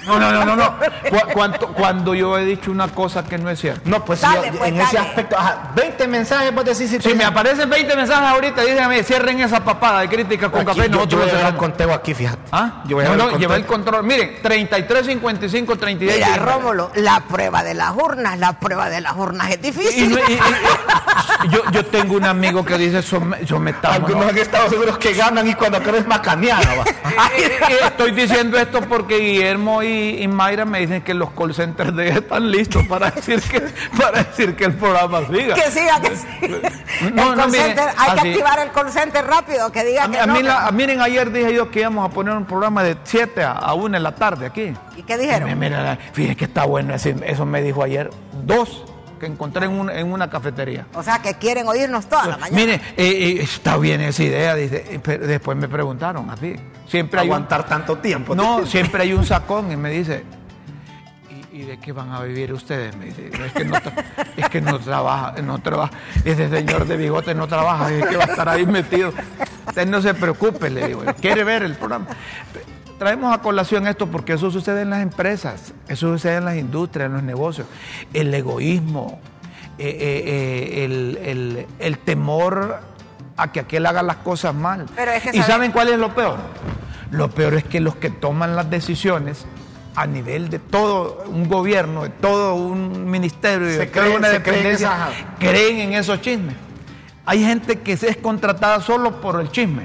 No, 0.08 0.20
no, 0.20 0.32
no, 0.32 0.46
no, 0.46 0.56
no. 0.56 0.76
Cu- 1.10 1.32
cuanto- 1.34 1.67
cuando 1.67 2.15
yo 2.15 2.38
he 2.38 2.46
dicho 2.46 2.72
una 2.72 2.88
cosa 2.88 3.24
que 3.24 3.38
no 3.38 3.50
es 3.50 3.60
cierta. 3.60 3.82
No, 3.86 4.04
pues, 4.06 4.22
Dale, 4.22 4.48
yo- 4.52 4.58
pues, 4.58 4.70
en 4.70 4.82
ese 4.82 4.96
dale. 4.96 5.10
aspecto, 5.10 5.38
ajá, 5.38 5.72
20 5.76 6.08
mensajes 6.08 6.54
vos 6.56 6.65
decís 6.65 6.89
si 6.89 7.00
Si 7.02 7.13
me 7.13 7.24
aparecen 7.26 7.70
20 7.70 7.96
mensajes 7.96 8.28
ahorita, 8.30 8.62
díganme, 8.63 9.04
cierren 9.04 9.39
esa 9.41 9.63
papada 9.63 10.02
de 10.02 10.10
crítica 10.10 10.50
con 10.50 10.62
Aquí, 10.67 10.78
café. 10.80 10.89
yo, 10.89 11.06
yo 11.06 11.17
voy 11.17 11.30
a 11.30 11.34
dejar 11.34 11.52
el 11.54 11.58
conteo 11.58 11.93
aquí, 11.93 12.13
fíjate. 12.13 12.39
¿Ah? 12.52 12.82
Yo 12.86 12.96
voy 12.98 13.06
a 13.06 13.10
no, 13.10 13.13
dejar 13.15 13.28
no, 13.30 13.36
el 13.36 13.39
lleva 13.41 13.56
el 13.56 13.65
control. 13.65 14.04
Miren, 14.04 14.38
33, 14.41 15.06
55, 15.06 15.76
32. 15.76 16.15
Mira. 16.15 16.36
Rómulo, 16.38 16.91
la 16.96 17.20
prueba 17.22 17.63
de 17.63 17.74
las 17.74 17.91
urnas, 17.96 18.38
la 18.39 18.54
prueba 18.54 18.89
de 18.89 19.02
las 19.02 19.13
urnas 19.15 19.50
es 19.52 19.62
difícil. 19.62 20.12
y- 20.12 20.32
y- 20.32 20.36
y- 20.36 21.50
yo, 21.50 21.62
yo 21.72 21.86
tengo 21.86 22.15
un 22.15 22.26
amigo 22.26 22.63
que 22.65 22.78
dice, 22.78 23.02
some- 23.02 23.46
sometamos. 23.46 23.98
Algunos 23.98 24.30
han 24.30 24.38
estado 24.38 24.70
seguros 24.70 24.98
que 24.98 25.13
ganan 25.13 25.48
y 25.48 25.54
cuando 25.56 25.82
querés 25.82 26.06
macaneado. 26.08 26.84
eh, 27.38 27.60
Estoy 27.86 28.12
diciendo 28.12 28.58
esto 28.58 28.82
porque 28.82 29.17
Guillermo 29.17 29.84
y, 29.84 29.88
y 29.97 30.27
Mayra 30.27 30.65
me 30.65 30.79
dicen 30.79 31.01
que 31.01 31.13
los 31.13 31.31
call 31.31 31.53
centers 31.53 31.95
de 31.95 32.05
ellos 32.07 32.17
están 32.17 32.49
listos 32.51 32.86
para 32.88 33.12
decir 33.12 33.41
que, 33.41 33.62
para 33.97 34.23
decir 34.23 34.55
que 34.55 34.65
el 34.65 34.73
programa 34.73 35.21
siga. 35.27 35.55
que 35.55 35.71
siga, 35.71 36.01
que 36.01 36.15
siga. 36.15 36.69
No, 37.13 37.36
no, 37.36 37.43
hay 37.43 37.51
que 37.51 37.79
activar 37.81 38.60
el 38.60 38.71
call 38.71 38.91
center 38.91 39.25
rápido, 39.25 39.71
que 39.71 39.83
diga 39.83 40.05
A 40.05 40.12
que 40.12 40.19
a 40.19 40.25
no. 40.25 40.33
mí 40.33 40.43
la- 40.43 40.69
miren, 40.71 41.01
ayer 41.01 41.31
dije 41.31 41.53
yo 41.53 41.69
que 41.71 41.81
íbamos 41.81 42.10
a 42.10 42.13
poner 42.13 42.33
un 42.36 42.45
programa 42.45 42.83
de 42.83 42.97
7 43.03 43.43
a, 43.43 43.51
a 43.53 43.73
1 43.73 43.97
en 43.97 44.03
la 44.03 44.15
tarde 44.15 44.45
aquí. 44.45 44.73
¿Y 44.95 45.03
qué 45.03 45.17
dijeron? 45.17 45.49
Y 45.49 45.55
me- 45.55 45.69
mira, 45.69 45.97
fíjense 46.13 46.36
que 46.38 46.45
está 46.45 46.65
bueno, 46.65 46.93
ese- 46.95 47.15
eso 47.25 47.45
me 47.45 47.62
dijo 47.62 47.83
ayer. 47.83 48.10
Dos 48.43 48.83
que 49.19 49.25
encontré 49.25 49.65
en, 49.65 49.71
un- 49.71 49.89
en 49.89 50.12
una 50.12 50.29
cafetería. 50.29 50.86
O 50.93 51.01
sea, 51.01 51.19
que 51.19 51.33
quieren 51.36 51.67
oírnos 51.67 52.05
toda 52.07 52.27
la 52.27 52.38
mañana. 52.38 52.55
Mire, 52.55 52.73
eh, 52.75 52.81
eh, 52.97 53.39
está 53.41 53.75
bien 53.77 53.99
esa 54.01 54.23
idea, 54.23 54.53
dice, 54.55 54.86
eh, 54.89 54.99
pero 55.01 55.25
después 55.25 55.57
me 55.57 55.67
preguntaron 55.67 56.29
así. 56.29 56.55
Siempre 56.88 57.19
hay 57.19 57.28
un, 57.28 57.34
Aguantar 57.34 57.65
tanto 57.67 57.97
tiempo. 57.97 58.34
no, 58.36 58.65
siempre 58.65 59.04
hay 59.04 59.13
un 59.13 59.26
sacón 59.26 59.71
y 59.71 59.76
me 59.76 59.89
dice, 59.91 60.23
¿y, 61.52 61.58
y 61.58 61.65
de 61.65 61.78
qué 61.80 61.91
van 61.91 62.12
a 62.12 62.21
vivir 62.21 62.54
ustedes? 62.54 62.95
Me 62.95 63.06
dice, 63.06 63.30
es 63.45 63.54
que 63.54 63.65
no, 63.65 63.76
es 64.38 64.50
que 64.50 64.62
no 64.62 64.80
trabaja, 64.80 65.36
no 65.41 65.60
trabaja, 65.60 65.91
ese 66.23 66.50
señor 66.50 66.86
de 66.88 66.95
bigote 66.97 67.36
no 67.36 67.47
trabaja, 67.47 67.91
es 67.91 68.06
que 68.06 68.15
va 68.17 68.23
a 68.23 68.28
estar 68.28 68.47
ahí 68.50 68.65
metido. 68.65 69.12
Usted 69.67 69.88
no 69.88 70.02
se 70.02 70.13
preocupe, 70.13 70.69
le 70.69 70.88
digo, 70.88 71.04
quiere 71.21 71.43
ver 71.43 71.63
el 71.63 71.76
programa. 71.76 72.08
Traemos 72.97 73.32
a 73.32 73.41
colación 73.41 73.86
esto 73.86 74.08
porque 74.08 74.34
eso 74.34 74.50
sucede 74.50 74.82
en 74.82 74.89
las 74.89 75.02
empresas, 75.04 75.73
eso 75.88 76.12
sucede 76.13 76.38
en 76.38 76.45
las 76.45 76.56
industrias, 76.56 77.08
en 77.08 77.13
los 77.13 77.21
negocios. 77.23 77.67
El 78.13 78.34
egoísmo, 78.34 79.19
eh, 79.78 79.89
eh, 79.89 80.23
eh, 80.26 80.86
el, 80.86 81.19
el- 81.23 81.67
el 81.78 81.97
temor 82.00 82.80
a 83.38 83.52
que 83.52 83.60
aquel 83.62 83.86
haga 83.86 84.02
las 84.04 84.17
cosas 84.17 84.54
mal. 84.56 84.86
Pero 84.95 85.12
es 85.12 85.23
que 85.23 85.30
¿Y 85.30 85.34
sabe- 85.39 85.45
saben 85.52 85.71
cuál 85.71 85.89
es 85.89 86.00
lo 86.00 86.13
peor? 86.15 86.38
Lo 87.12 87.30
peor 87.30 87.54
es 87.54 87.63
que 87.63 87.80
los 87.80 87.95
que 87.95 88.10
toman 88.10 88.56
las 88.56 88.69
decisiones 88.69 89.45
a 89.95 90.06
nivel 90.06 90.50
de 90.50 90.60
todo 90.60 91.23
un 91.28 91.47
gobierno, 91.47 92.04
de 92.04 92.10
todo 92.10 92.56
un 92.56 93.10
ministerio, 93.10 93.67
Se 93.69 93.78
de 93.80 93.86
toda 93.88 94.06
creen- 94.06 94.17
una 94.17 94.28
creen 94.30 94.43
dependencia, 94.43 94.88
esas- 94.88 95.10
creen 95.39 95.80
en 95.80 95.93
esos 95.93 96.21
chismes. 96.21 96.56
Hay 97.26 97.43
gente 97.43 97.80
que 97.80 97.97
se 97.97 98.10
es 98.10 98.17
contratada 98.17 98.80
solo 98.82 99.19
por 99.21 99.39
el 99.41 99.52
chisme, 99.52 99.84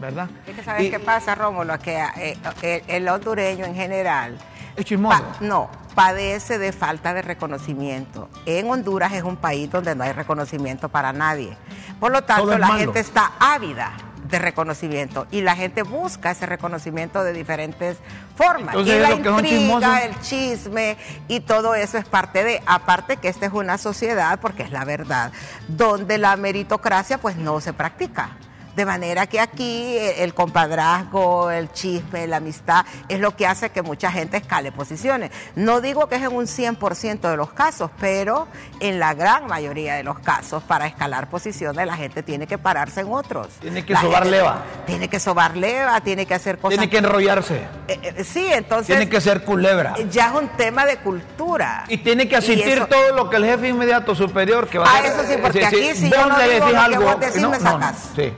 ¿verdad? 0.00 0.28
Es 0.46 0.56
que 0.56 0.62
sabes 0.62 0.84
Y- 0.84 0.90
qué 0.90 0.98
pasa, 1.00 1.34
Rómulo, 1.34 1.78
que 1.78 1.96
eh, 2.16 2.36
el, 2.62 2.82
el 2.88 3.08
hondureño 3.08 3.64
en 3.64 3.74
general 3.74 4.38
Es 4.76 4.84
chismoso. 4.84 5.18
pa- 5.22 5.36
no 5.40 5.70
padece 5.94 6.58
de 6.58 6.72
falta 6.72 7.14
de 7.14 7.22
reconocimiento. 7.22 8.28
En 8.46 8.70
Honduras 8.70 9.12
es 9.12 9.22
un 9.22 9.36
país 9.36 9.70
donde 9.70 9.94
no 9.94 10.04
hay 10.04 10.12
reconocimiento 10.12 10.88
para 10.88 11.12
nadie. 11.12 11.56
Por 12.00 12.12
lo 12.12 12.22
tanto, 12.22 12.58
la 12.58 12.68
malo. 12.68 12.80
gente 12.80 13.00
está 13.00 13.32
ávida 13.38 13.92
de 14.28 14.38
reconocimiento 14.38 15.26
y 15.30 15.42
la 15.42 15.54
gente 15.54 15.82
busca 15.82 16.30
ese 16.30 16.46
reconocimiento 16.46 17.22
de 17.22 17.32
diferentes 17.32 17.98
formas. 18.36 18.74
Entonces, 18.74 18.96
y 18.96 19.00
la 19.00 19.12
intriga, 19.12 20.04
el 20.04 20.20
chisme 20.20 20.96
y 21.28 21.40
todo 21.40 21.74
eso 21.74 21.98
es 21.98 22.04
parte 22.04 22.42
de, 22.42 22.62
aparte 22.66 23.18
que 23.18 23.28
esta 23.28 23.46
es 23.46 23.52
una 23.52 23.78
sociedad, 23.78 24.40
porque 24.40 24.62
es 24.62 24.70
la 24.70 24.84
verdad, 24.84 25.32
donde 25.68 26.18
la 26.18 26.36
meritocracia 26.36 27.18
pues 27.18 27.36
no 27.36 27.60
se 27.60 27.72
practica. 27.72 28.30
De 28.76 28.84
manera 28.84 29.26
que 29.26 29.40
aquí 29.40 29.96
el 29.98 30.34
compadrazgo, 30.34 31.50
el 31.50 31.70
chisme, 31.72 32.26
la 32.26 32.38
amistad 32.38 32.84
es 33.08 33.20
lo 33.20 33.36
que 33.36 33.46
hace 33.46 33.70
que 33.70 33.82
mucha 33.82 34.10
gente 34.10 34.36
escale 34.36 34.72
posiciones. 34.72 35.30
No 35.54 35.80
digo 35.80 36.08
que 36.08 36.16
es 36.16 36.22
en 36.22 36.34
un 36.34 36.46
100% 36.46 37.30
de 37.30 37.36
los 37.36 37.52
casos, 37.52 37.90
pero 38.00 38.48
en 38.80 38.98
la 38.98 39.14
gran 39.14 39.46
mayoría 39.46 39.94
de 39.94 40.02
los 40.02 40.18
casos 40.18 40.62
para 40.64 40.86
escalar 40.86 41.28
posiciones 41.30 41.86
la 41.86 41.96
gente 41.96 42.22
tiene 42.22 42.46
que 42.46 42.58
pararse 42.58 43.00
en 43.02 43.12
otros. 43.12 43.48
Tiene 43.60 43.84
que 43.84 43.92
La 43.92 44.00
sobar 44.00 44.22
gente 44.24 44.36
leva. 44.38 44.62
Tiene 44.86 45.08
que 45.08 45.20
sobar 45.20 45.56
leva, 45.56 46.00
tiene 46.00 46.26
que 46.26 46.34
hacer 46.34 46.58
cosas. 46.58 46.78
Tiene 46.78 46.90
que 46.90 46.98
enrollarse, 46.98 47.56
Eh, 47.88 47.98
eh, 48.16 48.24
sí, 48.24 48.46
entonces 48.50 48.86
tiene 48.96 49.08
que 49.08 49.20
ser 49.20 49.44
culebra. 49.44 49.94
ya 50.10 50.28
es 50.28 50.32
un 50.34 50.48
tema 50.48 50.84
de 50.84 50.96
cultura. 50.98 51.84
Y 51.88 51.98
tiene 51.98 52.28
que 52.28 52.36
asistir 52.36 52.68
eso- 52.78 52.86
todo 52.86 53.12
lo 53.14 53.30
que 53.30 53.36
el 53.36 53.44
jefe 53.44 53.68
inmediato 53.68 54.14
superior 54.14 54.68
que 54.68 54.78
va 54.78 54.86
Ah, 54.88 54.96
a 54.96 54.98
hacer. 54.98 55.12
eso 55.12 55.22
sí, 55.32 55.38
porque 55.40 55.60
eh, 55.60 55.66
aquí 55.66 55.94
si 55.94 56.08
vos 56.08 56.18
yo 56.18 56.26
no 56.26 56.38
digo 56.38 56.66
lo 56.66 56.70
que 56.72 56.76
algo, 56.76 57.04
vos 57.04 57.20
decís, 57.20 57.40
no, 57.42 57.50
me 57.50 57.58
no, 57.58 57.64
no, 57.64 57.70
sacas. 57.70 58.10
sí. 58.16 58.32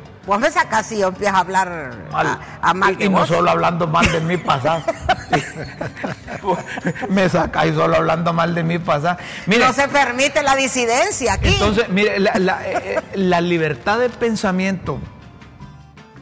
Sacas 0.52 0.90
y 0.92 0.98
yo 0.98 1.08
empiezo 1.08 1.34
a 1.36 1.38
hablar 1.40 1.94
Mal. 2.12 2.26
a, 2.26 2.40
a 2.70 2.74
mal 2.74 2.96
y, 3.00 3.04
y 3.04 3.08
no 3.08 3.26
solo 3.26 3.50
hablando 3.50 3.86
mal 3.86 4.10
de 4.10 4.20
mi 4.20 4.36
pasado. 4.36 4.82
me 7.10 7.28
sacáis 7.28 7.74
solo 7.74 7.96
hablando 7.96 8.32
mal 8.32 8.54
de 8.54 8.62
mi 8.62 8.78
pasado. 8.78 9.18
Mire, 9.46 9.64
No 9.66 9.72
se 9.72 9.88
permite 9.88 10.42
la 10.42 10.56
disidencia 10.56 11.34
aquí. 11.34 11.48
entonces, 11.48 11.88
mire, 11.88 12.18
la, 12.20 12.34
la- 12.38 12.66
eh, 12.68 12.82
eh, 12.84 13.02
la 13.14 13.40
libertad 13.40 13.98
de 13.98 14.08
pensamiento, 14.10 14.98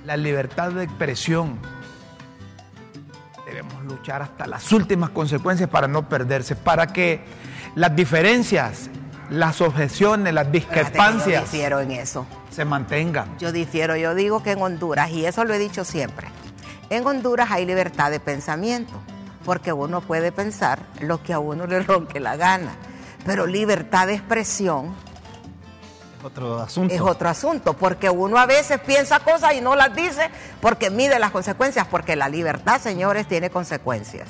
la 0.05 0.17
libertad 0.17 0.71
de 0.73 0.85
expresión, 0.85 1.59
debemos 3.47 3.85
luchar 3.85 4.23
hasta 4.23 4.47
las 4.47 4.71
últimas 4.73 5.11
consecuencias 5.11 5.69
para 5.71 5.89
no 5.89 6.09
perderse, 6.09 6.57
para 6.57 6.87
que 6.89 7.23
las 7.75 7.95
diferencias, 7.97 8.91
las 9.31 9.61
objeciones, 9.61 10.33
las 10.35 10.47
Fíjate 10.49 10.61
que 10.69 10.75
Yo 10.77 10.83
discrepancias 10.85 11.51
difiero 11.53 11.81
en 11.81 11.93
eso. 11.93 12.27
Se 12.55 12.65
mantengan. 12.65 13.37
Yo 13.39 13.53
difiero, 13.53 13.97
yo 13.97 14.15
digo 14.15 14.43
que 14.43 14.53
en 14.53 14.63
Honduras, 14.63 15.11
y 15.11 15.27
eso 15.27 15.45
lo 15.45 15.55
he 15.55 15.59
dicho 15.59 15.85
siempre, 15.85 16.29
en 16.89 17.05
Honduras 17.07 17.51
hay 17.51 17.67
libertad 17.67 18.11
de 18.11 18.21
pensamiento, 18.21 18.93
porque 19.45 19.73
uno 19.73 20.01
puede 20.01 20.31
pensar 20.33 20.81
lo 21.01 21.23
que 21.23 21.33
a 21.33 21.39
uno 21.39 21.67
le 21.67 21.83
ronque 21.83 22.21
la 22.21 22.37
gana, 22.37 22.77
pero 23.27 23.47
libertad 23.47 24.07
de 24.07 24.15
expresión 24.15 24.95
Es 26.19 26.25
otro 26.25 26.61
asunto. 26.61 26.95
es 26.95 27.01
otro 27.01 27.29
asunto, 27.29 27.75
porque 27.75 28.09
uno 28.09 28.39
a 28.39 28.47
veces 28.47 28.79
piensa 28.81 29.19
cosas 29.21 29.55
y 29.55 29.61
no 29.61 29.75
las 29.75 29.95
dice 29.95 30.31
porque 30.61 30.91
mide 30.91 31.19
las 31.19 31.33
consecuencias, 31.33 31.87
porque 31.89 32.15
la 32.17 32.29
libertad, 32.29 32.81
señores, 32.81 33.27
tiene 33.27 33.51
consecuencias. 33.51 34.29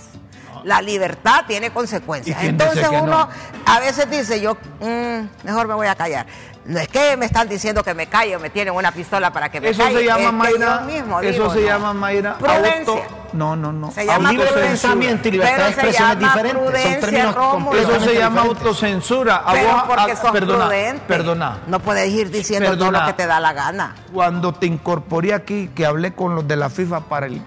La 0.64 0.80
libertad 0.80 1.44
tiene 1.46 1.70
consecuencias. 1.70 2.36
¿Y 2.38 2.40
quién 2.40 2.56
dice 2.58 2.70
Entonces 2.72 2.88
uno 3.02 3.06
no? 3.06 3.28
a 3.66 3.80
veces 3.80 4.10
dice, 4.10 4.40
yo 4.40 4.56
mm, 4.80 5.44
mejor 5.44 5.68
me 5.68 5.74
voy 5.74 5.86
a 5.86 5.94
callar. 5.94 6.26
No 6.64 6.80
es 6.80 6.88
que 6.88 7.14
me 7.18 7.26
están 7.26 7.46
diciendo 7.46 7.84
que 7.84 7.92
me 7.92 8.06
calle 8.06 8.36
o 8.36 8.40
me 8.40 8.48
tienen 8.48 8.72
una 8.74 8.90
pistola 8.90 9.30
para 9.30 9.50
que 9.50 9.60
me 9.60 9.68
Eso 9.68 9.82
calle. 9.82 9.98
se 9.98 10.04
llama 10.06 10.28
es 10.28 10.32
Mayra. 10.58 10.80
mismo 10.80 11.20
eso 11.20 11.30
digo, 11.32 11.52
se 11.52 11.60
no. 11.60 11.66
llama 11.66 11.92
Mayra. 11.92 12.36
Auto- 12.40 13.02
no, 13.34 13.54
no, 13.56 13.70
no. 13.72 13.90
Se 13.90 14.06
llama 14.06 14.32
libre 14.32 14.46
pensamiento 14.52 15.28
y 15.28 15.32
libertad 15.32 15.64
de 15.64 15.70
expresión 15.72 16.10
es 16.12 16.18
diferente. 16.20 16.52
Son 16.92 17.00
términos 17.00 17.34
Rómulo. 17.34 17.78
Eso 17.78 18.00
se 18.00 18.14
llama 18.14 18.40
autocensura. 18.42 19.36
A 19.44 19.52
Pero 19.52 19.68
vos, 19.72 19.82
porque 19.88 20.12
a- 20.12 20.16
sos 20.16 20.30
perdona, 20.30 20.64
prudente. 20.66 21.02
perdona. 21.06 21.58
No 21.66 21.80
puedes 21.80 22.08
ir 22.10 22.30
diciendo 22.30 22.78
todo 22.78 22.90
lo 22.90 23.04
que 23.04 23.12
te 23.12 23.26
da 23.26 23.40
la 23.40 23.52
gana. 23.52 23.94
Cuando 24.14 24.52
te 24.54 24.64
incorporé 24.64 25.34
aquí, 25.34 25.68
que 25.74 25.84
hablé 25.84 26.14
con 26.14 26.34
los 26.34 26.48
de 26.48 26.56
la 26.56 26.70
FIFA 26.70 27.00
para 27.00 27.26
el, 27.26 27.42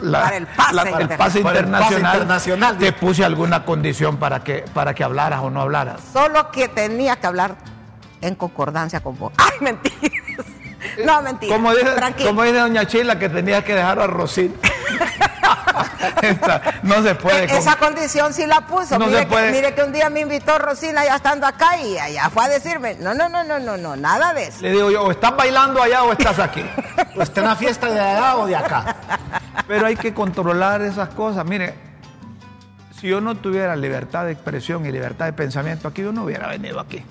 la- 0.00 0.22
Para 0.22 0.36
el 0.36 0.46
pase 0.46 0.74
la- 0.74 0.82
el 0.82 0.88
internacional. 0.88 1.18
pase 1.18 1.40
Para 1.42 1.58
el 1.58 1.64
pase 1.64 1.76
internacional, 1.94 2.14
internacional. 2.16 2.78
te 2.78 2.92
puse 2.92 3.24
alguna 3.24 3.64
condición 3.64 4.16
para 4.18 4.42
que, 4.44 4.64
para 4.74 4.94
que 4.94 5.04
hablaras 5.04 5.40
o 5.40 5.50
no 5.50 5.60
hablaras. 5.60 6.00
Solo 6.12 6.50
que 6.50 6.68
tenía 6.68 7.16
que 7.16 7.26
hablar 7.26 7.56
en 8.20 8.34
concordancia 8.34 9.00
con 9.00 9.18
vos. 9.18 9.32
¡Ay, 9.38 9.58
mentiras! 9.60 10.46
No, 11.04 11.22
mentira. 11.22 11.54
Como 11.54 11.72
dice, 11.74 12.24
como 12.26 12.42
dice 12.42 12.58
Doña 12.58 12.86
Chila, 12.86 13.18
que 13.18 13.28
tenías 13.28 13.62
que 13.64 13.74
dejar 13.74 13.98
a. 14.00 14.06
Esta, 16.22 16.60
no 16.82 17.02
se 17.02 17.14
puede. 17.14 17.44
E- 17.44 17.48
con- 17.48 17.56
Esa 17.58 17.76
condición 17.76 18.32
sí 18.34 18.46
la 18.46 18.66
puso. 18.66 18.98
No 18.98 19.06
mire, 19.06 19.20
se 19.20 19.26
puede. 19.26 19.46
Que, 19.46 19.52
mire 19.52 19.74
que 19.74 19.82
un 19.82 19.92
día 19.92 20.10
me 20.10 20.20
invitó 20.20 20.58
Rosina 20.58 21.04
ya 21.04 21.16
estando 21.16 21.46
acá 21.46 21.78
y 21.78 21.98
allá 21.98 22.28
fue 22.30 22.44
a 22.44 22.48
decirme, 22.48 22.96
no, 23.00 23.14
no, 23.14 23.28
no, 23.28 23.44
no, 23.44 23.58
no, 23.58 23.76
no, 23.76 23.96
nada 23.96 24.34
de 24.34 24.48
eso. 24.48 24.58
Le 24.62 24.72
digo 24.72 24.90
yo, 24.90 25.04
o 25.04 25.10
estás 25.10 25.34
bailando 25.36 25.82
allá 25.82 26.02
o 26.04 26.12
estás 26.12 26.38
aquí. 26.38 26.64
O 27.16 27.22
está 27.22 27.40
en 27.40 27.46
la 27.48 27.56
fiesta 27.56 27.88
de 27.90 28.00
allá 28.00 28.36
o 28.36 28.46
de 28.46 28.56
acá. 28.56 28.96
Pero 29.70 29.86
hay 29.86 29.94
que 29.94 30.12
controlar 30.12 30.82
esas 30.82 31.10
cosas. 31.10 31.46
Mire, 31.46 31.74
si 32.98 33.06
yo 33.06 33.20
no 33.20 33.36
tuviera 33.36 33.76
libertad 33.76 34.24
de 34.24 34.32
expresión 34.32 34.84
y 34.84 34.90
libertad 34.90 35.26
de 35.26 35.32
pensamiento 35.32 35.86
aquí, 35.86 36.02
yo 36.02 36.10
no 36.10 36.24
hubiera 36.24 36.48
venido 36.48 36.80
aquí. 36.80 37.04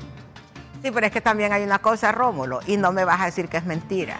Sí, 0.84 0.92
pero 0.92 1.06
es 1.06 1.12
que 1.14 1.22
también 1.22 1.54
hay 1.54 1.64
una 1.64 1.80
cosa, 1.80 2.12
Rómulo, 2.12 2.60
y 2.68 2.76
no 2.76 2.92
me 2.92 3.06
vas 3.06 3.22
a 3.22 3.26
decir 3.28 3.48
que 3.48 3.56
es 3.56 3.64
mentira. 3.64 4.18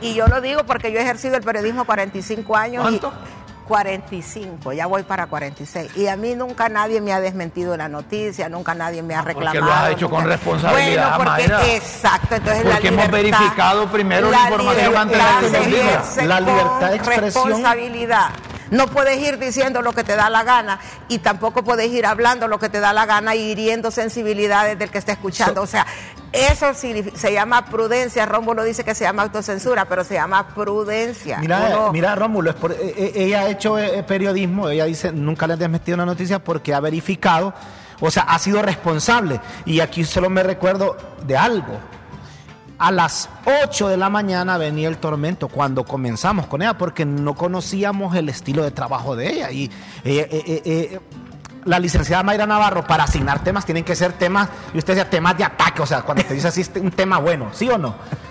Y, 0.00 0.08
y 0.08 0.14
yo 0.14 0.26
lo 0.26 0.40
digo 0.40 0.64
porque 0.66 0.90
yo 0.90 0.98
he 0.98 1.02
ejercido 1.02 1.36
el 1.36 1.44
periodismo 1.44 1.84
45 1.84 2.56
años. 2.56 2.82
¿Cuánto? 2.82 3.12
Y 3.12 3.45
45, 3.66 4.72
ya 4.72 4.86
voy 4.86 5.02
para 5.02 5.26
46. 5.26 5.96
Y 5.96 6.06
a 6.06 6.16
mí 6.16 6.34
nunca 6.34 6.68
nadie 6.68 7.00
me 7.00 7.12
ha 7.12 7.20
desmentido 7.20 7.76
la 7.76 7.88
noticia, 7.88 8.48
nunca 8.48 8.74
nadie 8.74 9.02
me 9.02 9.14
ha 9.14 9.22
porque 9.22 9.34
reclamado. 9.34 9.66
lo 9.66 9.72
has 9.72 9.90
hecho 9.90 10.08
con 10.08 10.20
nunca- 10.20 10.36
responsabilidad, 10.36 11.16
Bueno, 11.16 11.30
porque, 11.32 11.48
Mayra. 11.52 11.74
exacto, 11.74 12.34
entonces 12.36 12.64
la 12.64 12.70
Porque 12.72 12.88
hemos 12.88 13.06
libertad- 13.06 13.38
verificado 13.38 13.86
primero 13.92 14.30
la 14.30 14.42
información 14.44 14.92
libertad 14.92 15.30
antes 15.38 15.52
de 15.52 15.58
que 15.58 15.64
se 15.64 15.70
nos 15.70 15.80
diga. 15.80 15.90
ejerce 15.92 16.24
La 16.26 16.40
libertad 16.40 16.80
de 16.80 16.86
con 16.86 16.94
expresión- 17.12 17.22
responsabilidad. 17.48 18.28
No 18.70 18.86
puedes 18.88 19.18
ir 19.18 19.38
diciendo 19.38 19.82
lo 19.82 19.92
que 19.92 20.04
te 20.04 20.16
da 20.16 20.30
la 20.30 20.42
gana 20.42 20.80
y 21.08 21.18
tampoco 21.18 21.64
puedes 21.64 21.90
ir 21.90 22.06
hablando 22.06 22.48
lo 22.48 22.58
que 22.58 22.68
te 22.68 22.80
da 22.80 22.92
la 22.92 23.06
gana 23.06 23.34
y 23.34 23.50
hiriendo 23.50 23.90
sensibilidades 23.90 24.78
del 24.78 24.90
que 24.90 24.98
está 24.98 25.12
escuchando. 25.12 25.62
o 25.62 25.66
sea, 25.66 25.86
eso 26.32 26.74
se 26.74 27.32
llama 27.32 27.66
prudencia. 27.66 28.26
Rómulo 28.26 28.64
dice 28.64 28.84
que 28.84 28.94
se 28.94 29.04
llama 29.04 29.22
autocensura, 29.22 29.86
pero 29.86 30.04
se 30.04 30.14
llama 30.14 30.48
prudencia. 30.48 31.38
Mira, 31.38 31.90
mira 31.92 32.14
Rómulo, 32.14 32.50
es 32.50 32.56
eh, 32.56 32.94
eh, 32.96 33.12
ella 33.14 33.40
ha 33.42 33.48
hecho 33.48 33.78
eh, 33.78 34.02
periodismo, 34.02 34.68
ella 34.68 34.84
dice, 34.84 35.12
nunca 35.12 35.46
le 35.46 35.54
han 35.54 35.58
desmentido 35.58 35.94
una 35.94 36.06
noticia 36.06 36.38
porque 36.38 36.74
ha 36.74 36.80
verificado, 36.80 37.54
o 38.00 38.10
sea, 38.10 38.24
ha 38.24 38.38
sido 38.38 38.60
responsable. 38.62 39.40
Y 39.64 39.80
aquí 39.80 40.04
solo 40.04 40.28
me 40.28 40.42
recuerdo 40.42 40.96
de 41.26 41.36
algo. 41.36 41.78
A 42.78 42.92
las 42.92 43.30
8 43.64 43.88
de 43.88 43.96
la 43.96 44.10
mañana 44.10 44.58
venía 44.58 44.88
el 44.88 44.98
tormento 44.98 45.48
cuando 45.48 45.84
comenzamos 45.84 46.46
con 46.46 46.60
ella 46.60 46.76
porque 46.76 47.06
no 47.06 47.34
conocíamos 47.34 48.14
el 48.16 48.28
estilo 48.28 48.62
de 48.62 48.70
trabajo 48.70 49.16
de 49.16 49.32
ella. 49.32 49.50
Y 49.50 49.70
la 51.66 51.78
licenciada 51.78 52.22
Mayra 52.22 52.46
Navarro, 52.46 52.86
para 52.86 53.04
asignar 53.04 53.42
temas, 53.42 53.66
tienen 53.66 53.84
que 53.84 53.94
ser 53.94 54.12
temas, 54.12 54.48
y 54.72 54.78
usted 54.78 54.94
decía 54.94 55.10
temas 55.10 55.36
de 55.36 55.44
ataque, 55.44 55.82
o 55.82 55.86
sea, 55.86 56.02
cuando 56.02 56.24
te 56.24 56.34
dice 56.34 56.48
así 56.48 56.64
un 56.80 56.92
tema 56.92 57.18
bueno, 57.18 57.50
¿sí 57.52 57.68
o 57.68 57.76
no? 57.76 57.88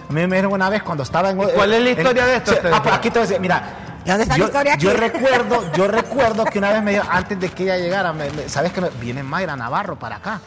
A 0.09 0.13
mí 0.13 0.21
me 0.21 0.27
dijeron 0.27 0.53
una 0.53 0.69
vez 0.69 0.83
cuando 0.83 1.03
estaba 1.03 1.29
en. 1.29 1.37
¿Cuál 1.37 1.73
es 1.73 1.83
la 1.83 1.89
historia 1.89 2.25
de 2.25 2.35
esto? 2.37 2.53
ah, 2.71 2.81
por 2.81 2.93
aquí 2.93 3.09
te 3.09 3.19
voy 3.19 3.25
a 3.25 3.27
decir, 3.27 3.41
mira. 3.41 3.63
¿Dónde 4.05 4.21
está 4.21 4.37
yo, 4.37 4.43
la 4.43 4.47
historia 4.49 4.75
yo 4.75 4.93
recuerdo, 4.93 5.73
yo 5.73 5.87
recuerdo 5.87 6.45
que 6.45 6.59
una 6.59 6.71
vez 6.71 6.83
me 6.83 6.91
dio, 6.91 7.01
antes 7.09 7.39
de 7.39 7.49
que 7.49 7.63
ella 7.63 7.77
llegara, 7.77 8.13
¿sabes 8.45 8.71
que 8.71 8.81
viene 9.01 9.23
Mayra 9.23 9.55
Navarro 9.55 9.97
para 9.97 10.17
acá? 10.17 10.41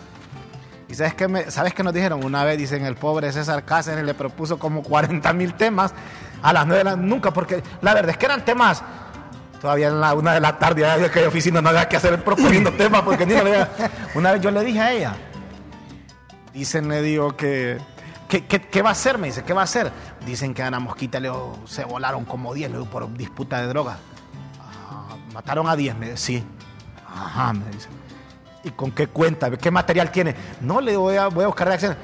¿Y 0.88 0.94
sabes 0.94 1.14
qué, 1.14 1.28
me, 1.28 1.50
sabes 1.50 1.74
qué 1.74 1.82
nos 1.82 1.92
dijeron? 1.92 2.24
Una 2.24 2.44
vez 2.44 2.56
dicen, 2.58 2.84
el 2.84 2.96
pobre 2.96 3.30
César 3.32 3.64
Cáceres 3.64 4.04
le 4.04 4.14
propuso 4.14 4.58
como 4.58 4.82
40 4.82 5.32
mil 5.34 5.54
temas 5.54 5.92
a 6.42 6.52
las 6.52 6.66
9 6.66 6.78
de 6.78 6.84
la 6.84 6.96
nunca, 6.96 7.32
porque 7.32 7.62
la 7.82 7.94
verdad 7.94 8.10
es 8.10 8.16
que 8.16 8.26
eran 8.26 8.44
temas 8.44 8.82
Todavía 9.60 9.88
en 9.88 10.00
la 10.00 10.14
una 10.14 10.34
de 10.34 10.40
la 10.40 10.56
tarde, 10.56 10.82
ya 10.82 11.10
que 11.10 11.18
hay 11.18 11.26
oficina, 11.26 11.60
no 11.60 11.68
había 11.70 11.88
que 11.88 11.96
hacer 11.96 12.22
proponiendo 12.22 12.72
temas 12.76 13.02
porque 13.02 13.26
ni 13.26 13.34
Una 14.14 14.32
vez 14.32 14.40
yo 14.40 14.50
le 14.50 14.62
dije 14.62 14.80
a 14.80 14.92
ella, 14.92 15.16
dicen, 16.52 16.88
le 16.88 17.02
digo 17.02 17.36
que, 17.36 17.78
¿qué, 18.28 18.82
va 18.82 18.90
a 18.90 18.92
hacer? 18.92 19.18
Me 19.18 19.28
dice, 19.28 19.42
¿qué 19.42 19.52
va 19.52 19.62
a 19.62 19.64
hacer? 19.64 19.90
Dicen 20.24 20.54
que 20.54 20.62
Ana 20.62 20.78
Mosquita 20.78 21.18
le 21.18 21.30
se 21.66 21.84
volaron 21.84 22.24
como 22.24 22.54
10 22.54 22.70
por 22.90 23.12
disputa 23.14 23.60
de 23.60 23.66
droga. 23.66 23.98
Ah, 24.60 25.16
mataron 25.34 25.68
a 25.68 25.74
10, 25.74 25.96
me 25.96 26.10
dice, 26.10 26.16
sí. 26.18 26.44
Ajá, 27.08 27.52
me 27.52 27.68
dice. 27.70 27.88
¿Y 28.68 28.72
con 28.72 28.90
qué 28.90 29.06
cuenta? 29.06 29.50
¿Qué 29.50 29.70
material 29.70 30.10
tiene? 30.10 30.34
No, 30.60 30.80
le 30.80 30.96
voy 30.96 31.16
a, 31.16 31.28
voy 31.28 31.44
a 31.44 31.46
buscar 31.46 31.68
reacciones. 31.68 31.96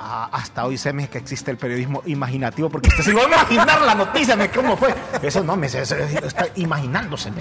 Ah, 0.00 0.28
hasta 0.30 0.64
hoy 0.64 0.78
se 0.78 0.92
me 0.92 1.08
que 1.08 1.18
existe 1.18 1.50
el 1.50 1.56
periodismo 1.56 2.02
imaginativo, 2.06 2.70
porque 2.70 2.88
usted 2.88 3.02
se 3.02 3.12
va 3.12 3.22
a 3.22 3.26
imaginar 3.26 3.80
la 3.82 3.96
noticia, 3.96 4.36
¿cómo 4.52 4.76
fue? 4.76 4.94
Eso 5.20 5.42
no, 5.42 5.56
me 5.56 5.66
está 5.66 6.46
imaginándose. 6.54 7.32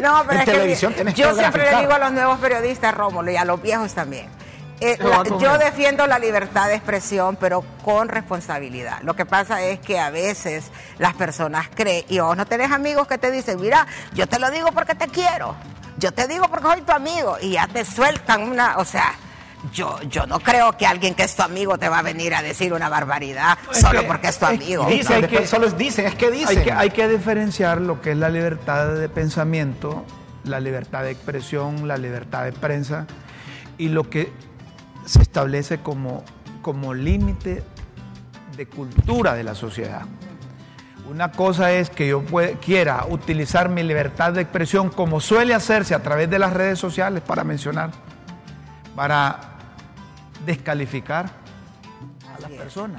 No, 0.00 0.24
pero 0.26 0.40
en 0.40 0.46
televisión 0.46 0.94
que 0.94 1.12
yo 1.12 1.34
siempre 1.34 1.70
le 1.70 1.80
digo 1.80 1.92
a 1.92 1.98
los 1.98 2.12
nuevos 2.12 2.38
periodistas, 2.38 2.94
Rómulo, 2.94 3.30
y 3.30 3.36
a 3.36 3.44
los 3.44 3.60
viejos 3.60 3.92
también. 3.92 4.26
Eh, 4.80 4.98
yo 5.38 5.58
defiendo 5.58 6.06
la 6.06 6.18
libertad 6.18 6.68
de 6.68 6.74
expresión, 6.74 7.36
pero 7.36 7.62
con 7.84 8.08
responsabilidad. 8.08 9.00
Lo 9.02 9.14
que 9.14 9.26
pasa 9.26 9.62
es 9.62 9.78
que 9.78 10.00
a 10.00 10.08
veces 10.08 10.72
las 10.98 11.14
personas 11.14 11.68
creen, 11.72 12.04
y 12.08 12.20
vos 12.20 12.36
no 12.36 12.46
tenés 12.46 12.72
amigos 12.72 13.06
que 13.06 13.18
te 13.18 13.30
dicen, 13.30 13.60
mira, 13.60 13.86
yo 14.14 14.26
te 14.26 14.38
lo 14.38 14.50
digo 14.50 14.72
porque 14.72 14.94
te 14.94 15.08
quiero, 15.08 15.54
yo 15.98 16.12
te 16.12 16.26
digo 16.28 16.48
porque 16.48 16.66
soy 16.66 16.80
tu 16.82 16.92
amigo, 16.92 17.36
y 17.40 17.52
ya 17.52 17.66
te 17.66 17.84
sueltan 17.84 18.42
una, 18.42 18.78
o 18.78 18.84
sea, 18.84 19.14
yo, 19.72 20.00
yo 20.02 20.26
no 20.26 20.40
creo 20.40 20.76
que 20.76 20.86
alguien 20.86 21.14
que 21.14 21.22
es 21.22 21.36
tu 21.36 21.42
amigo 21.42 21.78
te 21.78 21.88
va 21.88 22.00
a 22.00 22.02
venir 22.02 22.34
a 22.34 22.42
decir 22.42 22.72
una 22.72 22.88
barbaridad 22.88 23.56
solo 23.70 24.04
porque 24.06 24.28
es 24.28 24.38
tu 24.38 24.46
amigo. 24.46 24.86
Dice, 24.86 25.28
que, 25.28 25.46
solo 25.46 25.70
dice, 25.70 26.06
es 26.06 26.14
que 26.16 26.30
dice. 26.30 26.48
Hay 26.48 26.64
que, 26.64 26.72
hay 26.72 26.90
que 26.90 27.08
diferenciar 27.08 27.80
lo 27.80 28.00
que 28.00 28.12
es 28.12 28.16
la 28.16 28.28
libertad 28.28 28.94
de 28.94 29.08
pensamiento, 29.08 30.04
la 30.44 30.58
libertad 30.58 31.04
de 31.04 31.12
expresión, 31.12 31.86
la 31.86 31.96
libertad 31.96 32.44
de 32.44 32.52
prensa 32.52 33.06
y 33.78 33.88
lo 33.88 34.10
que 34.10 34.32
se 35.06 35.22
establece 35.22 35.78
como, 35.80 36.24
como 36.60 36.94
límite 36.94 37.62
de 38.56 38.66
cultura 38.66 39.34
de 39.34 39.44
la 39.44 39.54
sociedad. 39.54 40.02
Una 41.08 41.32
cosa 41.32 41.72
es 41.72 41.90
que 41.90 42.08
yo 42.08 42.22
quiera 42.64 43.04
utilizar 43.08 43.68
mi 43.68 43.82
libertad 43.82 44.32
de 44.32 44.42
expresión 44.42 44.88
como 44.88 45.20
suele 45.20 45.52
hacerse 45.52 45.94
a 45.94 46.02
través 46.02 46.30
de 46.30 46.38
las 46.38 46.52
redes 46.52 46.78
sociales, 46.78 47.22
para 47.26 47.44
mencionar, 47.44 47.90
para 48.94 49.40
descalificar 50.46 51.26
a 52.34 52.40
la 52.40 52.48
persona, 52.48 52.98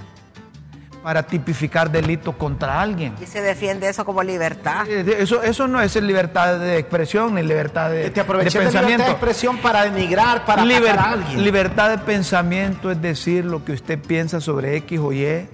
para 1.01 1.23
tipificar 1.23 1.89
delito 1.89 2.37
contra 2.37 2.81
alguien. 2.81 3.15
Y 3.21 3.25
se 3.25 3.41
defiende 3.41 3.87
eso 3.87 4.03
como 4.03 4.21
libertad. 4.21 4.87
Eso, 4.87 5.41
eso 5.41 5.67
no 5.67 5.81
es 5.81 5.95
libertad 5.95 6.59
de 6.59 6.77
expresión 6.77 7.33
ni 7.35 7.41
libertad 7.41 7.89
de, 7.89 8.09
Te 8.09 8.23
de 8.23 8.49
libertad 8.49 8.83
de 8.83 9.11
expresión 9.11 9.57
para 9.59 9.83
denigrar, 9.83 10.45
para 10.45 10.61
a 10.61 11.11
alguien. 11.11 11.43
Libertad 11.43 11.89
de 11.89 11.97
pensamiento 11.99 12.91
es 12.91 13.01
decir 13.01 13.45
lo 13.45 13.63
que 13.63 13.71
usted 13.71 13.97
piensa 13.97 14.41
sobre 14.41 14.75
X 14.77 14.99
o 14.99 15.13
Y 15.13 15.47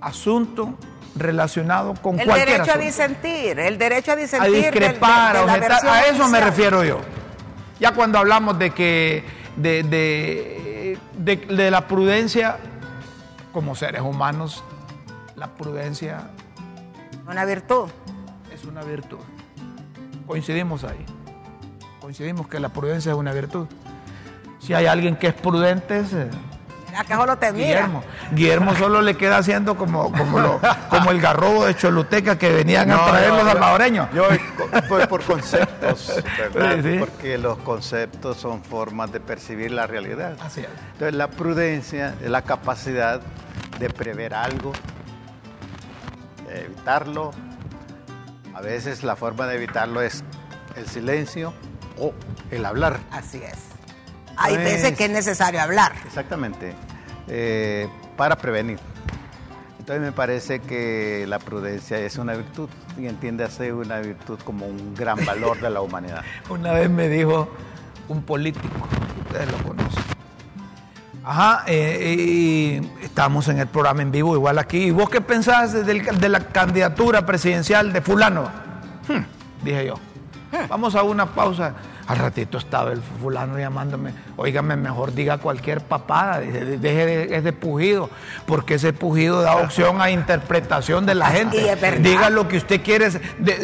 asunto 0.00 0.76
relacionado 1.14 1.94
con 1.94 2.18
el 2.18 2.26
cualquier 2.26 2.58
derecho 2.58 2.72
a 2.72 2.78
disentir, 2.78 3.58
el 3.58 3.78
derecho 3.78 4.12
a 4.12 4.16
disentir. 4.16 4.54
A 4.54 4.58
discrepar, 4.58 5.36
a 5.36 5.44
objetar, 5.44 5.86
a 5.86 6.06
eso 6.06 6.28
me 6.28 6.40
refiero 6.40 6.84
yo. 6.84 7.00
Ya 7.78 7.92
cuando 7.92 8.18
hablamos 8.18 8.58
de 8.58 8.70
que 8.70 9.24
de, 9.56 10.96
de, 11.18 11.70
la 11.70 11.86
prudencia 11.86 12.58
como 13.52 13.74
seres 13.74 14.02
humanos, 14.02 14.64
la 15.36 15.48
prudencia... 15.48 16.30
Una 17.26 17.44
virtud. 17.44 17.88
Es 18.52 18.64
una 18.64 18.82
virtud. 18.82 19.18
Coincidimos 20.26 20.84
ahí. 20.84 21.04
Coincidimos 22.00 22.48
que 22.48 22.60
la 22.60 22.70
prudencia 22.70 23.12
es 23.12 23.18
una 23.18 23.32
virtud. 23.32 23.66
Si 24.58 24.74
hay 24.74 24.86
alguien 24.86 25.16
que 25.16 25.28
es 25.28 25.34
prudente, 25.34 26.04
Guillermo. 27.52 28.04
Guillermo 28.32 28.74
solo 28.78 29.02
le 29.02 29.16
queda 29.16 29.38
haciendo 29.38 29.76
como, 29.76 30.12
como, 30.12 30.60
como 30.88 31.10
el 31.10 31.20
garrobo 31.20 31.64
de 31.64 31.76
Choluteca 31.76 32.38
que 32.38 32.52
venían 32.52 32.90
a 32.90 33.04
traer 33.06 33.30
los 33.30 33.42
salvadoreños. 33.42 34.08
Yo 34.12 34.26
voy 34.88 35.06
por 35.06 35.22
conceptos, 35.22 36.22
¿verdad? 36.54 36.98
Porque 36.98 37.38
los 37.38 37.58
conceptos 37.58 38.36
son 38.36 38.62
formas 38.62 39.12
de 39.12 39.20
percibir 39.20 39.70
la 39.70 39.86
realidad. 39.86 40.36
Así 40.40 40.60
es. 40.60 40.68
Entonces 40.92 41.14
la 41.14 41.28
prudencia 41.28 42.14
es 42.22 42.30
la 42.30 42.42
capacidad 42.42 43.20
de 43.78 43.90
prever 43.90 44.34
algo, 44.34 44.72
de 46.48 46.64
evitarlo. 46.64 47.32
A 48.54 48.60
veces 48.60 49.02
la 49.02 49.16
forma 49.16 49.46
de 49.46 49.56
evitarlo 49.56 50.02
es 50.02 50.22
el 50.76 50.86
silencio 50.86 51.54
o 51.98 52.12
el 52.50 52.64
hablar. 52.64 53.00
Así 53.10 53.42
es. 53.42 53.71
Hay 54.36 54.56
veces 54.56 54.96
que 54.96 55.04
es 55.04 55.10
necesario 55.10 55.60
hablar. 55.60 55.92
Exactamente, 56.06 56.74
eh, 57.28 57.88
para 58.16 58.36
prevenir. 58.36 58.78
Entonces 59.78 60.00
me 60.00 60.12
parece 60.12 60.60
que 60.60 61.24
la 61.26 61.40
prudencia 61.40 61.98
es 61.98 62.16
una 62.16 62.34
virtud 62.34 62.68
y 62.96 63.06
entiende 63.06 63.42
a 63.42 63.50
ser 63.50 63.74
una 63.74 63.98
virtud 63.98 64.38
como 64.44 64.66
un 64.66 64.94
gran 64.94 65.24
valor 65.24 65.60
de 65.60 65.70
la 65.70 65.80
humanidad. 65.80 66.22
una 66.48 66.72
vez 66.72 66.88
me 66.88 67.08
dijo 67.08 67.48
un 68.08 68.22
político, 68.22 68.68
ustedes 69.26 69.50
lo 69.50 69.58
conocen. 69.58 70.02
Ajá, 71.24 71.64
eh, 71.66 72.16
y 72.18 73.04
estamos 73.04 73.48
en 73.48 73.58
el 73.58 73.68
programa 73.68 74.02
en 74.02 74.10
vivo, 74.10 74.34
igual 74.34 74.58
aquí. 74.58 74.78
¿Y 74.78 74.90
vos 74.90 75.08
qué 75.08 75.20
pensás 75.20 75.72
de, 75.72 75.82
de 75.84 76.28
la 76.28 76.40
candidatura 76.40 77.24
presidencial 77.24 77.92
de 77.92 78.00
fulano? 78.02 78.50
Hmm, 79.08 79.64
dije 79.64 79.86
yo. 79.86 79.94
Hmm. 80.52 80.68
Vamos 80.68 80.94
a 80.94 81.02
una 81.02 81.26
pausa. 81.26 81.74
Al 82.06 82.18
ratito 82.18 82.58
estaba 82.58 82.92
el 82.92 83.00
fulano 83.00 83.58
llamándome, 83.58 84.12
oígame, 84.36 84.76
mejor 84.76 85.14
diga 85.14 85.38
cualquier 85.38 85.80
papada, 85.80 86.40
deje 86.40 87.06
de, 87.06 87.36
ese 87.36 87.52
pujido, 87.52 88.10
porque 88.44 88.74
ese 88.74 88.92
pujido 88.92 89.40
da 89.42 89.56
opción 89.56 90.00
a 90.00 90.10
interpretación 90.10 91.06
de 91.06 91.14
la 91.14 91.26
gente. 91.26 91.76
Diga 92.00 92.28
lo 92.28 92.48
que 92.48 92.56
usted 92.56 92.82
quiere, 92.82 93.08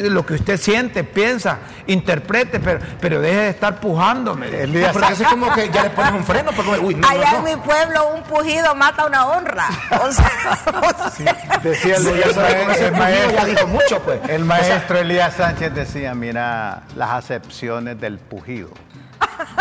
lo 0.08 0.24
que 0.24 0.34
usted 0.34 0.56
siente, 0.56 1.02
piensa, 1.04 1.58
interprete, 1.86 2.60
pero, 2.60 2.80
pero 3.00 3.20
deje 3.20 3.36
de 3.36 3.48
estar 3.50 3.80
pujándome. 3.80 4.46
porque 4.92 5.12
es 5.12 5.22
como 5.24 5.52
que 5.52 5.68
ya 5.70 5.82
le 5.84 5.90
pones 5.90 6.12
un 6.12 6.24
freno. 6.24 6.50
Allá 7.08 7.38
en 7.38 7.44
mi 7.44 7.56
pueblo 7.56 8.08
un 8.14 8.22
pujido 8.22 8.74
mata 8.74 9.06
una 9.06 9.26
honra. 9.26 9.68
decía 11.62 11.96
el, 11.96 12.92
maestro, 12.92 13.44
dijo 13.46 13.66
mucho, 13.66 14.00
pues. 14.02 14.20
El 14.28 14.44
maestro 14.44 14.98
Elías 14.98 15.34
Sánchez 15.34 15.74
decía, 15.74 16.14
mira, 16.14 16.82
las 16.96 17.10
acepciones 17.10 18.00
del 18.00 18.18
pujido. 18.28 18.70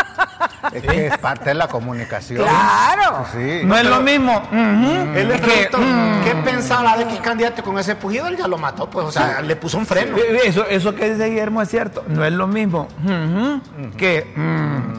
Es 0.73 0.81
que 0.83 1.07
es 1.07 1.17
parte 1.19 1.45
de 1.45 1.53
la 1.53 1.67
comunicación. 1.67 2.43
Claro. 2.43 3.25
no, 3.63 3.77
es 3.77 3.85
lo 3.85 4.01
mismo. 4.01 4.41
Él 4.51 5.29
le 5.29 5.37
preguntó, 5.37 5.77
mm. 5.77 6.23
¿qué 6.25 6.35
pensaba 6.43 6.97
de 6.97 7.03
X 7.03 7.19
candidato 7.21 7.63
con 7.63 7.79
ese 7.79 7.95
pujido? 7.95 8.27
Él 8.27 8.35
ya 8.35 8.47
lo 8.47 8.57
mató, 8.57 8.89
pues, 8.89 9.05
o 9.05 9.11
sea, 9.11 9.41
le 9.41 9.55
puso 9.55 9.77
un 9.77 9.85
freno. 9.85 10.17
Eso, 10.43 10.65
eso 10.65 10.93
que 10.93 11.11
dice 11.11 11.25
Guillermo 11.29 11.61
es 11.61 11.69
cierto. 11.69 12.03
No 12.07 12.25
es 12.25 12.33
lo 12.33 12.47
mismo 12.47 12.87
que. 13.97 14.33
Mm. 14.35 14.97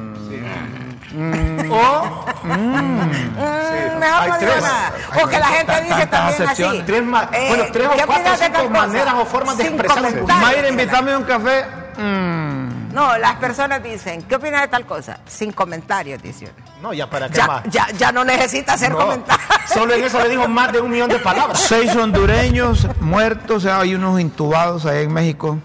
O 1.71 2.25
Mm, 2.45 3.99
mejor 3.99 4.23
hay 4.23 4.31
no 4.31 4.39
digo 4.39 4.53
tres. 4.53 4.63
nada. 4.63 4.93
Hay 5.13 5.21
Porque 5.21 5.39
la 5.39 5.47
tres. 5.47 5.57
gente 5.59 5.83
dice 5.83 6.07
también 6.07 6.35
así. 6.35 6.43
acepciones. 6.45 6.87
Tres 6.87 7.03
más- 7.05 7.29
eh, 7.33 7.47
bueno, 7.49 7.65
tres 7.73 7.89
o 7.89 7.91
¿qué 7.97 8.03
cuatro, 8.07 8.33
cinco 8.39 8.71
maneras 8.71 9.15
o 9.19 9.25
formas 9.27 9.57
de 9.59 9.65
expresarse. 9.65 10.23
Mayra, 10.23 10.69
invítame 10.69 11.17
un 11.17 11.25
café. 11.25 11.65
Mm. 11.97 12.48
No, 12.93 13.17
las 13.19 13.37
personas 13.37 13.83
dicen, 13.83 14.23
¿qué 14.23 14.37
opinas 14.37 14.63
de 14.63 14.69
tal 14.69 14.87
cosa? 14.87 15.21
Sin 15.27 15.53
comentarios, 15.53 16.23
dicen. 16.23 16.51
No, 16.83 16.93
ya 16.93 17.09
para 17.09 17.29
qué 17.29 17.37
Ya, 17.37 17.47
más. 17.47 17.63
ya, 17.71 17.91
ya 17.93 18.13
no 18.13 18.25
necesita 18.25 18.75
hacer 18.75 18.91
No, 18.93 18.99
comentarios. 18.99 19.47
Solo 19.73 19.95
en 19.95 20.05
eso 20.05 20.21
le 20.23 20.29
dijo 20.31 20.49
más 20.49 20.73
de 20.73 20.81
un 20.81 20.91
millón 20.91 21.09
de 21.11 21.19
palabras. 21.19 21.61
Seis 21.61 21.95
hondureños 21.95 22.87
muertos, 23.01 23.57
o 23.59 23.61
sea, 23.61 23.81
hay 23.81 23.95
unos 23.95 24.19
intubados 24.21 24.87
allá 24.87 25.01
en 25.01 25.13
México. 25.13 25.59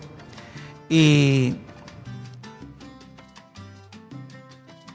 Y 0.90 1.56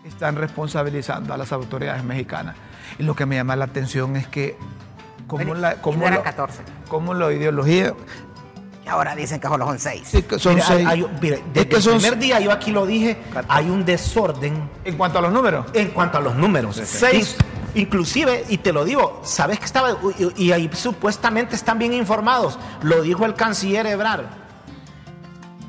están 0.06 0.36
responsabilizando 0.36 1.32
a 1.32 1.36
las 1.36 1.52
autoridades 1.52 2.02
mexicanas. 2.04 2.56
Y 2.98 3.02
lo 3.04 3.14
que 3.14 3.26
me 3.26 3.36
llama 3.36 3.56
la 3.56 3.66
atención 3.66 4.16
es 4.16 4.26
que 4.26 4.56
como 5.26 5.54
la, 5.54 5.76
como 5.76 6.08
lo- 6.08 6.22
14. 6.22 6.62
como 6.88 7.14
la 7.14 7.32
ideología 7.32 7.94
ahora 8.88 9.14
dicen 9.14 9.38
que 9.40 9.48
solo 9.48 9.66
son 9.66 9.78
seis. 9.78 10.08
que 10.28 10.38
son 10.38 10.54
Mire, 10.54 10.66
seis. 10.66 10.86
hay- 10.88 11.06
mire, 11.20 11.36
Es 11.36 11.42
desde 11.52 11.68
que 11.68 11.76
el 11.76 11.82
son 11.82 11.92
primer 11.98 12.18
día, 12.18 12.40
yo 12.40 12.50
aquí 12.52 12.70
lo 12.70 12.86
dije, 12.86 13.18
hay 13.48 13.68
un 13.70 13.84
desorden 13.84 14.68
en 14.84 14.96
cuanto 14.96 15.18
a 15.18 15.22
los 15.22 15.32
números. 15.32 15.66
en 15.74 15.88
cuanto 15.90 16.18
a 16.18 16.20
los 16.20 16.34
números. 16.34 16.80
Seis. 16.84 17.36
In- 17.40 17.58
Inclusive, 17.82 18.46
y 18.48 18.58
te 18.58 18.72
lo 18.72 18.84
digo, 18.84 19.20
sabes 19.24 19.58
que 19.60 19.66
estaba, 19.66 19.90
y, 20.36 20.46
y 20.46 20.52
ahí 20.52 20.70
supuestamente 20.72 21.54
están 21.54 21.78
bien 21.78 21.92
informados, 21.92 22.58
lo 22.82 23.02
dijo 23.02 23.24
el 23.26 23.34
canciller 23.34 23.86
Ebrard. 23.86 24.24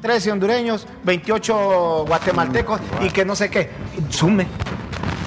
13 0.01 0.31
hondureños, 0.31 0.87
28 1.03 2.05
guatemaltecos 2.07 2.79
y 3.01 3.09
que 3.09 3.25
no 3.25 3.35
sé 3.35 3.49
qué. 3.49 3.69
Sume. 4.09 4.47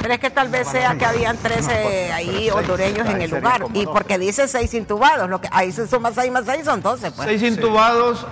Pero 0.02 0.14
es 0.14 0.20
que 0.20 0.30
tal 0.30 0.48
vez 0.48 0.66
sea 0.68 0.96
que 0.96 1.04
habían 1.06 1.36
13 1.36 2.12
ahí 2.12 2.50
hondureños 2.50 3.08
en 3.08 3.22
el 3.22 3.30
lugar. 3.30 3.64
Y 3.72 3.86
porque 3.86 4.18
dice 4.18 4.48
seis 4.48 4.74
intubados, 4.74 5.30
lo 5.30 5.40
que 5.40 5.48
ahí 5.52 5.70
se 5.72 5.86
suma 5.86 6.10
seis 6.12 6.30
más 6.32 6.44
seis 6.44 6.64
son 6.64 6.82
12, 6.82 7.10
pues. 7.12 7.28
Seis 7.28 7.42
intubados, 7.42 8.26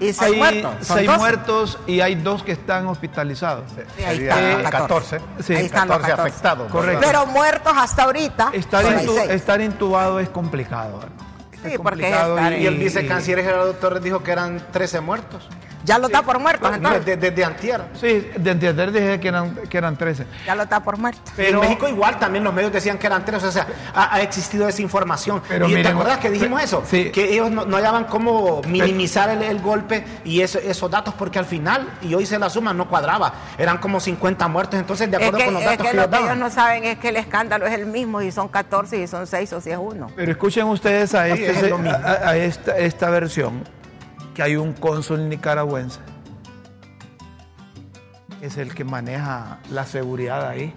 y 0.00 0.12
seis 0.12 0.20
hay 0.22 0.36
muertos. 0.36 0.86
son 0.86 0.96
seis 0.98 1.06
12. 1.06 1.18
muertos 1.18 1.78
y 1.86 2.00
hay 2.00 2.16
dos 2.16 2.42
que 2.42 2.52
están 2.52 2.86
hospitalizados. 2.88 3.64
Sí, 3.96 4.04
ahí 4.04 4.18
están 4.24 4.62
los 4.62 4.70
14. 4.70 5.20
Sí, 5.42 5.54
ahí 5.54 5.64
están 5.66 5.88
los 5.88 5.96
14 5.98 6.10
14. 6.10 6.22
afectados. 6.22 6.72
Correcto. 6.72 7.00
Pero 7.06 7.26
muertos 7.26 7.72
hasta 7.76 8.02
ahorita. 8.02 8.50
Estar, 8.52 8.84
intu- 8.84 9.30
estar 9.30 9.60
intubado 9.60 10.20
es 10.20 10.28
complicado. 10.28 10.98
¿verdad? 10.98 11.08
Sí, 11.52 11.72
Es 11.72 11.78
porque 11.78 12.08
es 12.08 12.14
complicado 12.14 12.36
estar- 12.36 12.58
Y 12.60 12.66
el 12.66 12.76
vicecanciller 12.76 13.42
Gerardo 13.44 13.72
Torres 13.74 14.02
dijo 14.02 14.22
que 14.22 14.32
eran 14.32 14.62
13 14.72 15.00
muertos. 15.00 15.48
Ya 15.86 15.98
lo 15.98 16.06
está 16.08 16.22
por 16.22 16.38
muertos, 16.38 16.70
entonces. 16.74 17.04
Desde, 17.06 17.30
desde 17.30 17.44
antier. 17.44 17.80
Sí, 17.98 18.28
de 18.36 18.50
anteayer 18.50 18.92
dije 18.92 19.20
que 19.20 19.28
eran, 19.28 19.54
que 19.54 19.78
eran 19.78 19.96
13. 19.96 20.26
Ya 20.44 20.54
lo 20.54 20.64
está 20.64 20.80
por 20.82 20.98
muerto. 20.98 21.20
Pero 21.36 21.62
en 21.62 21.68
México 21.68 21.88
igual 21.88 22.18
también 22.18 22.44
los 22.44 22.52
medios 22.52 22.72
decían 22.72 22.98
que 22.98 23.06
eran 23.06 23.24
tres, 23.24 23.42
o 23.44 23.50
sea, 23.52 23.66
ha, 23.94 24.16
ha 24.16 24.20
existido 24.20 24.68
esa 24.68 24.82
información. 24.82 25.40
Pero 25.48 25.66
y 25.66 25.70
te 25.70 25.76
miren, 25.76 25.92
acuerdas 25.92 26.18
que 26.18 26.30
dijimos 26.30 26.58
pe- 26.60 26.64
eso, 26.66 26.82
sí. 26.86 27.10
que 27.10 27.32
ellos 27.32 27.50
no, 27.50 27.64
no 27.64 27.76
hallaban 27.76 28.04
cómo 28.04 28.60
minimizar 28.66 29.30
el, 29.30 29.42
el 29.42 29.60
golpe 29.60 30.04
y 30.24 30.40
eso- 30.40 30.58
esos 30.58 30.90
datos, 30.90 31.14
porque 31.14 31.38
al 31.38 31.46
final, 31.46 31.88
y 32.02 32.08
yo 32.08 32.20
hice 32.20 32.38
la 32.38 32.50
suma, 32.50 32.74
no 32.74 32.88
cuadraba, 32.88 33.32
eran 33.56 33.78
como 33.78 34.00
50 34.00 34.48
muertos, 34.48 34.78
entonces 34.80 35.10
de 35.10 35.16
Es 35.18 35.22
acuerdo 35.22 35.38
que, 35.38 35.44
con 35.44 35.54
los 35.54 35.62
es 35.62 35.68
datos 35.70 35.86
que 35.86 35.90
que, 35.92 35.96
lo 35.96 36.10
que 36.10 36.16
ellos 36.18 36.36
no 36.36 36.50
saben 36.50 36.84
es 36.84 36.98
que 36.98 37.08
el 37.10 37.16
escándalo 37.16 37.66
es 37.66 37.72
el 37.74 37.86
mismo, 37.86 38.20
si 38.20 38.32
son 38.32 38.48
14, 38.48 38.96
si 38.96 39.06
son 39.06 39.26
6 39.26 39.52
o 39.52 39.60
si 39.60 39.70
es 39.70 39.78
uno. 39.80 40.10
Pero 40.16 40.32
escuchen 40.32 40.64
ustedes 40.66 41.14
a, 41.14 41.26
Sí, 41.26 41.44
este- 41.44 41.50
es 41.66 41.70
lo 41.70 41.78
mismo. 41.78 41.96
a- 41.96 42.30
a 42.30 42.36
esta, 42.36 42.76
esta 42.76 43.08
versión, 43.10 43.62
que 44.36 44.42
hay 44.42 44.54
un 44.56 44.74
cónsul 44.74 45.28
nicaragüense, 45.30 45.98
que 48.38 48.46
es 48.46 48.58
el 48.58 48.74
que 48.74 48.84
maneja 48.84 49.58
la 49.70 49.86
seguridad 49.86 50.46
ahí, 50.46 50.74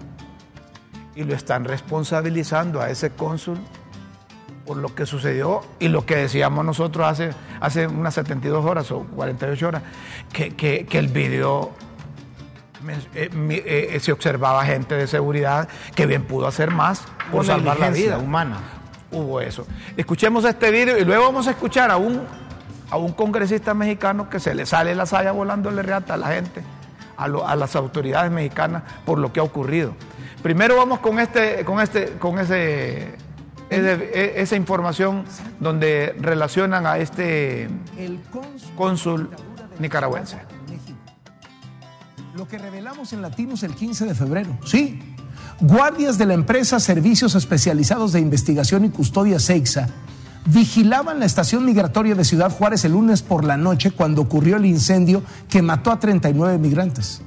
y 1.14 1.24
lo 1.26 1.36
están 1.36 1.66
responsabilizando 1.66 2.80
a 2.82 2.90
ese 2.90 3.10
cónsul 3.12 3.58
por 4.66 4.78
lo 4.78 4.96
que 4.96 5.06
sucedió 5.06 5.62
y 5.80 5.90
lo 5.90 6.06
que 6.06 6.16
decíamos 6.16 6.64
nosotros 6.64 7.06
hace, 7.06 7.32
hace 7.60 7.88
unas 7.88 8.14
72 8.14 8.64
horas 8.64 8.90
o 8.92 9.00
48 9.04 9.68
horas, 9.68 9.84
que, 10.32 10.52
que- 10.56 10.86
que 10.86 10.98
el 11.00 11.08
video 11.10 11.72
eh, 13.14 13.30
mi- 13.34 13.56
eh, 13.66 13.98
se 14.00 14.14
observaba 14.14 14.64
gente 14.64 14.96
de 14.96 15.06
seguridad 15.08 15.68
que 15.96 16.06
bien 16.06 16.24
pudo 16.24 16.48
hacer 16.48 16.72
más 16.72 17.04
por 17.30 17.46
salvar 17.46 17.78
la 17.80 17.90
vida 17.90 18.18
humana. 18.20 18.58
hubo 19.12 19.42
eso. 19.42 19.66
Escuchemos 19.98 20.46
este 20.46 20.72
video 20.72 20.98
y 20.98 21.04
luego 21.04 21.26
vamos 21.26 21.48
a 21.48 21.52
escuchar 21.52 21.92
a 21.92 21.98
un, 21.98 22.22
a 22.90 22.98
un 22.98 23.12
congresista 23.14 23.74
mexicano 23.74 24.30
que 24.30 24.40
se 24.40 24.56
le 24.56 24.66
sale 24.66 24.96
la 24.96 25.06
saya 25.06 25.32
volándole 25.32 25.82
reata 25.84 26.16
a 26.16 26.18
la 26.18 26.28
gente, 26.30 26.62
a, 27.18 27.28
lo- 27.28 27.48
a 27.48 27.56
las 27.56 27.76
autoridades 27.76 28.32
mexicanas 28.32 28.84
por 29.06 29.20
lo 29.20 29.32
que 29.32 29.40
ha 29.40 29.44
ocurrido. 29.44 29.94
Primero 30.42 30.78
vamos 30.78 31.00
con 31.00 31.20
este, 31.20 31.64
con 31.66 31.80
este, 31.82 32.14
con 32.20 32.40
ese, 32.40 33.16
ese- 33.70 34.12
e- 34.14 34.42
esa 34.42 34.56
información 34.56 35.24
donde 35.60 36.16
relacionan 36.20 36.86
a 36.88 36.98
este 36.98 37.70
cónsul 38.76 39.30
nicaragüense. 39.80 40.38
Lo 42.36 42.48
que 42.48 42.58
revelamos 42.58 43.12
en 43.14 43.22
Latinos 43.22 43.64
el 43.64 43.76
15 43.76 44.06
de 44.06 44.16
febrero. 44.16 44.58
Sí. 44.66 45.02
Guardias 45.60 46.18
de 46.18 46.26
la 46.26 46.34
empresa 46.36 46.80
Servicios 46.80 47.36
Especializados 47.36 48.14
de 48.14 48.22
Investigación 48.22 48.86
y 48.86 48.90
Custodia 48.90 49.40
Seixa 49.40 49.90
vigilaban 50.52 51.20
la 51.20 51.26
estación 51.26 51.64
migratoria 51.64 52.16
de 52.16 52.26
Ciudad 52.26 52.52
Juárez 52.52 52.84
el 52.84 52.94
lunes 52.94 53.22
por 53.22 53.44
la 53.44 53.58
noche 53.58 53.92
cuando 53.92 54.22
ocurrió 54.22 54.58
el 54.58 54.66
incendio 54.66 55.22
que 55.48 55.62
mató 55.62 55.92
a 55.92 56.00
39 56.00 56.58
migrantes. 56.58 57.22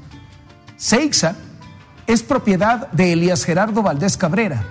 Seixa 0.77 1.37
es 2.07 2.23
propiedad 2.23 2.91
de 2.91 3.13
Elías 3.13 3.45
Gerardo 3.45 3.83
Valdés 3.83 4.17
Cabrera, 4.17 4.65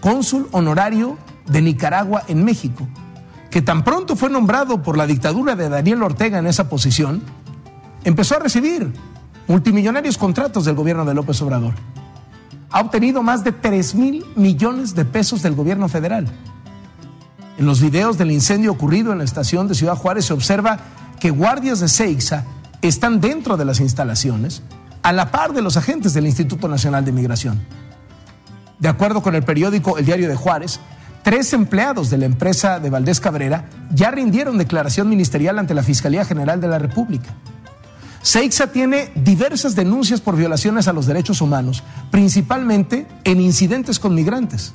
cónsul 0.00 0.48
honorario 0.52 1.18
de 1.46 1.60
Nicaragua 1.60 2.22
en 2.28 2.44
México, 2.44 2.86
que 3.50 3.62
tan 3.62 3.82
pronto 3.82 4.14
fue 4.14 4.30
nombrado 4.30 4.82
por 4.82 4.96
la 4.96 5.06
dictadura 5.06 5.56
de 5.56 5.68
Daniel 5.68 6.04
Ortega 6.04 6.38
en 6.38 6.46
esa 6.46 6.68
posición, 6.68 7.22
empezó 8.04 8.36
a 8.36 8.40
recibir 8.40 8.92
multimillonarios 9.48 10.16
contratos 10.16 10.64
del 10.64 10.76
gobierno 10.76 11.04
de 11.04 11.14
López 11.14 11.42
Obrador. 11.42 11.74
Ha 12.70 12.80
obtenido 12.80 13.22
más 13.22 13.42
de 13.42 13.50
3 13.50 13.94
mil 13.96 14.24
millones 14.36 14.94
de 14.94 15.04
pesos 15.04 15.42
del 15.42 15.54
gobierno 15.54 15.88
federal. 15.88 16.26
En 17.62 17.66
los 17.66 17.80
videos 17.80 18.18
del 18.18 18.32
incendio 18.32 18.72
ocurrido 18.72 19.12
en 19.12 19.18
la 19.18 19.24
estación 19.24 19.68
de 19.68 19.76
Ciudad 19.76 19.94
Juárez 19.94 20.24
se 20.24 20.32
observa 20.32 20.80
que 21.20 21.30
guardias 21.30 21.78
de 21.78 21.86
Seixa 21.86 22.44
están 22.82 23.20
dentro 23.20 23.56
de 23.56 23.64
las 23.64 23.78
instalaciones 23.78 24.62
a 25.04 25.12
la 25.12 25.30
par 25.30 25.52
de 25.52 25.62
los 25.62 25.76
agentes 25.76 26.12
del 26.12 26.26
Instituto 26.26 26.66
Nacional 26.66 27.04
de 27.04 27.12
Migración. 27.12 27.64
De 28.80 28.88
acuerdo 28.88 29.22
con 29.22 29.36
el 29.36 29.44
periódico 29.44 29.96
El 29.96 30.06
Diario 30.06 30.28
de 30.28 30.34
Juárez, 30.34 30.80
tres 31.22 31.52
empleados 31.52 32.10
de 32.10 32.18
la 32.18 32.24
empresa 32.24 32.80
de 32.80 32.90
Valdés 32.90 33.20
Cabrera 33.20 33.66
ya 33.94 34.10
rindieron 34.10 34.58
declaración 34.58 35.08
ministerial 35.08 35.56
ante 35.60 35.72
la 35.72 35.84
Fiscalía 35.84 36.24
General 36.24 36.60
de 36.60 36.66
la 36.66 36.80
República. 36.80 37.32
Seixa 38.22 38.72
tiene 38.72 39.12
diversas 39.14 39.76
denuncias 39.76 40.20
por 40.20 40.34
violaciones 40.34 40.88
a 40.88 40.92
los 40.92 41.06
derechos 41.06 41.40
humanos, 41.40 41.84
principalmente 42.10 43.06
en 43.22 43.40
incidentes 43.40 44.00
con 44.00 44.16
migrantes. 44.16 44.72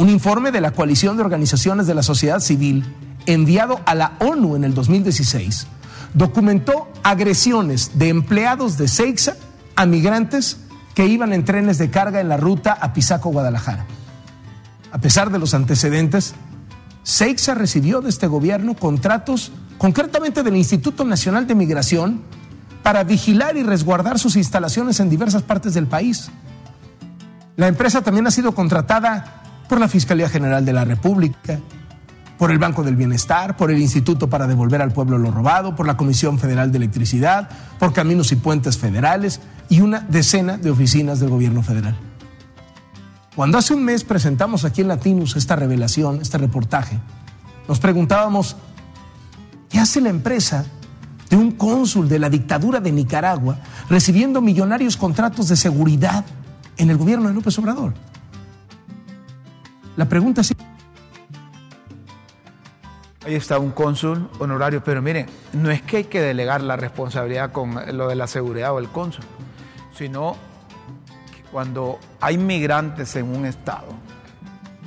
Un 0.00 0.08
informe 0.08 0.50
de 0.50 0.62
la 0.62 0.70
coalición 0.70 1.18
de 1.18 1.22
organizaciones 1.22 1.86
de 1.86 1.94
la 1.94 2.02
sociedad 2.02 2.40
civil, 2.40 2.86
enviado 3.26 3.82
a 3.84 3.94
la 3.94 4.12
ONU 4.20 4.56
en 4.56 4.64
el 4.64 4.72
2016, 4.72 5.66
documentó 6.14 6.88
agresiones 7.02 7.98
de 7.98 8.08
empleados 8.08 8.78
de 8.78 8.88
Seixa 8.88 9.36
a 9.76 9.84
migrantes 9.84 10.56
que 10.94 11.06
iban 11.06 11.34
en 11.34 11.44
trenes 11.44 11.76
de 11.76 11.90
carga 11.90 12.18
en 12.18 12.30
la 12.30 12.38
ruta 12.38 12.72
a 12.72 12.94
Pisaco, 12.94 13.28
Guadalajara. 13.28 13.84
A 14.90 15.02
pesar 15.02 15.30
de 15.30 15.38
los 15.38 15.52
antecedentes, 15.52 16.32
Seixa 17.02 17.52
recibió 17.52 18.00
de 18.00 18.08
este 18.08 18.26
gobierno 18.26 18.76
contratos, 18.76 19.52
concretamente 19.76 20.42
del 20.42 20.56
Instituto 20.56 21.04
Nacional 21.04 21.46
de 21.46 21.54
Migración, 21.54 22.22
para 22.82 23.04
vigilar 23.04 23.58
y 23.58 23.64
resguardar 23.64 24.18
sus 24.18 24.36
instalaciones 24.36 24.98
en 24.98 25.10
diversas 25.10 25.42
partes 25.42 25.74
del 25.74 25.88
país. 25.88 26.30
La 27.56 27.68
empresa 27.68 28.00
también 28.00 28.26
ha 28.26 28.30
sido 28.30 28.54
contratada 28.54 29.39
por 29.70 29.78
la 29.78 29.86
Fiscalía 29.86 30.28
General 30.28 30.64
de 30.64 30.72
la 30.72 30.84
República, 30.84 31.60
por 32.38 32.50
el 32.50 32.58
Banco 32.58 32.82
del 32.82 32.96
Bienestar, 32.96 33.56
por 33.56 33.70
el 33.70 33.78
Instituto 33.78 34.28
para 34.28 34.48
Devolver 34.48 34.82
al 34.82 34.90
Pueblo 34.90 35.16
lo 35.16 35.30
Robado, 35.30 35.76
por 35.76 35.86
la 35.86 35.96
Comisión 35.96 36.40
Federal 36.40 36.72
de 36.72 36.78
Electricidad, 36.78 37.48
por 37.78 37.92
Caminos 37.92 38.32
y 38.32 38.36
Puentes 38.36 38.78
Federales 38.78 39.40
y 39.68 39.80
una 39.80 40.00
decena 40.00 40.58
de 40.58 40.72
oficinas 40.72 41.20
del 41.20 41.30
gobierno 41.30 41.62
federal. 41.62 41.96
Cuando 43.36 43.58
hace 43.58 43.72
un 43.72 43.84
mes 43.84 44.02
presentamos 44.02 44.64
aquí 44.64 44.80
en 44.80 44.88
Latinus 44.88 45.36
esta 45.36 45.54
revelación, 45.54 46.20
este 46.20 46.38
reportaje, 46.38 46.98
nos 47.68 47.78
preguntábamos, 47.78 48.56
¿qué 49.68 49.78
hace 49.78 50.00
la 50.00 50.08
empresa 50.08 50.64
de 51.30 51.36
un 51.36 51.52
cónsul 51.52 52.08
de 52.08 52.18
la 52.18 52.28
dictadura 52.28 52.80
de 52.80 52.90
Nicaragua 52.90 53.60
recibiendo 53.88 54.40
millonarios 54.40 54.96
contratos 54.96 55.46
de 55.46 55.54
seguridad 55.54 56.24
en 56.76 56.90
el 56.90 56.96
gobierno 56.96 57.28
de 57.28 57.34
López 57.34 57.56
Obrador? 57.60 58.09
La 60.00 60.06
pregunta 60.06 60.40
es... 60.40 60.54
Ahí 63.22 63.34
está 63.34 63.58
un 63.58 63.70
cónsul 63.70 64.30
honorario, 64.38 64.82
pero 64.82 65.02
miren, 65.02 65.26
no 65.52 65.70
es 65.70 65.82
que 65.82 65.98
hay 65.98 66.04
que 66.04 66.22
delegar 66.22 66.62
la 66.62 66.76
responsabilidad 66.76 67.52
con 67.52 67.78
lo 67.94 68.08
de 68.08 68.14
la 68.14 68.26
seguridad 68.26 68.72
o 68.72 68.78
el 68.78 68.88
cónsul, 68.88 69.22
sino 69.92 70.38
cuando 71.52 71.98
hay 72.18 72.38
migrantes 72.38 73.14
en 73.16 73.28
un 73.28 73.44
estado, 73.44 73.88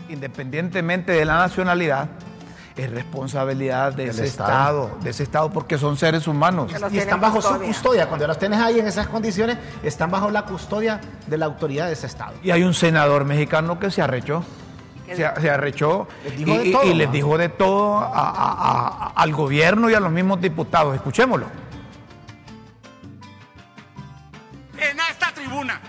independientemente 0.09 1.11
de 1.11 1.25
la 1.25 1.35
nacionalidad, 1.37 2.09
es 2.75 2.89
responsabilidad 2.89 3.93
de 3.93 4.05
Del 4.05 4.09
ese 4.15 4.25
Estado. 4.25 4.85
estado. 4.85 5.03
de 5.03 5.09
ese 5.11 5.21
estado, 5.21 5.51
porque 5.51 5.77
son 5.77 5.95
seres 5.95 6.27
humanos. 6.27 6.73
Que 6.73 6.95
Y 6.95 6.97
están 6.97 7.21
bajo 7.21 7.39
su 7.39 7.49
custodia. 7.49 7.67
custodia. 7.67 8.07
Cuando 8.07 8.25
los 8.25 8.39
tienes 8.39 8.59
ahí 8.59 8.79
en 8.79 8.87
esas 8.87 9.05
condiciones, 9.05 9.59
están 9.83 10.09
bajo 10.09 10.31
la 10.31 10.43
custodia 10.45 10.99
de 11.27 11.37
la 11.37 11.45
autoridad 11.45 11.85
de 11.85 11.93
ese 11.93 12.07
Estado. 12.07 12.33
Y 12.41 12.49
hay 12.49 12.63
un 12.63 12.73
senador 12.73 13.25
mexicano 13.25 13.77
que 13.77 13.91
se 13.91 14.01
arrechó. 14.01 14.43
¿Qué 15.05 15.15
Se, 15.15 15.41
se 15.41 15.49
arrechó 15.49 16.07
Les 16.23 16.33
y, 16.33 16.43
dijo 16.45 16.57
de 16.57 16.65
y- 16.67 16.71
todo, 16.71 16.83
y 16.83 16.93
les 16.93 17.11
dijo 17.11 17.37
de 17.37 17.49
todo 17.49 17.97
a- 17.99 18.07
a- 18.07 18.87
a- 19.07 19.13
al 19.15 19.33
gobierno 19.33 19.89
y 19.89 19.93
a 19.93 19.99
los 19.99 20.11
mismos 20.11 20.39
diputados. 20.41 20.95
Escuchémoslo. 20.95 21.47
en 24.77 24.99
esta 25.09 25.31
tribuna 25.33 25.79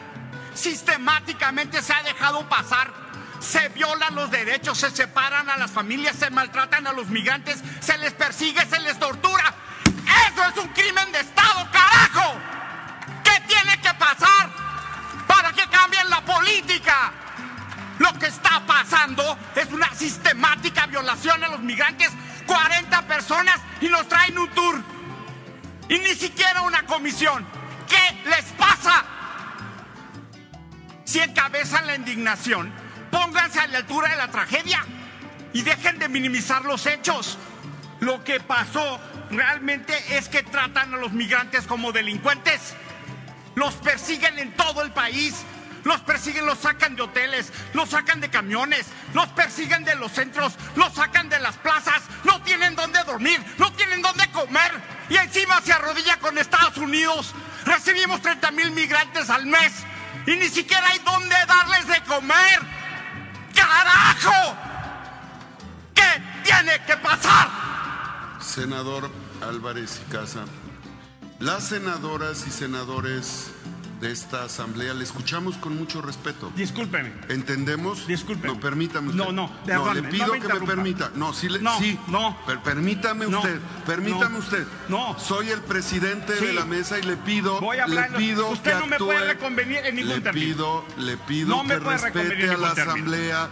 sistemáticamente 0.55 1.83
se 1.83 1.93
ha 1.93 2.03
dejado 2.05 2.49
pasar, 2.49 2.93
se 3.41 3.69
violan 3.71 4.15
los 4.15 4.31
derechos, 4.31 4.79
se 4.79 4.91
separan 4.91 5.49
a 5.51 5.57
las 5.57 5.71
familias, 5.71 6.15
se 6.17 6.31
maltratan 6.31 6.87
a 6.87 6.93
los 6.93 7.09
migrantes, 7.09 7.61
se 7.81 7.99
les 7.99 8.13
persigue, 8.13 8.65
se 8.67 8.79
les 8.81 8.99
tortura. 8.99 9.53
Eso 9.85 10.43
es 10.49 10.57
un 10.65 10.69
crimen 10.69 11.11
de 11.13 11.21
Estado, 11.21 11.67
carajo. 11.73 12.35
¿Qué 13.25 13.33
tiene 13.49 13.77
que 13.81 13.93
pasar 13.95 14.49
para 15.27 15.53
que 15.53 15.67
cambien 15.69 16.09
la 16.09 16.21
política? 16.21 17.13
Lo 17.99 18.13
que 18.19 18.27
está 18.27 18.65
pasando 18.67 19.39
es 19.55 19.71
una 19.73 19.93
sistemática 19.95 20.87
violación 20.87 21.43
a 21.45 21.49
los 21.49 21.61
migrantes, 21.61 22.11
40 22.47 23.03
personas 23.07 23.61
y 23.81 23.89
nos 23.89 24.09
traen 24.09 24.39
un 24.39 24.49
tour. 24.51 24.83
Y 25.89 25.99
ni 25.99 26.15
siquiera 26.15 26.63
una 26.63 26.85
comisión. 26.87 27.47
¿Qué 27.89 28.29
les 28.29 28.45
pasa? 28.53 29.05
Si 31.05 31.21
encabezan 31.21 31.87
la 31.87 31.95
indignación, 31.95 32.73
pónganse 33.11 33.61
a 33.61 33.67
la 33.69 33.79
altura 33.79 34.09
de 34.09 34.17
la 34.17 34.29
tragedia 34.29 34.85
y 35.53 35.63
dejen 35.63 35.99
de 35.99 36.09
minimizar 36.09 36.65
los 36.65 36.87
hechos. 36.87 37.39
Lo 38.01 38.25
que 38.25 38.41
pasó 38.41 39.01
realmente 39.31 39.95
es 40.17 40.29
que 40.29 40.43
tratan 40.43 40.95
a 40.95 40.97
los 40.97 41.13
migrantes 41.13 41.67
como 41.67 41.93
delincuentes. 41.93 42.75
Los 43.55 43.75
persiguen 43.75 44.39
en 44.39 44.53
todo 44.57 44.83
el 44.83 44.91
país. 44.91 45.45
Los 45.85 46.01
persiguen, 46.01 46.47
los 46.47 46.59
sacan 46.59 46.97
de 46.97 47.03
hoteles, 47.03 47.53
los 47.75 47.91
sacan 47.91 48.21
de 48.21 48.31
camiones, 48.31 48.87
los 49.13 49.29
persiguen 49.29 49.85
de 49.85 49.95
los 49.97 50.13
centros, 50.13 50.55
los 50.77 50.93
sacan 50.95 51.29
de 51.29 51.39
las 51.41 51.57
plazas, 51.57 52.03
no 52.25 52.41
tienen 52.43 52.75
dónde 52.75 53.03
dormir, 53.05 53.39
no 53.59 53.71
tienen 53.75 54.01
dónde 54.01 54.31
comer 54.31 54.73
y 55.09 55.17
encima 55.17 55.61
se 55.61 55.73
arrodilla 55.73 56.19
con 56.19 56.39
Estados 56.39 56.79
Unidos. 56.79 57.35
Recibimos 57.67 58.23
30 58.23 58.51
mil 58.53 58.71
migrantes 58.71 59.29
al 59.29 59.47
mes 59.47 59.73
y 60.27 60.37
ni 60.37 60.49
siquiera 60.49 60.87
hay 60.89 60.99
dónde 61.01 61.37
darles 61.47 61.87
de 61.87 62.01
comer. 62.03 62.61
¡Carajo! 63.55 64.57
¿Qué 65.95 66.23
tiene 66.45 66.83
que 66.87 66.97
pasar? 66.97 67.49
Senador 68.41 69.11
Álvarez 69.43 70.01
y 70.07 70.13
Casa, 70.13 70.45
las 71.41 71.69
senadoras 71.69 72.47
y 72.47 72.51
senadores 72.51 73.51
de 74.05 74.13
esta 74.13 74.45
asamblea 74.45 74.93
le 74.93 75.03
escuchamos 75.03 75.57
con 75.57 75.77
mucho 75.79 76.03
respeto. 76.03 76.53
Discúlpeme. 76.55 77.11
¿Entendemos? 77.31 78.07
Disculpe. 78.07 78.47
No, 78.49 78.61
permítame 78.61 79.09
usted. 79.09 79.19
No, 79.25 79.33
no, 79.33 79.51
No, 79.67 79.95
le 79.95 80.03
no 80.03 80.09
pido 80.11 80.27
me 80.35 80.41
que 80.41 80.49
me 80.49 80.61
permita. 80.61 81.11
No, 81.15 81.33
sí, 81.33 81.49
le, 81.49 81.59
No, 81.61 81.79
sí. 81.79 81.99
no. 82.09 82.37
Per- 82.47 82.61
permítame 82.61 83.27
No, 83.27 83.39
usted. 83.39 83.59
Permítame 83.87 84.35
no, 84.35 84.39
usted. 84.41 84.67
no. 84.91 85.19
Soy 85.19 85.49
el 85.49 85.63
presidente 85.63 86.37
Sí. 86.39 86.45
de 86.45 86.53
la 86.53 86.67
mesa 86.67 86.99
y 86.99 87.03
le 87.03 87.17
pido. 87.17 87.59
Voy 87.63 87.79
a 87.79 87.85
hablar 87.85 88.11
le 88.11 88.19
pido 88.19 88.51
usted 88.51 88.73
que 88.75 88.79
no 88.81 88.87
me 88.89 88.97
actúe- 88.97 89.07
puede 89.07 89.25
reconvenir 89.27 89.79
en 89.79 89.97
ningún 89.97 90.11
le 90.17 90.21
término. 90.21 90.47
pido, 90.55 90.85
le 90.99 91.17
pido 91.17 91.49
No 91.49 91.65
me 91.65 91.75
que 91.75 91.81
respete 91.81 92.51
a 92.51 92.57
la 92.59 92.71
asamblea. 92.73 93.51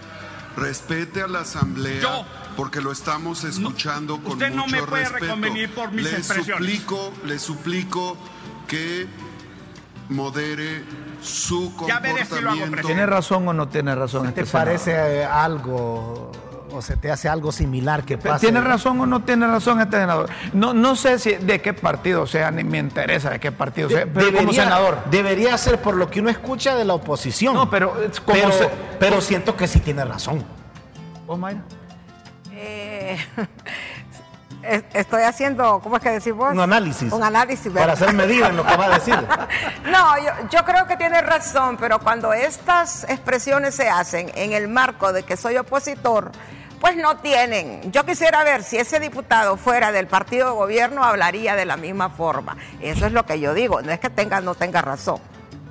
Respete 0.54 1.22
a 1.22 1.28
la 1.28 1.40
asamblea 1.40 2.02
Yo- 2.02 2.26
porque 2.58 2.82
lo 2.82 2.92
estamos 2.92 3.42
escuchando 3.44 4.18
con 4.22 4.32
usted 4.32 4.50
no 4.50 4.66
mucho 4.66 4.76
me 4.76 4.82
puede 4.82 5.04
respeto. 5.04 5.24
reconvenir 5.24 5.70
por 5.70 5.90
mis 5.92 6.04
le 6.04 6.18
expresiones. 6.18 6.58
suplico, 6.58 7.10
le 7.24 7.38
suplico 7.38 8.18
que 8.68 9.06
modere 10.08 10.84
su 11.22 11.72
Ya 11.86 12.00
veré 12.00 12.24
si 12.24 12.30
lo 12.32 12.50
hago, 12.50 12.60
comportamiento. 12.60 12.86
¿Tiene 12.86 13.06
razón 13.06 13.48
o 13.48 13.52
no 13.52 13.68
tiene 13.68 13.94
razón 13.94 14.22
¿Te 14.24 14.28
este 14.28 14.46
senador? 14.46 14.66
parece 14.68 14.92
eh, 15.20 15.24
algo 15.24 16.30
o 16.74 16.80
se 16.80 16.96
te 16.96 17.10
hace 17.10 17.28
algo 17.28 17.52
similar 17.52 18.02
que 18.04 18.16
pasa? 18.16 18.38
¿Tiene 18.38 18.60
razón 18.60 18.98
o 19.00 19.06
no 19.06 19.22
tiene 19.22 19.46
razón 19.46 19.80
este 19.80 19.98
senador? 19.98 20.30
No, 20.54 20.72
no 20.72 20.96
sé 20.96 21.18
si 21.18 21.34
de 21.34 21.60
qué 21.60 21.74
partido 21.74 22.26
sea, 22.26 22.50
ni 22.50 22.64
me 22.64 22.78
interesa 22.78 23.28
de 23.30 23.40
qué 23.40 23.52
partido 23.52 23.90
sea, 23.90 24.06
pero 24.12 24.32
como 24.34 24.52
senador. 24.52 24.98
Debería 25.10 25.56
ser 25.58 25.80
por 25.82 25.96
lo 25.96 26.10
que 26.10 26.20
uno 26.20 26.30
escucha 26.30 26.74
de 26.74 26.84
la 26.86 26.94
oposición. 26.94 27.54
No, 27.54 27.68
pero 27.68 28.02
es 28.02 28.20
como 28.20 28.38
pero, 28.40 28.52
se- 28.52 28.70
pero 28.98 29.20
siento 29.20 29.54
que 29.56 29.68
sí 29.68 29.80
tiene 29.80 30.02
razón. 30.04 30.42
¿Vos, 31.26 31.38
Mayra? 31.38 31.60
Eh, 32.52 33.18
estoy 34.62 35.22
haciendo, 35.22 35.80
¿cómo 35.82 35.96
es 35.96 36.02
que 36.02 36.10
decís 36.10 36.32
vos? 36.32 36.52
Un 36.52 36.60
análisis. 36.60 37.12
Un 37.12 37.22
análisis, 37.22 37.72
Para 37.72 37.92
hacer 37.94 38.12
medida 38.12 38.48
en 38.48 38.56
lo 38.56 38.64
que 38.64 38.76
va 38.76 38.86
a 38.86 38.90
decir. 38.98 39.14
No, 39.90 40.16
yo, 40.18 40.48
yo 40.50 40.64
creo 40.64 40.86
que 40.86 40.96
tiene 40.96 41.20
razón, 41.20 41.76
pero 41.76 41.98
cuando 41.98 42.32
estas 42.32 43.04
expresiones 43.04 43.74
se 43.74 43.88
hacen 43.88 44.30
en 44.34 44.52
el 44.52 44.68
marco 44.68 45.12
de 45.12 45.22
que 45.22 45.36
soy 45.36 45.56
opositor, 45.56 46.32
pues 46.80 46.96
no 46.96 47.16
tienen. 47.18 47.92
Yo 47.92 48.04
quisiera 48.04 48.42
ver 48.42 48.64
si 48.64 48.76
ese 48.76 48.98
diputado 48.98 49.56
fuera 49.56 49.92
del 49.92 50.08
partido 50.08 50.48
de 50.48 50.54
gobierno 50.54 51.04
hablaría 51.04 51.54
de 51.54 51.64
la 51.64 51.76
misma 51.76 52.10
forma. 52.10 52.56
Eso 52.80 53.06
es 53.06 53.12
lo 53.12 53.24
que 53.24 53.38
yo 53.38 53.54
digo, 53.54 53.82
no 53.82 53.92
es 53.92 54.00
que 54.00 54.10
tenga 54.10 54.40
no 54.40 54.54
tenga 54.54 54.82
razón. 54.82 55.20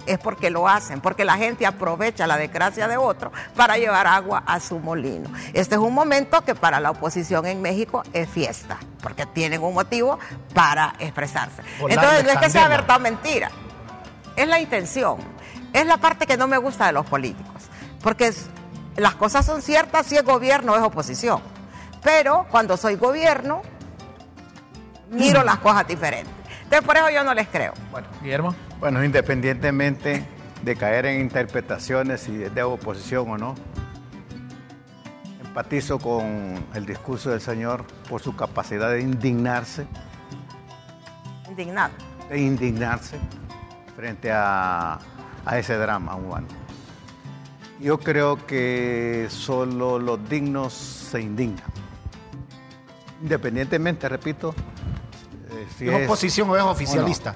Es 0.08 0.18
porque 0.18 0.49
lo 0.49 0.68
hacen, 0.68 0.99
porque 0.99 1.24
la 1.26 1.38
gente 1.38 1.66
aprovecha 1.66 2.26
la 2.28 2.36
desgracia 2.38 2.88
de 2.88 2.97
otro 2.97 3.32
para 3.56 3.78
llevar 3.78 4.08
agua 4.08 4.43
a 4.47 4.60
su 4.60 4.80
molino. 4.80 5.30
Este 5.54 5.76
es 5.76 5.82
un 5.82 5.93
momento 5.93 6.41
que 6.41 6.56
para 6.56 6.80
la 6.80 6.91
oposición 6.91 7.45
en 7.45 7.62
México 7.62 8.02
es 8.14 8.28
fiesta, 8.28 8.78
porque 9.04 9.26
tienen 9.28 9.62
un 9.62 9.74
motivo 9.76 10.18
para 10.54 10.93
expresarse. 10.99 11.62
Entonces, 11.88 12.24
no 12.24 12.32
es 12.32 12.38
que 12.39 12.49
sea 12.49 12.68
verdad 12.68 12.97
o 12.97 12.99
mentira, 12.99 13.52
es 14.36 14.47
la 14.47 14.60
intención. 14.60 15.18
Es 15.74 15.86
la 15.86 15.97
parte 15.97 16.26
que 16.26 16.36
no 16.36 16.47
me 16.47 16.58
gusta 16.58 16.88
de 16.88 16.93
los 16.93 17.06
políticos. 17.06 17.64
Porque 18.02 18.28
es- 18.28 18.47
las 18.97 19.16
cosas 19.16 19.45
son 19.45 19.62
ciertas 19.62 20.06
si 20.08 20.18
es 20.18 20.24
gobierno 20.24 20.74
o 20.74 20.76
es 20.76 20.82
oposición. 20.82 21.41
Pero 22.02 22.45
cuando 22.49 22.76
soy 22.76 22.95
gobierno, 22.95 23.62
miro 25.12 25.43
las 25.43 25.60
cosas 25.60 25.88
diferentes. 25.88 26.34
Entonces 26.72 26.88
por 26.88 26.95
eso 26.95 27.09
yo 27.09 27.26
no 27.26 27.34
les 27.34 27.49
creo. 27.49 27.74
Bueno, 27.91 28.07
Guillermo. 28.22 28.55
Bueno, 28.80 29.03
independientemente 29.03 30.26
de 30.63 30.76
caer 30.78 31.05
en 31.05 31.19
interpretaciones 31.19 32.22
si 32.22 32.43
es 32.43 32.55
de 32.55 32.63
oposición 32.63 33.30
o 33.30 33.38
no, 33.38 33.55
empatizo 35.43 35.99
con 35.99 36.63
el 36.74 36.86
discurso 36.86 37.32
del 37.32 37.41
señor 37.41 37.84
por 38.07 38.22
su 38.22 38.38
capacidad 38.38 38.89
de 38.89 39.01
indignarse, 39.01 39.86
Indignado. 41.49 41.91
de 42.30 42.39
indignarse 42.39 43.17
frente 43.97 44.32
a, 44.32 44.97
a 45.45 45.57
ese 45.59 45.76
drama 45.76 46.15
humano. 46.15 46.47
Yo 47.82 47.99
creo 47.99 48.45
que 48.47 49.28
solo 49.30 49.99
los 49.99 50.30
dignos 50.30 50.72
se 50.72 51.19
indignan. 51.19 51.65
Independientemente, 53.22 54.07
repito, 54.07 54.55
si 55.78 55.88
¿Es 55.89 56.06
oposición 56.06 56.49
o 56.49 56.56
es 56.56 56.64
oficialista? 56.64 57.36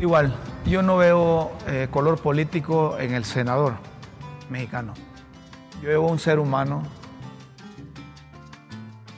Igual, 0.00 0.34
yo 0.66 0.82
no 0.82 0.96
veo 0.96 1.52
eh, 1.66 1.88
color 1.90 2.18
político 2.20 2.96
en 2.98 3.14
el 3.14 3.24
senador 3.24 3.74
mexicano. 4.50 4.94
Yo 5.82 5.88
veo 5.88 6.02
un 6.02 6.18
ser 6.18 6.38
humano 6.38 6.82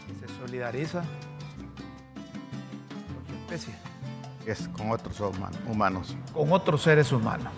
que 0.06 0.14
se 0.26 0.34
solidariza 0.38 1.00
con 3.14 3.26
su 3.26 3.34
especie, 3.34 3.74
es 4.46 4.68
con 4.68 4.90
otros 4.90 5.20
human- 5.20 5.52
humanos. 5.66 6.16
con 6.32 6.52
otros 6.52 6.82
seres 6.82 7.10
humanos. 7.12 7.52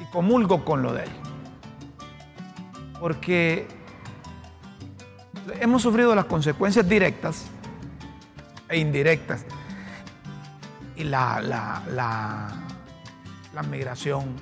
Y 0.00 0.04
comulgo 0.12 0.64
con 0.64 0.82
lo 0.82 0.92
de 0.92 1.04
él. 1.04 1.10
Porque 3.00 3.66
hemos 5.60 5.82
sufrido 5.82 6.14
las 6.14 6.26
consecuencias 6.26 6.86
directas 6.88 7.46
e 8.70 8.78
indirectas. 8.78 9.44
Y 10.96 11.04
la, 11.04 11.40
la, 11.40 11.82
la, 11.90 12.48
la 13.54 13.62
migración 13.64 14.34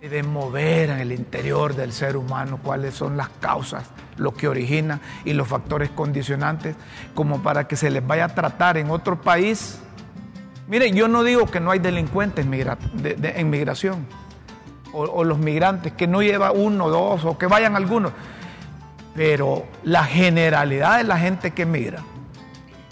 y 0.00 0.08
de 0.08 0.22
mover 0.22 0.90
en 0.90 0.98
el 0.98 1.12
interior 1.12 1.74
del 1.74 1.92
ser 1.92 2.16
humano 2.16 2.60
cuáles 2.62 2.94
son 2.94 3.16
las 3.16 3.28
causas, 3.40 3.90
lo 4.16 4.34
que 4.34 4.46
origina 4.46 5.00
y 5.24 5.32
los 5.32 5.48
factores 5.48 5.90
condicionantes, 5.90 6.76
como 7.14 7.42
para 7.42 7.66
que 7.66 7.76
se 7.76 7.90
les 7.90 8.06
vaya 8.06 8.26
a 8.26 8.28
tratar 8.28 8.76
en 8.76 8.90
otro 8.90 9.20
país. 9.20 9.80
Mire, 10.68 10.90
yo 10.92 11.08
no 11.08 11.22
digo 11.22 11.46
que 11.46 11.60
no 11.60 11.70
hay 11.70 11.78
delincuentes 11.78 12.46
en 12.46 13.50
migración, 13.50 14.06
o, 14.92 15.02
o 15.02 15.24
los 15.24 15.38
migrantes, 15.38 15.92
que 15.92 16.06
no 16.06 16.22
lleva 16.22 16.52
uno, 16.52 16.88
dos, 16.88 17.24
o 17.24 17.36
que 17.36 17.46
vayan 17.46 17.74
algunos, 17.74 18.12
pero 19.16 19.64
la 19.82 20.04
generalidad 20.04 20.98
de 20.98 21.04
la 21.04 21.18
gente 21.18 21.52
que 21.52 21.64
migra 21.64 22.02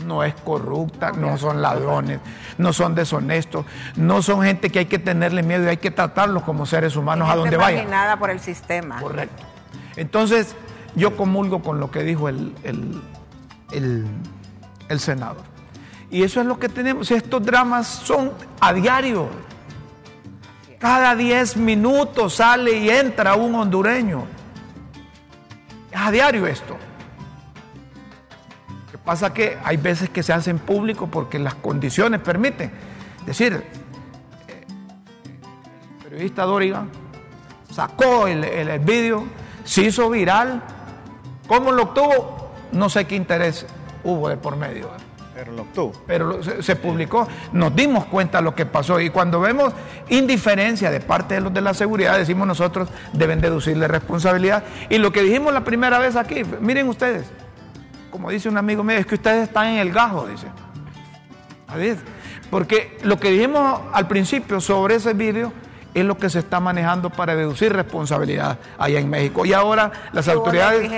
no 0.05 0.25
es 0.25 0.35
corrupta, 0.35 1.13
no 1.13 1.39
son 1.39 1.63
ladrones, 1.63 2.21
no 2.59 2.73
son 2.73 2.95
deshonestos, 2.95 3.65
no 3.97 4.23
son 4.23 4.43
gente 4.43 4.71
que 4.71 4.81
hay 4.81 4.87
que 4.87 4.99
tenerle 4.99 5.43
miedo 5.43 5.65
y 5.65 5.69
hay 5.69 5.77
que 5.77 5.91
tratarlos 5.91 6.43
como 6.43 6.67
seres 6.67 6.97
humanos 6.97 7.29
a 7.31 7.37
donde 7.37 7.57
vayan. 7.57 7.91
nada 7.91 8.19
por 8.19 8.31
el 8.31 8.41
sistema. 8.41 9.01
Correcto. 9.01 9.43
Entonces, 9.97 10.57
yo 10.97 11.17
comulgo 11.17 11.63
con 11.63 11.79
lo 11.79 11.91
que 11.91 12.03
dijo 12.03 12.29
el, 12.29 12.55
el, 12.65 13.01
el, 13.73 14.07
el 14.89 15.01
senador. 15.01 15.43
Y 16.11 16.23
eso 16.23 16.41
es 16.41 16.47
lo 16.47 16.59
que 16.59 16.69
tenemos. 16.69 17.11
Estos 17.11 17.45
dramas 17.45 17.87
son 17.87 18.33
a 18.61 18.73
diario. 18.73 19.29
Cada 20.79 21.15
10 21.15 21.57
minutos 21.57 22.35
sale 22.35 22.79
y 22.79 22.91
entra 22.91 23.35
un 23.35 23.55
hondureño. 23.55 24.34
Es 25.95 26.01
a 26.01 26.11
diario 26.11 26.45
esto. 26.49 26.77
Lo 28.85 28.91
que 28.91 28.99
pasa 28.99 29.33
que 29.33 29.57
hay 29.63 29.77
veces 29.77 30.11
que 30.11 30.25
se 30.25 30.33
hacen 30.33 30.59
públicos 30.59 31.09
porque 31.11 31.39
las 31.39 31.55
condiciones 31.55 32.21
permiten. 32.21 32.73
Es 33.21 33.27
decir, 33.27 33.53
eh, 34.49 34.65
el 35.99 36.05
periodista 36.05 36.43
Dorigan 36.43 36.91
sacó 37.71 38.27
el, 38.27 38.43
el, 38.43 38.69
el 38.71 38.81
vídeo, 38.81 39.25
se 39.63 39.83
hizo 39.83 40.11
viral. 40.11 40.61
¿Cómo 41.47 41.71
lo 41.71 41.85
obtuvo? 41.85 42.51
No 42.73 42.89
sé 42.89 43.05
qué 43.05 43.15
interés 43.15 43.65
hubo 44.03 44.29
de 44.29 44.37
por 44.37 44.57
medio. 44.57 44.91
Pero 45.35 45.53
lo 45.53 45.63
obtuvo. 45.63 45.93
Pero 46.07 46.43
se, 46.43 46.77
publicó, 46.77 47.27
nos 47.53 47.75
dimos 47.75 48.05
cuenta 48.05 48.39
de 48.39 48.45
lo 48.45 48.55
que 48.55 48.67
pasó 48.67 49.01
y 49.01 49.11
cuando 49.11 49.41
vemos 49.41 49.73
indiferencia 50.09 50.91
de 50.91 51.01
parte 51.01 51.35
de 51.35 51.41
los 51.41 51.53
de 51.53 51.61
la 51.61 51.75
seguridad, 51.75 52.17
decimos 52.17 52.47
nosotros 52.47 52.89
deben 53.13 53.41
deducirle 53.41 53.89
responsabilidad. 53.89 54.65
Y 54.89 54.99
lo 54.99 55.13
que 55.13 55.23
dijimos 55.23 55.53
la 55.53 55.65
primera 55.65 55.99
vez 55.99 56.15
aquí, 56.17 56.43
miren 56.61 56.89
ustedes, 56.89 57.27
como 58.11 58.31
dice 58.31 58.49
un 58.49 58.57
amigo 58.57 58.85
mío, 58.85 58.97
es 58.97 59.07
que 59.07 59.17
ustedes 59.17 59.49
están 59.49 59.67
en 59.67 59.79
el 59.79 59.93
gajo, 59.93 60.27
dice. 60.29 60.47
Porque 62.51 62.99
lo 63.03 63.19
que 63.19 63.31
dijimos 63.31 63.81
al 63.93 64.07
principio 64.07 64.61
sobre 64.61 64.97
ese 64.97 65.13
vídeo 65.15 65.53
es 65.95 66.05
lo 66.05 66.19
que 66.19 66.29
se 66.29 66.41
está 66.41 66.61
manejando 66.61 67.09
para 67.09 67.37
deducir 67.37 67.73
responsabilidad 67.73 68.59
allá 68.79 68.99
en 68.99 69.09
México. 69.09 69.47
Y 69.47 69.53
ahora 69.53 69.91
las 70.13 70.27
hubo 70.27 70.35
autoridades. 70.35 70.91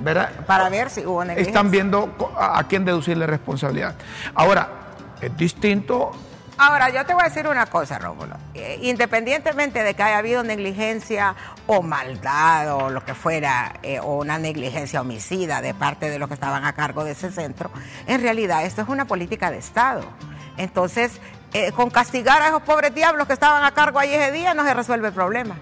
¿verdad? 0.00 0.30
Para 0.46 0.68
ver 0.68 0.90
si 0.90 1.04
hubo 1.04 1.24
negligencia. 1.24 1.50
están 1.50 1.70
viendo 1.70 2.14
a 2.38 2.62
quién 2.64 2.84
deducirle 2.84 3.26
responsabilidad. 3.26 3.94
Ahora, 4.34 4.68
es 5.20 5.36
distinto. 5.36 6.12
Ahora, 6.56 6.88
yo 6.90 7.04
te 7.04 7.14
voy 7.14 7.22
a 7.22 7.28
decir 7.28 7.48
una 7.48 7.66
cosa, 7.66 7.98
Rómulo. 7.98 8.36
Eh, 8.54 8.78
independientemente 8.82 9.82
de 9.82 9.94
que 9.94 10.02
haya 10.04 10.18
habido 10.18 10.44
negligencia 10.44 11.34
o 11.66 11.82
maldad 11.82 12.76
o 12.76 12.90
lo 12.90 13.04
que 13.04 13.14
fuera, 13.14 13.74
eh, 13.82 13.98
o 13.98 14.18
una 14.18 14.38
negligencia 14.38 15.00
homicida 15.00 15.60
de 15.62 15.74
parte 15.74 16.10
de 16.10 16.18
los 16.20 16.28
que 16.28 16.34
estaban 16.34 16.64
a 16.64 16.74
cargo 16.74 17.02
de 17.02 17.12
ese 17.12 17.32
centro, 17.32 17.70
en 18.06 18.22
realidad 18.22 18.64
esto 18.64 18.82
es 18.82 18.88
una 18.88 19.06
política 19.06 19.50
de 19.50 19.58
Estado. 19.58 20.04
Entonces, 20.56 21.20
eh, 21.54 21.72
con 21.72 21.88
castigar 21.88 22.42
a 22.42 22.48
esos 22.48 22.62
pobres 22.62 22.94
diablos 22.94 23.26
que 23.26 23.32
estaban 23.32 23.64
a 23.64 23.70
cargo 23.72 23.98
ahí 23.98 24.12
ese 24.12 24.30
día 24.32 24.52
no 24.52 24.64
se 24.64 24.74
resuelve 24.74 25.08
el 25.08 25.14
problema. 25.14 25.56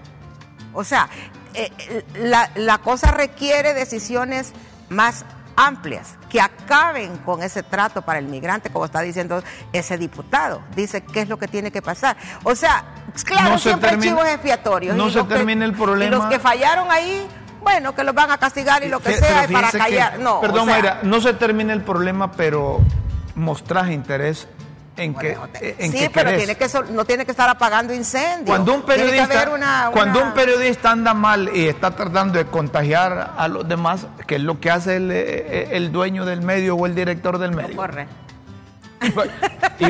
O 0.73 0.83
sea, 0.83 1.07
eh, 1.53 1.71
la, 2.15 2.49
la 2.55 2.79
cosa 2.79 3.11
requiere 3.11 3.73
decisiones 3.73 4.51
más 4.89 5.23
amplias 5.55 6.17
que 6.29 6.41
acaben 6.41 7.15
con 7.17 7.43
ese 7.43 7.61
trato 7.61 8.01
para 8.01 8.17
el 8.17 8.25
migrante, 8.25 8.71
como 8.71 8.85
está 8.85 9.01
diciendo 9.01 9.43
ese 9.71 9.99
diputado. 9.99 10.63
Dice 10.75 11.01
qué 11.01 11.21
es 11.21 11.29
lo 11.29 11.37
que 11.37 11.47
tiene 11.47 11.71
que 11.71 11.83
pasar. 11.83 12.17
O 12.43 12.55
sea, 12.55 12.83
claro, 13.23 13.51
No 13.51 13.57
se 13.59 13.69
siempre 13.69 13.91
hay 13.91 13.99
chivos 13.99 14.25
expiatorios. 14.27 14.95
no 14.97 15.09
y 15.09 15.13
se 15.13 15.23
termina 15.25 15.63
el 15.63 15.73
problema. 15.73 16.15
Y 16.15 16.19
los 16.19 16.25
que 16.25 16.39
fallaron 16.39 16.89
ahí, 16.89 17.27
bueno, 17.61 17.93
que 17.93 18.03
los 18.03 18.15
van 18.15 18.31
a 18.31 18.39
castigar 18.39 18.83
y 18.83 18.89
lo 18.89 18.99
que 18.99 19.11
Fí- 19.11 19.19
sea 19.19 19.47
para 19.53 19.69
que- 19.69 19.77
callar. 19.77 20.17
No, 20.17 20.41
perdón, 20.41 20.61
o 20.61 20.65
sea, 20.65 20.73
Mayra, 20.73 20.99
no 21.03 21.21
se 21.21 21.35
termina 21.35 21.71
el 21.71 21.83
problema, 21.83 22.31
pero 22.31 22.79
mostrás 23.35 23.89
interés 23.91 24.47
en 24.95 25.15
que, 25.15 25.37
te- 25.59 25.75
en 25.85 25.91
sí, 25.91 25.97
que 25.99 26.09
pero 26.11 26.29
querés. 26.29 26.45
tiene 26.45 26.55
que 26.85 26.93
no 26.93 27.05
tiene 27.05 27.25
que 27.25 27.31
estar 27.31 27.49
apagando 27.49 27.93
incendios. 27.93 28.45
Cuando 28.45 28.73
un 28.75 28.83
periodista, 28.83 29.49
una- 29.51 29.89
cuando 29.91 30.21
un 30.21 30.33
periodista 30.33 30.91
anda 30.91 31.13
mal 31.13 31.49
y 31.53 31.67
está 31.67 31.91
tratando 31.91 32.37
de 32.37 32.45
contagiar 32.45 33.33
a 33.37 33.47
los 33.47 33.67
demás, 33.67 34.05
que 34.27 34.35
es 34.35 34.41
lo 34.41 34.59
que 34.59 34.69
hace 34.69 34.97
el, 34.97 35.09
eh, 35.11 35.69
el 35.71 35.91
dueño 35.91 36.25
del 36.25 36.41
medio 36.41 36.75
o 36.75 36.85
el 36.85 36.93
director 36.95 37.37
del 37.39 37.51
medio. 37.51 37.75
Corre. 37.75 38.07
Y 39.79 39.87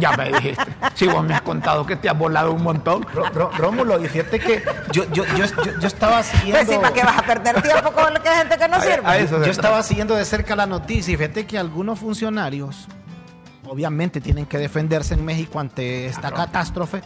ya 0.00 0.12
me 0.16 0.30
dijiste. 0.32 0.64
Si 0.94 1.06
vos 1.06 1.22
me 1.22 1.34
has 1.34 1.42
contado 1.42 1.84
que 1.84 1.96
te 1.96 2.08
has 2.08 2.16
volado 2.16 2.52
un 2.52 2.62
montón. 2.62 3.04
Ró- 3.12 3.50
Rómulo, 3.58 4.02
y 4.02 4.08
fíjate 4.08 4.38
que 4.40 4.62
yo, 4.90 5.04
yo, 5.12 5.24
yo, 5.36 5.44
yo, 5.44 5.78
yo 5.80 5.86
estaba 5.86 6.22
siguiendo. 6.22 6.60
Pues 6.64 6.68
sí, 6.70 6.76
¿para 6.80 6.94
qué 6.94 7.02
vas 7.02 7.18
a 7.18 7.22
perder 7.22 7.60
tiempo 7.60 7.92
con 7.92 8.14
que 8.22 8.28
gente 8.30 8.56
que 8.56 8.68
no 8.68 8.76
A- 8.76 8.80
sirve? 8.80 9.06
a 9.06 9.18
Yo 9.18 9.50
estaba 9.50 9.82
siguiendo 9.82 10.14
de 10.14 10.24
cerca 10.24 10.56
la 10.56 10.64
noticia 10.66 11.12
y 11.12 11.16
fíjate 11.18 11.46
que 11.46 11.58
algunos 11.58 11.98
funcionarios, 11.98 12.86
obviamente, 13.68 14.20
tienen 14.20 14.46
que 14.46 14.58
defenderse 14.58 15.14
en 15.14 15.24
México 15.24 15.60
ante 15.60 16.06
esta 16.06 16.30
catástrofe. 16.30 17.02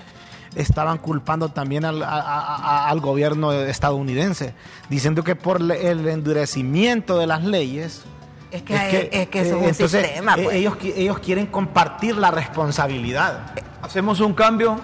Estaban 0.55 0.99
culpando 0.99 1.51
también 1.51 1.85
al, 1.85 2.03
a- 2.03 2.09
a- 2.09 2.57
a- 2.57 2.89
al 2.89 3.01
gobierno 3.01 3.53
estadounidense, 3.53 4.55
diciendo 4.89 5.23
que 5.23 5.37
por 5.37 5.61
el 5.61 6.09
endurecimiento 6.09 7.19
de 7.19 7.27
las 7.27 7.45
leyes. 7.45 8.03
Es 8.51 8.63
que 8.63 9.11
es 9.13 9.29
que 9.29 9.41
eso 9.41 9.57
es 9.57 9.63
un 9.63 9.69
entonces, 9.69 10.05
sistema, 10.07 10.35
eh, 10.39 10.43
pues. 10.45 10.57
ellos, 10.57 10.77
ellos 10.83 11.19
quieren 11.19 11.47
compartir 11.49 12.17
la 12.17 12.31
responsabilidad. 12.31 13.53
Hacemos 13.83 14.21
un 14.21 14.33
cambio. 14.33 14.81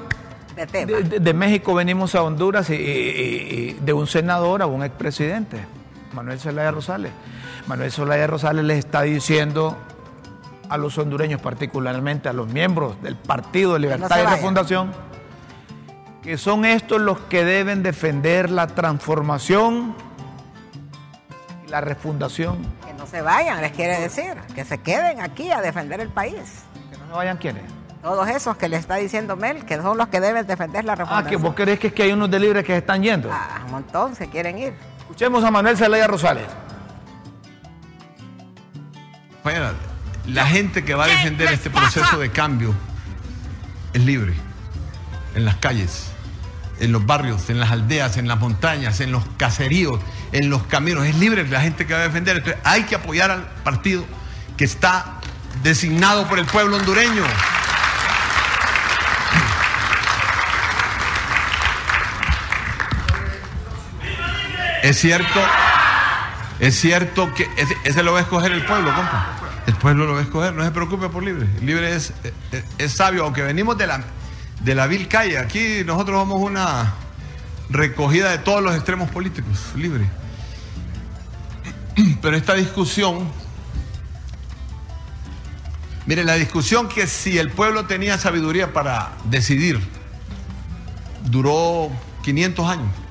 de 0.54 0.66
tema. 0.66 0.86
De, 0.98 1.02
de- 1.02 1.18
de 1.20 1.34
México 1.34 1.72
venimos 1.74 2.14
a 2.14 2.22
Honduras 2.22 2.68
y, 2.70 2.74
y- 2.74 2.78
y 2.78 3.72
de 3.80 3.92
un 3.94 4.06
senador 4.06 4.60
a 4.62 4.66
un 4.66 4.84
expresidente, 4.84 5.64
Manuel 6.12 6.38
Zelaya 6.38 6.70
Rosales. 6.70 7.10
Manuel 7.66 7.90
Zelaya 7.90 8.26
Rosales 8.26 8.64
les 8.66 8.78
está 8.80 9.00
diciendo 9.02 9.78
a 10.74 10.78
los 10.78 10.98
hondureños, 10.98 11.40
particularmente 11.40 12.28
a 12.28 12.32
los 12.32 12.48
miembros 12.48 13.00
del 13.02 13.16
Partido 13.16 13.74
de 13.74 13.78
Libertad 13.80 14.08
se 14.08 14.22
y. 14.22 14.26
Refundación, 14.26 14.92
que 16.22 16.36
son 16.38 16.64
estos 16.64 17.00
los 17.00 17.18
que 17.20 17.44
deben 17.44 17.82
defender 17.82 18.50
la 18.50 18.66
transformación 18.66 19.94
y 21.66 21.70
la 21.70 21.80
refundación. 21.80 22.58
Que 22.86 22.92
no 22.94 23.06
se 23.06 23.22
vayan, 23.22 23.60
les 23.60 23.72
quiere 23.72 24.00
decir. 24.00 24.34
Que 24.54 24.64
se 24.64 24.78
queden 24.78 25.20
aquí 25.20 25.50
a 25.50 25.60
defender 25.60 26.00
el 26.00 26.08
país. 26.08 26.62
Que 26.90 26.98
no 26.98 27.06
se 27.06 27.12
vayan 27.12 27.36
quiénes. 27.36 27.62
Todos 28.02 28.28
esos 28.28 28.56
que 28.58 28.68
le 28.68 28.76
está 28.76 28.96
diciendo 28.96 29.34
Mel, 29.36 29.64
que 29.64 29.80
son 29.80 29.96
los 29.96 30.08
que 30.08 30.20
deben 30.20 30.46
defender 30.46 30.84
la 30.84 30.92
Ah, 30.92 30.96
reforma. 30.96 31.26
que 31.26 31.36
vos 31.36 31.54
crees 31.54 31.78
que, 31.78 31.86
es 31.86 31.92
que 31.94 32.02
hay 32.02 32.12
unos 32.12 32.30
de 32.30 32.38
libres 32.38 32.62
que 32.64 32.72
se 32.72 32.78
están 32.78 33.02
yendo. 33.02 33.30
Ah, 33.32 33.62
un 33.64 33.70
montón 33.72 34.14
se 34.14 34.28
quieren 34.28 34.58
ir. 34.58 34.74
Escuchemos 34.98 35.42
a 35.44 35.50
Manuel 35.50 35.76
Zelaya 35.76 36.06
Rosales. 36.06 36.46
Bueno, 39.42 39.66
la 40.26 40.46
gente 40.46 40.84
que 40.84 40.94
va 40.94 41.04
a 41.04 41.08
defender 41.08 41.52
este 41.52 41.70
proceso 41.70 42.18
de 42.18 42.30
cambio 42.30 42.74
es 43.92 44.02
libre 44.02 44.34
en 45.34 45.44
las 45.44 45.56
calles, 45.56 46.06
en 46.80 46.92
los 46.92 47.04
barrios, 47.04 47.50
en 47.50 47.60
las 47.60 47.70
aldeas, 47.70 48.16
en 48.16 48.28
las 48.28 48.38
montañas, 48.38 49.00
en 49.00 49.12
los 49.12 49.24
caseríos, 49.36 50.00
en 50.32 50.48
los 50.50 50.62
caminos. 50.64 51.06
Es 51.06 51.16
libre 51.16 51.46
la 51.46 51.60
gente 51.60 51.86
que 51.86 51.92
va 51.92 52.00
a 52.00 52.04
defender. 52.04 52.38
Entonces 52.38 52.60
hay 52.64 52.84
que 52.84 52.94
apoyar 52.94 53.30
al 53.30 53.46
partido 53.62 54.04
que 54.56 54.64
está 54.64 55.20
designado 55.62 56.26
por 56.26 56.38
el 56.38 56.46
pueblo 56.46 56.76
hondureño. 56.76 57.24
Es 64.82 64.98
cierto, 64.98 65.40
es 66.60 66.78
cierto 66.78 67.32
que 67.32 67.48
ese, 67.56 67.74
ese 67.84 68.02
lo 68.02 68.12
va 68.12 68.18
a 68.18 68.22
escoger 68.22 68.52
el 68.52 68.64
pueblo, 68.66 68.94
compa. 68.94 69.43
El 69.66 69.74
pueblo 69.76 70.06
lo 70.06 70.12
va 70.12 70.20
a 70.20 70.22
escoger, 70.22 70.54
no 70.54 70.62
se 70.62 70.70
preocupe 70.70 71.08
por 71.08 71.22
libre. 71.22 71.48
Libre 71.62 71.94
es, 71.94 72.12
es, 72.52 72.64
es 72.76 72.92
sabio, 72.92 73.24
aunque 73.24 73.42
venimos 73.42 73.78
de 73.78 73.86
la, 73.86 74.04
de 74.60 74.74
la 74.74 74.86
vil 74.86 75.08
calle. 75.08 75.38
Aquí 75.38 75.82
nosotros 75.84 76.18
somos 76.20 76.40
una 76.40 76.92
recogida 77.70 78.30
de 78.30 78.38
todos 78.38 78.62
los 78.62 78.74
extremos 78.74 79.10
políticos, 79.10 79.72
libre. 79.74 80.04
Pero 82.22 82.36
esta 82.36 82.54
discusión, 82.54 83.28
mire, 86.06 86.24
la 86.24 86.34
discusión 86.34 86.88
que 86.88 87.06
si 87.06 87.38
el 87.38 87.50
pueblo 87.50 87.86
tenía 87.86 88.18
sabiduría 88.18 88.72
para 88.72 89.12
decidir, 89.24 89.80
duró 91.24 91.90
500 92.22 92.68
años. 92.68 93.03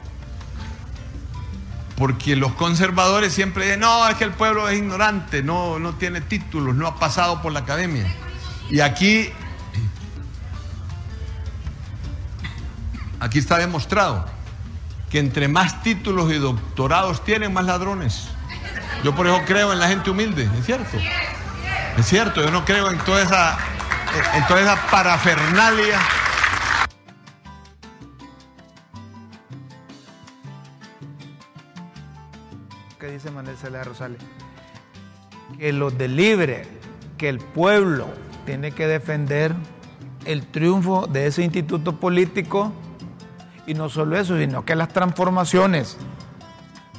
Porque 1.98 2.36
los 2.36 2.54
conservadores 2.54 3.34
siempre 3.34 3.66
dicen, 3.66 3.82
no, 3.82 4.08
es 4.10 4.16
que 4.16 4.24
el 4.24 4.32
pueblo 4.32 4.68
es 4.68 4.78
ignorante, 4.78 5.44
no, 5.44 5.78
no 5.80 5.94
tiene 5.94 6.22
títulos, 6.22 6.76
no 6.76 6.88
ha 6.88 7.00
pasado 7.00 7.42
por 7.42 7.52
la 7.52 7.60
academia. 7.60 8.12
Y 8.70 8.80
aquí, 8.80 9.30
aquí 13.20 13.40
está 13.40 13.58
demostrado 13.58 14.26
que 15.14 15.20
entre 15.20 15.48
más 15.48 15.84
títulos 15.84 16.32
y 16.32 16.40
doctorados 16.40 17.24
tienen, 17.24 17.54
más 17.54 17.66
ladrones. 17.66 18.30
Yo 19.04 19.14
por 19.14 19.28
eso 19.28 19.40
creo 19.46 19.72
en 19.72 19.78
la 19.78 19.88
gente 19.88 20.10
humilde, 20.10 20.50
es 20.58 20.66
cierto. 20.66 20.98
Es 21.98 22.08
cierto, 22.08 22.42
yo 22.42 22.50
no 22.50 22.66
creo 22.66 22.90
en 22.90 22.98
toda 22.98 23.22
esa, 23.22 23.58
en 24.34 24.48
toda 24.48 24.62
esa 24.62 24.76
parafernalia. 24.90 26.00
Dice 33.14 33.32
Manuel 33.32 33.58
Zelaya 33.58 33.84
Rosales, 33.84 34.20
que 35.58 35.72
los 35.74 35.98
de 35.98 36.08
libre 36.08 36.68
que 37.18 37.30
el 37.30 37.40
pueblo 37.40 38.08
tiene 38.46 38.72
que 38.72 38.88
defender 38.88 39.54
el 40.26 40.46
triunfo 40.48 41.08
de 41.08 41.28
ese 41.28 41.44
instituto 41.44 42.00
político 42.00 42.72
y 43.68 43.74
no 43.74 43.90
solo 43.90 44.18
eso, 44.18 44.38
sino 44.38 44.66
que 44.66 44.76
las 44.76 44.90
transformaciones 44.90 45.98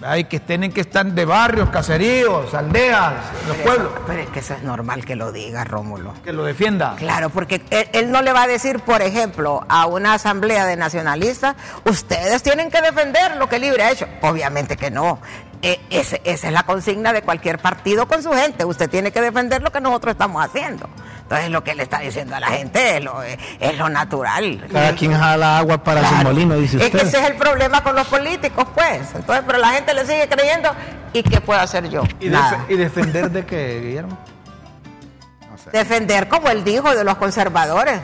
hay 0.03 0.25
que 0.25 0.41
tienen 0.41 0.73
que 0.73 0.83
estar 0.83 1.07
de 1.07 1.25
barrios, 1.25 1.71
caseríos, 1.71 2.53
aldeas, 2.53 3.15
los 3.47 3.57
Pero 3.57 3.65
pueblos. 3.65 3.93
eso- 3.95 4.03
pero 4.07 4.21
es 4.23 4.29
que 4.31 4.39
eso 4.41 4.55
es 4.55 4.63
normal 4.63 5.05
que 5.05 5.15
lo 5.17 5.33
diga, 5.33 5.65
Rómulo. 5.65 6.13
Que 6.23 6.33
lo 6.33 6.45
defienda. 6.45 6.97
Claro, 6.97 7.31
porque 7.31 7.63
él, 7.71 7.89
él 7.93 8.11
no 8.11 8.21
le 8.21 8.33
va 8.33 8.43
a 8.43 8.47
decir, 8.47 8.81
por 8.81 9.01
ejemplo, 9.03 9.65
a 9.69 9.87
una 9.87 10.15
asamblea 10.15 10.67
de 10.67 10.77
nacionalistas, 10.77 11.55
ustedes 11.89 12.43
tienen 12.43 12.71
que 12.71 12.83
defender 12.83 13.37
lo 13.37 13.49
que 13.49 13.59
Libre 13.59 13.83
ha 13.85 13.93
hecho. 13.93 14.07
Obviamente 14.21 14.77
que 14.77 14.91
no. 14.91 15.21
Eh, 15.67 15.81
ese- 15.89 16.21
esa 16.25 16.49
es 16.49 16.53
la 16.53 16.65
consigna 16.65 17.13
de 17.15 17.23
cualquier 17.23 17.59
partido 17.59 18.07
con 18.07 18.23
su 18.23 18.31
gente. 18.33 18.65
Usted 18.67 18.91
tiene 18.91 19.11
que 19.13 19.21
defender 19.23 19.63
lo 19.63 19.73
que 19.73 19.81
nosotros 19.81 20.13
estamos 20.13 20.45
haciendo. 20.45 20.89
Entonces 21.23 21.49
lo 21.51 21.65
que 21.65 21.71
él 21.71 21.81
está 21.81 22.01
diciendo 22.01 22.37
a 22.37 22.41
la 22.41 22.49
gente 22.49 22.99
es 22.99 23.03
lo, 23.05 23.23
es 23.23 23.79
lo 23.79 23.89
natural. 23.89 24.67
Cada 24.71 24.95
quien 24.95 25.15
jala 25.15 25.57
agua 25.59 25.83
para 25.83 26.07
su 26.07 26.15
molino, 26.17 26.55
dice 26.57 26.77
Es 26.77 26.91
que 26.91 26.97
usted. 26.99 27.09
ese 27.09 27.19
es 27.21 27.31
el 27.31 27.37
problema 27.37 27.83
con 27.83 27.97
los 27.97 28.07
políticos, 28.09 28.67
pues. 28.75 29.01
Entonces, 29.15 29.43
pero 29.47 29.59
la 29.59 29.69
gente 29.71 29.95
le 29.95 30.03
sigue 30.05 30.29
creyendo. 30.29 30.71
¿Y 31.15 31.23
qué 31.23 31.41
puedo 31.41 31.59
hacer 31.61 31.89
yo? 31.89 32.03
¿Y, 32.21 32.29
Nada. 32.29 32.59
def- 32.59 32.71
y 32.71 32.77
defender 32.77 33.31
de 33.31 33.47
qué, 33.47 33.81
Guillermo? 33.81 34.19
Defender, 35.73 36.29
como 36.29 36.51
él 36.51 36.63
dijo, 36.63 36.95
de 36.95 37.05
los 37.05 37.17
conservadores. 37.17 38.01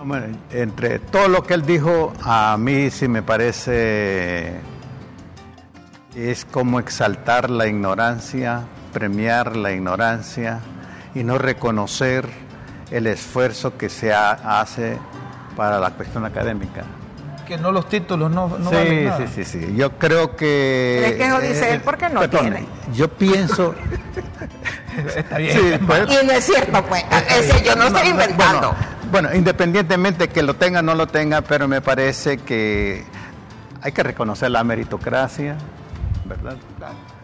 Hombre, 0.00 0.30
entre 0.50 0.98
todo 0.98 1.28
lo 1.28 1.42
que 1.42 1.52
él 1.54 1.66
dijo, 1.66 2.14
a 2.24 2.56
mí 2.58 2.90
sí 2.90 3.06
me 3.06 3.22
parece 3.22 4.54
es 6.14 6.44
como 6.44 6.80
exaltar 6.80 7.50
la 7.50 7.66
ignorancia, 7.66 8.62
premiar 8.92 9.56
la 9.56 9.72
ignorancia 9.72 10.60
y 11.14 11.22
no 11.22 11.38
reconocer 11.38 12.28
el 12.90 13.06
esfuerzo 13.06 13.76
que 13.76 13.88
se 13.88 14.12
ha- 14.12 14.60
hace 14.60 14.98
para 15.56 15.78
la 15.78 15.90
cuestión 15.90 16.24
académica. 16.24 16.82
Que 17.46 17.56
no 17.58 17.72
los 17.72 17.88
títulos 17.88 18.30
no, 18.30 18.48
no 18.58 18.70
sí, 18.70 18.76
valen 18.76 19.04
nada. 19.06 19.26
sí, 19.26 19.44
sí, 19.44 19.44
sí. 19.44 19.74
Yo 19.76 19.98
creo 19.98 20.36
que. 20.36 21.04
Es 21.04 21.12
que 21.16 21.24
eso 21.26 21.40
dice 21.40 21.70
eh, 21.70 21.74
él 21.74 21.80
porque 21.80 22.08
no 22.08 22.20
perdón, 22.20 22.42
tiene. 22.42 22.66
Yo 22.94 23.08
pienso. 23.08 23.74
Está 25.16 25.38
bien. 25.38 25.58
Sí, 25.58 25.78
pues, 25.86 26.02
Y 26.22 26.26
no 26.26 26.32
es 26.32 26.44
cierto, 26.44 26.84
pues. 26.84 27.04
Ese 27.28 27.64
yo 27.64 27.74
no 27.74 27.84
estoy 27.86 28.04
no, 28.04 28.10
inventando. 28.10 28.74
Bueno, 29.10 29.30
bueno, 29.30 29.34
independientemente 29.34 30.28
que 30.28 30.44
lo 30.44 30.54
tenga 30.54 30.78
o 30.78 30.82
no 30.82 30.94
lo 30.94 31.08
tenga, 31.08 31.40
pero 31.40 31.66
me 31.66 31.80
parece 31.80 32.38
que 32.38 33.04
hay 33.82 33.90
que 33.92 34.02
reconocer 34.04 34.52
la 34.52 34.62
meritocracia, 34.62 35.56
¿verdad? 36.30 36.56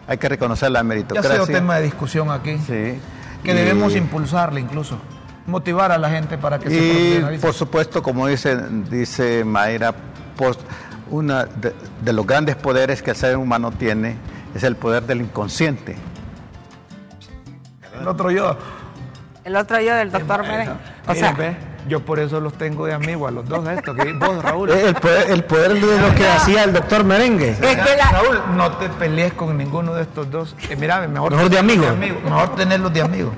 Hay 0.07 0.17
que 0.17 0.29
reconocer 0.29 0.69
la 0.71 0.77
Ya 0.77 0.81
ha 0.81 0.83
meritocracia. 0.83 1.31
sido 1.33 1.47
tema 1.47 1.77
de 1.77 1.83
discusión 1.83 2.29
aquí. 2.31 2.57
Sí. 2.59 2.99
Que 3.43 3.51
Y- 3.51 3.53
debemos 3.53 3.95
impulsarla 3.95 4.59
incluso. 4.59 4.97
Motivar 5.47 5.91
a 5.91 5.97
la 5.97 6.09
gente 6.09 6.37
para 6.37 6.59
que 6.59 6.69
se 6.69 6.75
Y 6.75 6.89
profesionalice. 6.91 7.41
por 7.45 7.53
supuesto, 7.53 8.03
como 8.03 8.27
dice, 8.27 8.57
dice 8.89 9.43
Mayra, 9.45 9.93
pues, 10.35 10.57
una 11.09 11.45
de, 11.45 11.73
de 12.01 12.13
los 12.13 12.27
grandes 12.27 12.55
poderes 12.57 13.01
que 13.01 13.11
el 13.11 13.15
ser 13.15 13.37
humano 13.37 13.71
tiene 13.71 14.17
es 14.53 14.63
el 14.63 14.75
poder 14.75 15.03
del 15.03 15.21
inconsciente. 15.21 15.95
El 17.99 18.07
otro 18.07 18.29
yo. 18.31 18.57
El 19.43 19.55
otro 19.55 19.79
yo 19.79 19.95
del 19.95 20.11
doctor 20.11 20.41
Merengue. 20.43 20.73
O 21.07 21.15
sea, 21.15 21.31
ve, 21.31 21.55
yo 21.87 22.01
por 22.05 22.19
eso 22.19 22.39
los 22.39 22.53
tengo 22.53 22.85
de 22.85 22.93
amigos 22.93 23.29
a 23.29 23.31
los 23.31 23.47
dos 23.47 23.67
estos. 23.67 23.95
Que 23.95 24.13
vos, 24.13 24.43
Raúl. 24.43 24.69
El 24.69 24.93
poder, 24.95 25.31
el 25.31 25.43
poder 25.45 25.73
de 25.73 25.99
lo 26.01 26.15
que 26.15 26.27
hacía 26.27 26.63
el 26.63 26.73
doctor 26.73 27.03
Merengue. 27.03 27.49
es 27.51 27.57
que 27.59 27.75
la, 27.97 28.11
Raúl, 28.11 28.41
no 28.55 28.71
te 28.77 28.89
pelees 28.89 29.33
con 29.33 29.57
ninguno 29.57 29.93
de 29.93 30.03
estos 30.03 30.29
dos. 30.29 30.55
Eh, 30.69 30.75
mira, 30.75 31.07
mejor, 31.07 31.31
Mejor 31.31 31.49
de. 31.49 31.61
Mejor 31.63 32.55
tenerlos 32.55 32.93
de 32.93 33.01
amigos. 33.01 33.33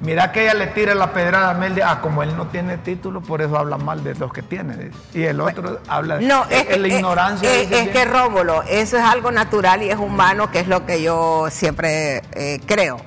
Mira 0.00 0.32
que 0.32 0.42
ella 0.42 0.52
le 0.52 0.66
tira 0.66 0.94
la 0.94 1.12
pedrada 1.14 1.50
a 1.50 1.54
Mel 1.54 1.74
de, 1.74 1.82
ah, 1.82 2.00
como 2.02 2.22
él 2.22 2.36
no 2.36 2.48
tiene 2.48 2.76
título, 2.76 3.22
por 3.22 3.40
eso 3.40 3.56
habla 3.56 3.78
mal 3.78 4.04
de 4.04 4.14
los 4.16 4.30
que 4.34 4.42
tiene. 4.42 4.90
Y 5.14 5.22
el 5.22 5.40
otro 5.40 5.78
habla 5.88 6.18
de 6.18 6.26
no, 6.26 6.44
es, 6.50 6.66
es 6.68 6.78
la 6.78 6.88
que- 6.88 6.94
ignorancia. 6.96 7.54
es- 7.54 7.70
es 7.72 7.88
que. 7.88 8.04
Rómulo, 8.04 8.62
eso 8.64 8.98
es 8.98 9.02
algo 9.02 9.30
natural 9.30 9.82
y 9.82 9.88
es 9.88 9.96
humano, 9.96 10.50
que 10.50 10.58
es 10.60 10.68
lo 10.68 10.84
que 10.84 11.00
yo 11.02 11.46
siempre 11.50 12.22
eh, 12.32 12.60
creo. 12.66 12.98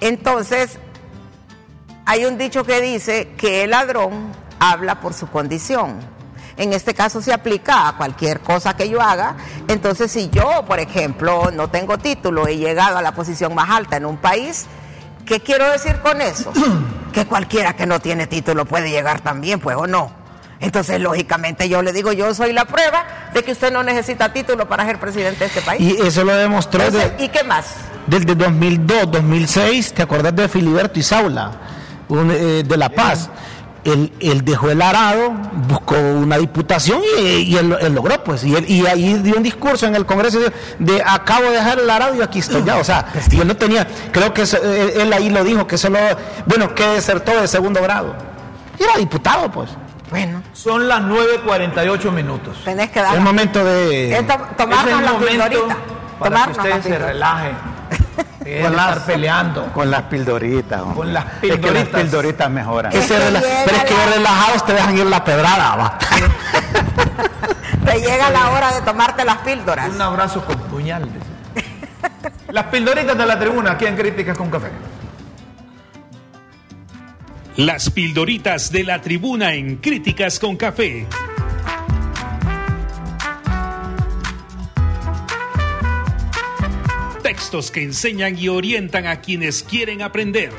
Entonces, 0.00 0.78
hay 2.10 2.24
un 2.24 2.36
dicho 2.36 2.64
que 2.64 2.80
dice 2.80 3.28
que 3.36 3.62
el 3.62 3.70
ladrón 3.70 4.32
habla 4.58 5.00
por 5.00 5.14
su 5.14 5.28
condición. 5.28 5.94
En 6.56 6.72
este 6.72 6.92
caso 6.92 7.22
se 7.22 7.32
aplica 7.32 7.86
a 7.86 7.96
cualquier 7.96 8.40
cosa 8.40 8.74
que 8.76 8.88
yo 8.88 9.00
haga. 9.00 9.36
Entonces, 9.68 10.10
si 10.10 10.28
yo, 10.30 10.64
por 10.66 10.80
ejemplo, 10.80 11.52
no 11.52 11.68
tengo 11.70 11.98
título, 11.98 12.48
he 12.48 12.56
llegado 12.56 12.98
a 12.98 13.02
la 13.02 13.12
posición 13.14 13.54
más 13.54 13.70
alta 13.70 13.96
en 13.96 14.06
un 14.06 14.16
país, 14.16 14.66
¿qué 15.24 15.38
quiero 15.38 15.70
decir 15.70 16.00
con 16.00 16.20
eso? 16.20 16.52
que 17.12 17.26
cualquiera 17.26 17.74
que 17.76 17.86
no 17.86 18.00
tiene 18.00 18.26
título 18.26 18.64
puede 18.64 18.90
llegar 18.90 19.20
también, 19.20 19.60
pues 19.60 19.76
o 19.76 19.86
no. 19.86 20.10
Entonces, 20.58 21.00
lógicamente, 21.00 21.68
yo 21.68 21.80
le 21.80 21.92
digo, 21.92 22.10
yo 22.12 22.34
soy 22.34 22.52
la 22.52 22.64
prueba 22.64 23.04
de 23.32 23.44
que 23.44 23.52
usted 23.52 23.72
no 23.72 23.84
necesita 23.84 24.32
título 24.32 24.68
para 24.68 24.84
ser 24.84 24.98
presidente 24.98 25.38
de 25.38 25.46
este 25.46 25.60
país. 25.62 25.80
Y 25.80 26.02
eso 26.04 26.24
lo 26.24 26.34
demostró 26.34 26.82
Entonces, 26.82 27.16
de- 27.16 27.24
¿Y 27.24 27.28
qué 27.28 27.44
más? 27.44 27.66
desde 28.08 28.34
2002, 28.34 29.12
2006. 29.12 29.94
¿Te 29.94 30.02
acordás 30.02 30.34
de 30.34 30.48
Filiberto 30.48 30.98
Isaula, 30.98 31.52
un, 32.10 32.30
eh, 32.30 32.62
de 32.66 32.76
La 32.76 32.88
Paz? 32.90 33.30
Él, 33.82 34.12
él 34.20 34.44
dejó 34.44 34.70
el 34.70 34.82
arado, 34.82 35.30
buscó 35.66 35.94
una 35.96 36.36
diputación 36.36 37.00
y, 37.18 37.22
y 37.22 37.56
él, 37.56 37.74
él 37.80 37.94
logró, 37.94 38.22
pues. 38.22 38.44
Y, 38.44 38.54
él- 38.54 38.66
y 38.68 38.86
ahí 38.86 39.14
dio 39.22 39.36
un 39.36 39.42
discurso 39.42 39.86
en 39.86 39.94
el 39.94 40.04
Congreso 40.04 40.38
de, 40.38 40.52
de, 40.78 41.02
acabo 41.02 41.44
de 41.44 41.52
dejar 41.52 41.78
el 41.78 41.88
arado 41.88 42.14
y 42.14 42.20
aquí 42.20 42.40
estoy 42.40 42.62
ya. 42.62 42.76
O 42.76 42.84
sea, 42.84 43.06
yo 43.30 43.42
no 43.46 43.56
tenía, 43.56 43.86
creo 44.12 44.34
que 44.34 44.42
eso, 44.42 44.58
él, 44.62 45.10
ahí 45.14 45.30
lo 45.30 45.42
dijo, 45.44 45.66
que 45.66 45.78
solo, 45.78 45.98
bueno, 46.44 46.74
que 46.74 46.86
desertó 46.88 47.40
de 47.40 47.48
segundo 47.48 47.80
grado. 47.82 48.14
Y 48.78 48.82
era 48.82 48.96
diputado, 48.98 49.50
pues. 49.50 49.70
Bueno, 50.10 50.42
Son 50.52 50.86
las 50.86 51.00
9.48 51.00 52.10
minutos. 52.10 52.58
tenés 52.64 52.90
que 52.90 52.98
Es 52.98 53.04
dar... 53.06 53.14
el 53.14 53.22
momento 53.22 53.64
de... 53.64 54.12
es 54.12 54.18
Es 54.18 54.20
el 54.20 54.26
la 54.28 55.12
momento 55.12 55.38
para 55.38 55.48
que 55.48 56.24
Tomarnos 56.24 56.58
ustedes 56.58 56.84
se 56.84 56.98
relajen. 56.98 57.56
Con 58.40 58.74
las- 58.76 58.88
estar 58.96 59.04
peleando. 59.06 59.66
Con 59.72 59.90
las 59.90 60.02
pildoritas. 60.02 60.80
hombre. 60.80 60.96
Con 60.96 61.12
las 61.12 61.24
Es 61.26 61.30
que 61.40 61.48
las 61.48 61.56
pildoritas. 61.58 62.00
pildoritas 62.00 62.50
mejoran. 62.50 62.92
Es 62.92 63.06
que 63.06 63.14
pero 63.14 63.76
es 63.76 63.84
que 63.84 63.94
la- 63.94 64.06
relajados 64.14 64.66
te 64.66 64.72
dejan 64.72 64.98
ir 64.98 65.06
la 65.06 65.24
pedrada, 65.24 65.76
va. 65.76 65.98
Te 67.84 68.00
llega 68.00 68.30
la 68.30 68.50
hora 68.50 68.72
de 68.74 68.80
tomarte 68.82 69.24
las 69.24 69.38
píldoras. 69.38 69.88
Un 69.90 70.00
abrazo 70.00 70.44
con 70.44 70.56
puñal. 70.62 71.08
Las 72.48 72.66
pildoritas 72.66 73.16
de 73.16 73.26
la 73.26 73.38
tribuna 73.38 73.72
aquí 73.72 73.86
en 73.86 73.96
Críticas 73.96 74.36
con 74.36 74.50
Café. 74.50 74.70
Las 77.56 77.90
pildoritas 77.90 78.70
de 78.72 78.84
la 78.84 79.00
tribuna 79.02 79.52
en 79.54 79.76
Críticas 79.76 80.38
con 80.38 80.56
Café. 80.56 81.06
Textos 87.30 87.70
que 87.70 87.84
enseñan 87.84 88.36
y 88.36 88.48
orientan 88.48 89.06
a 89.06 89.20
quienes 89.20 89.62
quieren 89.62 90.02
aprender. 90.02 90.50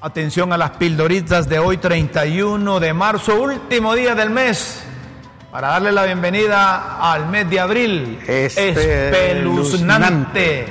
Atención 0.00 0.54
a 0.54 0.56
las 0.56 0.70
pildoritas 0.70 1.46
de 1.46 1.58
hoy, 1.58 1.76
31 1.76 2.80
de 2.80 2.94
marzo, 2.94 3.42
último 3.42 3.94
día 3.94 4.14
del 4.14 4.30
mes, 4.30 4.82
para 5.52 5.68
darle 5.68 5.92
la 5.92 6.04
bienvenida 6.04 7.12
al 7.12 7.28
mes 7.28 7.50
de 7.50 7.60
abril. 7.60 8.20
Espeluznante. 8.26 10.64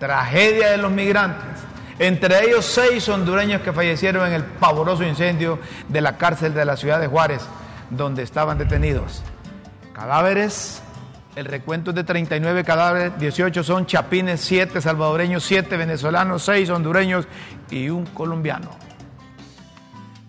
Tragedia 0.00 0.72
de 0.72 0.78
los 0.78 0.90
migrantes. 0.90 1.60
Entre 2.00 2.46
ellos 2.46 2.64
seis 2.64 3.08
hondureños 3.08 3.62
que 3.62 3.72
fallecieron 3.72 4.26
en 4.26 4.32
el 4.32 4.42
pavoroso 4.42 5.04
incendio 5.04 5.60
de 5.86 6.00
la 6.00 6.18
cárcel 6.18 6.52
de 6.52 6.64
la 6.64 6.76
ciudad 6.76 6.98
de 6.98 7.06
Juárez, 7.06 7.42
donde 7.90 8.24
estaban 8.24 8.58
detenidos. 8.58 9.22
Cadáveres, 10.00 10.80
el 11.36 11.44
recuento 11.44 11.90
es 11.90 11.96
de 11.96 12.04
39 12.04 12.64
cadáveres, 12.64 13.18
18 13.18 13.62
son 13.62 13.84
chapines, 13.84 14.40
7 14.40 14.80
salvadoreños, 14.80 15.44
7 15.44 15.76
venezolanos, 15.76 16.42
6 16.44 16.70
hondureños 16.70 17.28
y 17.68 17.90
un 17.90 18.06
colombiano. 18.06 18.70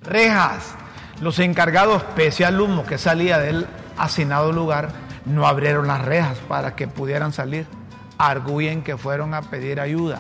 Rejas, 0.02 0.76
los 1.22 1.40
encargados, 1.40 2.04
pese 2.18 2.44
al 2.44 2.60
humo 2.60 2.86
que 2.86 2.98
salía 2.98 3.40
del 3.40 3.66
hacinado 3.98 4.52
lugar, 4.52 4.90
no 5.24 5.48
abrieron 5.48 5.88
las 5.88 6.04
rejas 6.04 6.38
para 6.50 6.76
que 6.76 6.90
pudieran 6.90 7.32
salir. 7.32 7.66
Arguyen 8.18 8.84
que 8.84 8.98
fueron 8.98 9.34
a 9.34 9.42
pedir 9.42 9.80
ayuda. 9.80 10.20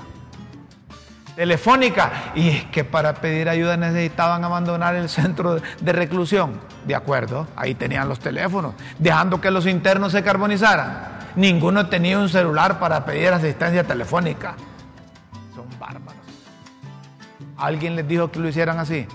Telefónica, 1.41 2.11
y 2.35 2.51
que 2.65 2.83
para 2.83 3.15
pedir 3.15 3.49
ayuda 3.49 3.75
necesitaban 3.75 4.43
abandonar 4.43 4.93
el 4.93 5.09
centro 5.09 5.55
de 5.55 5.91
reclusión. 5.91 6.61
De 6.85 6.93
acuerdo, 6.93 7.47
ahí 7.55 7.73
tenían 7.73 8.07
los 8.07 8.19
teléfonos, 8.19 8.75
dejando 8.99 9.41
que 9.41 9.49
los 9.49 9.65
internos 9.65 10.11
se 10.11 10.21
carbonizaran. 10.21 11.17
Ninguno 11.35 11.87
tenía 11.87 12.19
un 12.19 12.29
celular 12.29 12.77
para 12.77 13.03
pedir 13.05 13.29
asistencia 13.29 13.83
telefónica. 13.83 14.53
Son 15.55 15.65
bárbaros. 15.79 16.21
Alguien 17.57 17.95
les 17.95 18.07
dijo 18.07 18.29
que 18.29 18.37
lo 18.37 18.47
hicieran 18.47 18.77
así. 18.77 19.07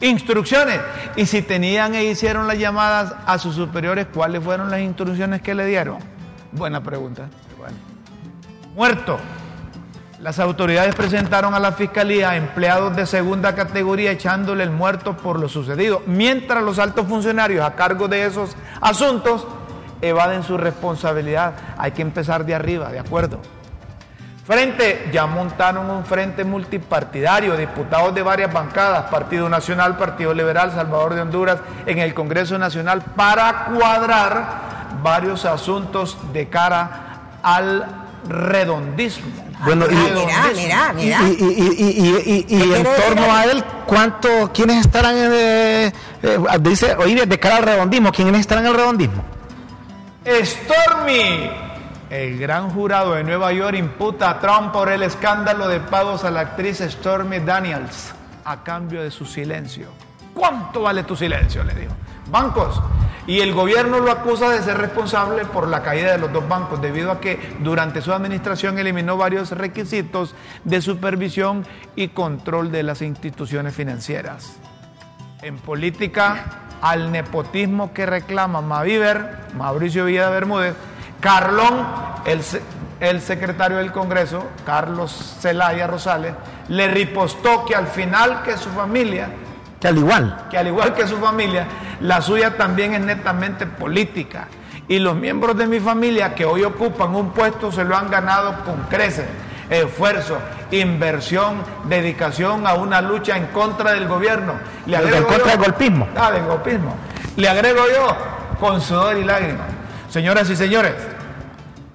Instrucciones. 0.00 0.80
Y 1.16 1.26
si 1.26 1.42
tenían 1.42 1.94
e 1.94 2.04
hicieron 2.04 2.46
las 2.46 2.58
llamadas 2.58 3.14
a 3.26 3.36
sus 3.36 3.54
superiores, 3.54 4.06
¿cuáles 4.14 4.42
fueron 4.42 4.70
las 4.70 4.80
instrucciones 4.80 5.42
que 5.42 5.54
le 5.54 5.66
dieron? 5.66 5.98
Buena 6.52 6.82
pregunta. 6.82 7.28
Bueno. 7.58 7.76
muerto. 8.74 9.18
Las 10.20 10.38
autoridades 10.38 10.94
presentaron 10.94 11.52
a 11.52 11.60
la 11.60 11.72
fiscalía 11.72 12.36
empleados 12.36 12.96
de 12.96 13.04
segunda 13.04 13.54
categoría 13.54 14.12
echándole 14.12 14.64
el 14.64 14.70
muerto 14.70 15.14
por 15.14 15.38
lo 15.38 15.46
sucedido, 15.46 16.02
mientras 16.06 16.62
los 16.62 16.78
altos 16.78 17.06
funcionarios 17.06 17.62
a 17.62 17.74
cargo 17.74 18.08
de 18.08 18.24
esos 18.24 18.56
asuntos 18.80 19.46
evaden 20.00 20.42
su 20.42 20.56
responsabilidad. 20.56 21.52
Hay 21.76 21.92
que 21.92 22.00
empezar 22.00 22.46
de 22.46 22.54
arriba, 22.54 22.88
¿de 22.88 22.98
acuerdo? 22.98 23.40
Frente, 24.46 25.10
ya 25.12 25.26
montaron 25.26 25.90
un 25.90 26.06
frente 26.06 26.44
multipartidario, 26.44 27.54
diputados 27.54 28.14
de 28.14 28.22
varias 28.22 28.50
bancadas, 28.50 29.10
Partido 29.10 29.50
Nacional, 29.50 29.98
Partido 29.98 30.32
Liberal, 30.32 30.70
Salvador 30.70 31.14
de 31.14 31.20
Honduras, 31.20 31.58
en 31.84 31.98
el 31.98 32.14
Congreso 32.14 32.56
Nacional, 32.56 33.02
para 33.16 33.66
cuadrar 33.66 34.46
varios 35.02 35.44
asuntos 35.44 36.16
de 36.32 36.48
cara 36.48 37.38
al 37.42 37.84
redondismo. 38.28 39.45
Bueno, 39.64 39.86
y, 39.90 39.94
mira, 39.94 40.42
mira, 40.54 40.92
mira. 40.94 41.22
y, 41.22 41.26
y- 41.32 41.34
y- 41.44 42.24
y- 42.26 42.46
y- 42.48 42.56
y 42.56 42.74
en 42.74 42.84
torno 42.84 43.32
a 43.34 43.44
él, 43.44 43.64
¿cuánto, 43.86 44.50
quiénes 44.52 44.84
estarán 44.86 45.16
en, 45.16 45.30
eh, 45.32 45.92
eh, 46.22 46.38
dice, 46.60 46.94
oye, 46.96 47.24
de 47.26 47.38
cara 47.40 47.56
al 47.56 47.62
redondismo, 47.62 48.12
quiénes 48.12 48.40
estarán 48.40 48.64
en 48.66 48.70
el 48.72 48.76
redondismo? 48.76 49.24
Stormy, 50.26 51.50
el 52.10 52.38
gran 52.38 52.70
jurado 52.70 53.14
de 53.14 53.24
Nueva 53.24 53.52
York 53.52 53.76
imputa 53.78 54.30
a 54.30 54.40
Trump 54.40 54.72
por 54.72 54.90
el 54.90 55.02
escándalo 55.02 55.68
de 55.68 55.80
pagos 55.80 56.24
a 56.24 56.30
la 56.30 56.40
actriz 56.40 56.78
Stormy 56.80 57.38
Daniels 57.40 58.12
a 58.44 58.62
cambio 58.62 59.02
de 59.02 59.10
su 59.10 59.24
silencio. 59.24 59.88
¿Cuánto 60.34 60.82
vale 60.82 61.02
tu 61.04 61.16
silencio? 61.16 61.64
Le 61.64 61.74
dijo. 61.74 61.92
Bancos. 62.30 62.80
Y 63.26 63.40
el 63.40 63.54
gobierno 63.54 63.98
lo 63.98 64.12
acusa 64.12 64.50
de 64.50 64.62
ser 64.62 64.78
responsable 64.78 65.44
por 65.46 65.66
la 65.66 65.82
caída 65.82 66.12
de 66.12 66.18
los 66.18 66.32
dos 66.32 66.48
bancos, 66.48 66.80
debido 66.80 67.10
a 67.10 67.20
que 67.20 67.56
durante 67.60 68.00
su 68.00 68.12
administración 68.12 68.78
eliminó 68.78 69.16
varios 69.16 69.50
requisitos 69.50 70.34
de 70.62 70.80
supervisión 70.80 71.66
y 71.96 72.08
control 72.08 72.70
de 72.70 72.84
las 72.84 73.02
instituciones 73.02 73.74
financieras. 73.74 74.58
En 75.42 75.58
política, 75.58 76.66
al 76.80 77.10
nepotismo 77.10 77.92
que 77.92 78.06
reclama 78.06 78.60
Maviver, 78.60 79.46
Mauricio 79.54 80.04
Villa 80.04 80.30
Bermúdez, 80.30 80.76
Carlón, 81.20 81.84
el, 82.26 82.40
el 83.00 83.20
secretario 83.20 83.78
del 83.78 83.90
Congreso, 83.90 84.44
Carlos 84.64 85.36
Zelaya 85.40 85.88
Rosales, 85.88 86.34
le 86.68 86.88
ripostó 86.88 87.64
que 87.64 87.74
al 87.74 87.88
final 87.88 88.42
que 88.42 88.56
su 88.56 88.70
familia, 88.70 89.30
Que 89.80 89.88
al 89.88 89.98
igual. 89.98 90.46
que 90.50 90.58
al 90.58 90.66
igual 90.68 90.94
que 90.94 91.06
su 91.06 91.16
familia, 91.18 91.66
la 92.00 92.20
suya 92.20 92.56
también 92.56 92.94
es 92.94 93.00
netamente 93.00 93.66
política. 93.66 94.48
Y 94.88 94.98
los 94.98 95.16
miembros 95.16 95.56
de 95.56 95.66
mi 95.66 95.80
familia 95.80 96.34
que 96.34 96.44
hoy 96.44 96.62
ocupan 96.62 97.14
un 97.14 97.30
puesto 97.30 97.70
se 97.72 97.84
lo 97.84 97.96
han 97.96 98.08
ganado 98.10 98.64
con 98.64 98.82
creces, 98.88 99.26
esfuerzo, 99.68 100.38
inversión, 100.70 101.56
dedicación 101.88 102.66
a 102.66 102.74
una 102.74 103.00
lucha 103.02 103.36
en 103.36 103.46
contra 103.46 103.92
del 103.92 104.06
gobierno. 104.08 104.54
Le 104.86 104.96
En 104.96 105.02
agrego 105.02 105.26
contra 105.26 105.44
yo- 105.44 105.50
del 105.50 105.58
golpismo. 105.70 106.08
Ah, 106.16 106.30
del 106.30 106.44
golpismo. 106.44 106.94
Le 107.36 107.48
agrego 107.48 107.82
yo, 107.94 108.16
con 108.60 108.80
sudor 108.80 109.16
y 109.18 109.24
lágrimas. 109.24 109.66
Señoras 110.08 110.48
y 110.50 110.56
señores, 110.56 110.94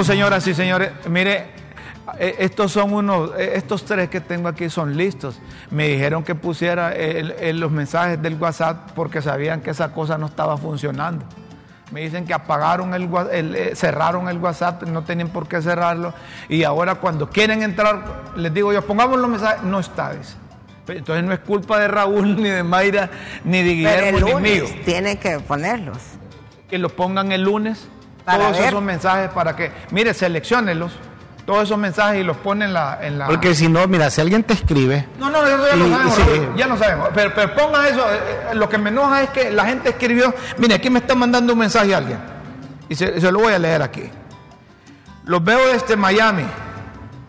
Señoras 0.04 0.46
y 0.46 0.54
señores, 0.54 0.90
mire, 1.08 1.46
eh, 2.18 2.36
estos 2.38 2.72
son 2.72 2.92
unos, 2.92 3.30
eh, 3.38 3.52
estos 3.54 3.84
tres 3.84 4.08
que 4.08 4.20
tengo 4.20 4.48
aquí 4.48 4.68
son 4.70 4.96
listos. 4.96 5.38
Me 5.70 5.88
dijeron 5.88 6.22
que 6.24 6.34
pusiera 6.34 6.94
el- 6.94 7.32
el- 7.32 7.60
los 7.60 7.70
mensajes 7.70 8.20
del 8.20 8.34
WhatsApp 8.34 8.90
porque 8.94 9.22
sabían 9.22 9.60
que 9.60 9.70
esa 9.70 9.92
cosa 9.92 10.18
no 10.18 10.26
estaba 10.26 10.56
funcionando. 10.56 11.24
Me 11.92 12.02
dicen 12.02 12.24
que 12.24 12.32
apagaron 12.32 12.94
el, 12.94 13.08
el, 13.32 13.54
eh, 13.56 13.72
cerraron 13.74 14.28
el 14.28 14.38
WhatsApp, 14.38 14.84
no 14.84 15.02
tenían 15.02 15.28
por 15.28 15.48
qué 15.48 15.60
cerrarlo. 15.60 16.14
Y 16.48 16.62
ahora 16.62 16.94
cuando 16.96 17.28
quieren 17.28 17.62
entrar, 17.62 18.04
les 18.36 18.54
digo 18.54 18.72
yo, 18.72 18.82
pongamos 18.82 19.18
los 19.18 19.28
mensajes, 19.28 19.62
no 19.64 19.80
está, 19.80 20.12
dice. 20.14 20.34
Entonces 20.88 21.24
no 21.24 21.32
es 21.32 21.40
culpa 21.40 21.78
de 21.78 21.88
Raúl, 21.88 22.36
ni 22.42 22.48
de 22.48 22.62
Mayra, 22.62 23.10
ni 23.44 23.62
de 23.62 23.82
Pero 23.88 24.06
el 24.06 24.12
Guillermo, 24.14 24.40
ni 24.40 24.50
mío. 24.50 24.64
lunes 24.64 24.84
tienen 24.84 25.16
que 25.18 25.38
ponerlos. 25.40 25.98
Que 26.68 26.78
los 26.78 26.92
pongan 26.92 27.32
el 27.32 27.42
lunes, 27.42 27.88
Para 28.32 28.44
todos 28.44 28.58
ver. 28.58 28.68
esos 28.68 28.82
mensajes 28.82 29.30
para 29.30 29.54
que, 29.56 29.70
mire, 29.90 30.14
selecciónelos, 30.14 30.92
todos 31.46 31.64
esos 31.64 31.78
mensajes 31.78 32.20
y 32.20 32.24
los 32.24 32.36
pone 32.36 32.66
en 32.66 32.72
la... 32.74 32.98
En 33.04 33.18
la... 33.18 33.26
Porque 33.26 33.54
si 33.54 33.68
no, 33.68 33.86
mira, 33.88 34.08
si 34.10 34.20
alguien 34.20 34.44
te 34.44 34.54
escribe, 34.54 35.08
No, 35.18 35.30
no, 35.30 35.44
eso 35.44 35.66
ya 35.66 35.76
Y- 35.76 35.78
lo 35.78 35.88
sabemos, 35.90 36.14
sí. 36.14 36.48
Ya 36.56 36.66
lo 36.66 36.76
sabemos. 36.78 37.08
Pero, 37.14 37.32
pero 37.34 37.54
ponga 37.56 37.88
eso, 37.88 38.00
eh, 38.12 38.18
eh, 38.52 38.54
lo 38.54 38.68
que 38.68 38.78
me 38.78 38.90
enoja 38.90 39.22
es 39.22 39.30
que 39.30 39.50
la 39.50 39.64
gente 39.66 39.88
escribió, 39.90 40.32
mire, 40.58 40.74
aquí 40.74 40.90
me 40.90 40.98
está 41.00 41.14
mandando 41.14 41.52
un 41.54 41.58
mensaje 41.58 41.94
alguien, 41.94 42.18
y 42.88 42.94
se, 42.94 43.20
se 43.20 43.32
lo 43.32 43.40
voy 43.40 43.52
a 43.52 43.58
leer 43.58 43.82
aquí. 43.82 44.08
Los 45.24 45.42
veo 45.42 45.58
desde 45.72 45.96
Miami, 45.96 46.44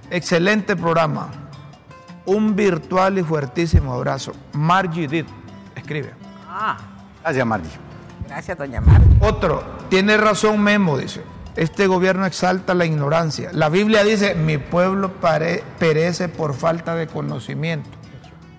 excelente 0.09 0.75
programa, 0.75 1.29
un 2.25 2.55
virtual 2.55 3.17
y 3.17 3.23
fuertísimo 3.23 3.93
abrazo. 3.93 4.33
Margie 4.53 5.07
Did, 5.07 5.25
escribe. 5.75 6.13
Ah, 6.49 6.77
Gracias, 7.23 7.45
Margie. 7.45 7.69
Gracias, 8.31 8.57
doña 8.57 8.81
Marta. 8.81 9.07
Otro, 9.21 9.63
tiene 9.89 10.17
razón 10.17 10.61
Memo, 10.61 10.97
dice. 10.97 11.21
Este 11.55 11.87
gobierno 11.87 12.25
exalta 12.25 12.73
la 12.73 12.85
ignorancia. 12.85 13.49
La 13.53 13.69
Biblia 13.69 14.03
dice, 14.03 14.35
mi 14.35 14.57
pueblo 14.57 15.13
pare- 15.19 15.63
perece 15.79 16.29
por 16.29 16.53
falta 16.53 16.95
de 16.95 17.07
conocimiento. 17.07 17.89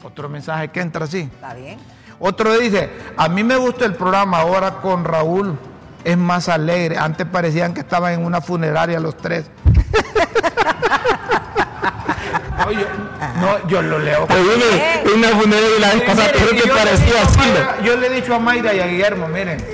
Otro 0.02 0.28
mensaje 0.28 0.68
que 0.68 0.80
entra 0.80 1.04
así. 1.06 1.20
¿Está 1.20 1.54
bien? 1.54 1.78
Otro 2.20 2.52
dice, 2.58 2.90
a 3.16 3.28
mí 3.28 3.42
me 3.44 3.56
gusta 3.56 3.84
el 3.86 3.94
programa 3.94 4.40
ahora 4.40 4.76
con 4.82 5.04
Raúl, 5.04 5.58
es 6.04 6.16
más 6.18 6.48
alegre. 6.48 6.98
Antes 6.98 7.26
parecían 7.26 7.72
que 7.74 7.80
estaban 7.80 8.12
en 8.12 8.24
una 8.24 8.40
funeraria 8.40 9.00
los 9.00 9.16
tres. 9.16 9.50
No, 12.64 12.72
yo, 12.72 12.86
no, 13.40 13.68
yo 13.68 13.82
lo 13.82 13.98
leo. 13.98 14.26
Pero 14.26 14.42
viene 14.42 15.02
una 15.14 15.28
funeraria 15.28 15.78
la 15.80 15.88
vez 15.94 16.02
pasada 16.02 16.32
dijeron 16.32 16.56
que 16.56 16.66
le 16.66 16.74
parecía. 16.74 17.14
Mayra- 17.36 17.82
Yo 17.84 17.96
le 17.96 18.06
he 18.06 18.10
dicho 18.10 18.34
a 18.34 18.38
Mayra 18.38 18.74
y 18.74 18.80
a 18.80 18.86
Guillermo, 18.86 19.28
miren, 19.28 19.64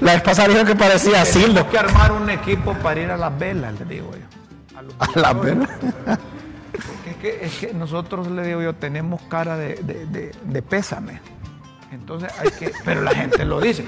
La 0.00 0.12
vez 0.12 0.22
pasada 0.22 0.48
dijeron 0.48 0.66
que 0.66 0.76
parecía 0.76 1.22
asilo. 1.22 1.46
tenemos 1.64 1.70
que 1.70 1.78
armar 1.78 2.12
un 2.12 2.30
equipo 2.30 2.74
para 2.74 3.00
ir 3.00 3.10
a 3.10 3.16
las 3.16 3.38
velas, 3.38 3.72
les 3.78 3.88
digo 3.88 4.10
yo. 4.12 4.78
A 4.78 4.82
los 4.82 4.94
A 4.98 5.18
la 5.18 5.40
pena. 5.40 5.68
Porque 5.76 7.10
Es 7.10 7.16
que, 7.16 7.44
es 7.46 7.52
que 7.58 7.72
nosotros, 7.74 8.26
le 8.30 8.42
digo 8.42 8.60
yo, 8.62 8.74
tenemos 8.74 9.22
cara 9.22 9.56
de, 9.56 9.74
de- 9.76 10.06
de- 10.06 10.32
de 10.42 10.62
pésame. 10.62 11.20
Entonces 11.92 12.30
hay 12.38 12.50
que, 12.50 12.72
pero 12.84 13.00
la 13.02 13.12
gente 13.14 13.44
lo 13.44 13.60
dice. 13.60 13.84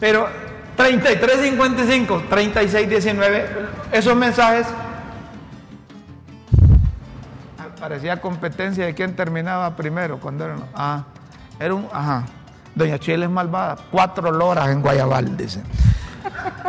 Pero 0.00 0.28
3355, 0.76 2.24
3619, 2.30 3.46
esos 3.92 4.16
mensajes 4.16 4.66
parecía 7.84 8.18
competencia 8.18 8.86
de 8.86 8.94
quién 8.94 9.14
terminaba 9.14 9.76
primero 9.76 10.18
cuando 10.18 10.46
era, 10.46 10.56
ah, 10.74 11.04
era 11.60 11.74
un, 11.74 11.86
ajá, 11.92 12.24
Doña 12.74 12.98
Chile 12.98 13.26
es 13.26 13.30
malvada, 13.30 13.76
cuatro 13.90 14.32
loras 14.32 14.70
en 14.70 14.80
Guayabal, 14.80 15.36
dice. 15.36 15.60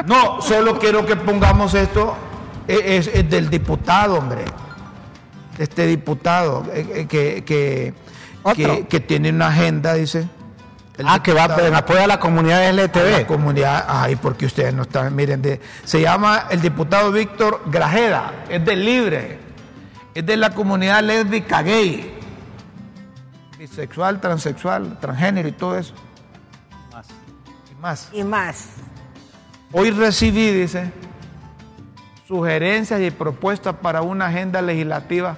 No, 0.05 0.41
solo 0.41 0.77
quiero 0.77 1.05
que 1.05 1.15
pongamos 1.15 1.73
esto, 1.73 2.17
e, 2.67 2.97
es, 2.97 3.07
es 3.07 3.29
del 3.29 3.49
diputado, 3.49 4.17
hombre. 4.17 4.43
Este 5.57 5.87
diputado 5.87 6.65
eh, 6.73 6.85
eh, 6.93 7.07
que, 7.07 7.45
que, 7.45 7.93
que, 8.53 8.85
que 8.85 8.99
tiene 8.99 9.29
una 9.29 9.47
agenda, 9.47 9.93
dice. 9.93 10.27
El 10.97 11.07
Ah, 11.07 11.23
que 11.23 11.31
va 11.31 11.45
en 11.65 11.75
apoyo 11.75 12.03
a 12.03 12.07
la 12.07 12.19
comunidad 12.19 12.67
a 12.67 12.73
la 12.73 12.83
LTV. 12.83 13.25
comunidad, 13.25 13.85
ay, 13.87 14.17
porque 14.17 14.47
ustedes 14.47 14.73
no 14.73 14.81
están, 14.81 15.15
miren, 15.15 15.41
de, 15.41 15.61
se 15.85 16.01
llama 16.01 16.47
el 16.49 16.59
diputado 16.59 17.09
Víctor 17.13 17.61
Grajeda, 17.67 18.33
es 18.49 18.65
del 18.65 18.83
Libre, 18.83 19.44
es 20.15 20.25
de 20.25 20.37
la 20.37 20.51
comunidad 20.51 21.03
lésbica 21.03 21.61
gay, 21.61 22.17
bisexual, 23.59 24.21
transexual, 24.21 24.97
transgénero 24.99 25.49
y 25.49 25.51
todo 25.51 25.77
eso. 25.77 25.93
Y 27.69 27.81
más. 27.81 28.09
Y 28.13 28.23
más. 28.23 28.67
Hoy 29.73 29.91
recibí, 29.91 30.51
dice, 30.51 30.89
sugerencias 32.25 33.01
y 33.01 33.11
propuestas 33.11 33.75
para 33.75 34.01
una 34.01 34.27
agenda 34.27 34.61
legislativa 34.61 35.35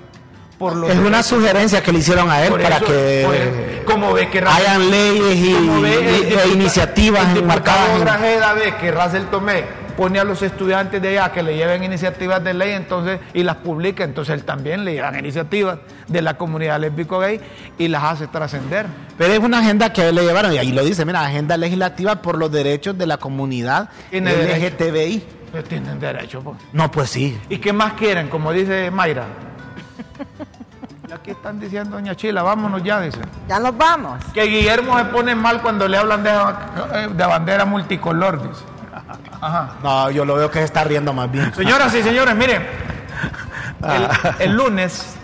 por 0.59 0.75
los 0.75 0.91
Es 0.91 0.97
una 0.99 1.23
sugerencia 1.23 1.81
que 1.81 1.91
le 1.91 1.99
hicieron 1.99 2.29
a 2.29 2.43
él 2.43 2.49
Por 2.49 2.61
para 2.61 2.77
eso, 2.77 2.85
que 2.85 3.83
como 3.83 4.13
ve 4.13 4.29
que 4.29 4.39
hayan 4.39 4.91
leyes 4.91 5.35
y, 5.37 5.81
ve, 5.81 6.43
e 6.43 6.47
iniciativas 6.49 7.35
enmarcadas. 7.35 8.55
ve 8.55 8.75
que 8.79 8.91
Russell 8.91 9.23
Tomé 9.31 9.63
pone 9.97 10.19
a 10.19 10.23
los 10.23 10.41
estudiantes 10.43 11.01
de 11.01 11.09
allá 11.09 11.33
que 11.33 11.41
le 11.41 11.57
lleven 11.57 11.83
iniciativas 11.83 12.41
de 12.43 12.53
ley 12.53 12.71
entonces 12.71 13.19
y 13.33 13.43
las 13.43 13.57
publica, 13.57 14.03
entonces 14.03 14.35
él 14.35 14.43
también 14.43 14.85
le 14.85 14.93
llevan 14.93 15.17
iniciativas 15.17 15.79
de 16.07 16.21
la 16.21 16.37
comunidad 16.37 16.79
lésbico 16.79 17.19
gay 17.19 17.41
y 17.79 17.87
las 17.87 18.03
hace 18.03 18.27
trascender. 18.27 18.85
Pero 19.17 19.33
es 19.33 19.39
una 19.39 19.59
agenda 19.59 19.91
que 19.91 20.03
a 20.03 20.09
él 20.09 20.15
le 20.15 20.23
llevaron, 20.23 20.53
y 20.53 20.59
ahí 20.59 20.71
lo 20.71 20.83
dice, 20.83 21.03
mira, 21.03 21.25
agenda 21.25 21.57
legislativa 21.57 22.21
por 22.21 22.37
los 22.37 22.51
derechos 22.51 22.97
de 22.97 23.07
la 23.07 23.17
comunidad. 23.17 23.89
LGTBI. 24.11 25.23
Pues 25.51 25.63
tienen 25.63 25.99
derecho, 25.99 26.41
pues. 26.41 26.57
No, 26.71 26.91
pues 26.91 27.09
sí. 27.09 27.37
¿Y 27.49 27.57
qué 27.57 27.73
más 27.73 27.93
quieren? 27.93 28.29
Como 28.29 28.53
dice 28.53 28.91
Mayra. 28.91 29.25
Y 31.09 31.13
Aquí 31.13 31.31
están 31.31 31.57
diciendo, 31.57 31.91
doña 31.91 32.15
Chila, 32.15 32.43
vámonos 32.43 32.83
ya, 32.83 32.99
dice. 32.99 33.19
Ya 33.47 33.61
nos 33.61 33.77
vamos. 33.77 34.21
Que 34.33 34.43
Guillermo 34.43 34.97
se 34.97 35.05
pone 35.05 35.35
mal 35.35 35.61
cuando 35.61 35.87
le 35.87 35.95
hablan 35.95 36.21
de, 36.21 36.29
eh, 36.31 37.07
de 37.15 37.25
bandera 37.25 37.63
multicolor, 37.63 38.45
dice. 38.45 38.61
Ajá. 39.41 39.75
No, 39.83 40.09
yo 40.11 40.25
lo 40.25 40.35
veo 40.35 40.49
que 40.49 40.59
se 40.59 40.65
está 40.65 40.83
riendo 40.83 41.13
más 41.13 41.31
bien. 41.31 41.53
Señoras 41.53 41.93
y 41.93 42.03
señores, 42.03 42.35
miren, 42.35 42.65
el, 43.83 44.07
el 44.39 44.51
lunes, 44.55 45.15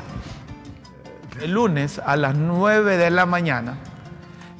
el 1.41 1.51
lunes 1.51 1.99
a 2.05 2.15
las 2.15 2.35
9 2.35 2.97
de 2.97 3.09
la 3.09 3.25
mañana 3.25 3.75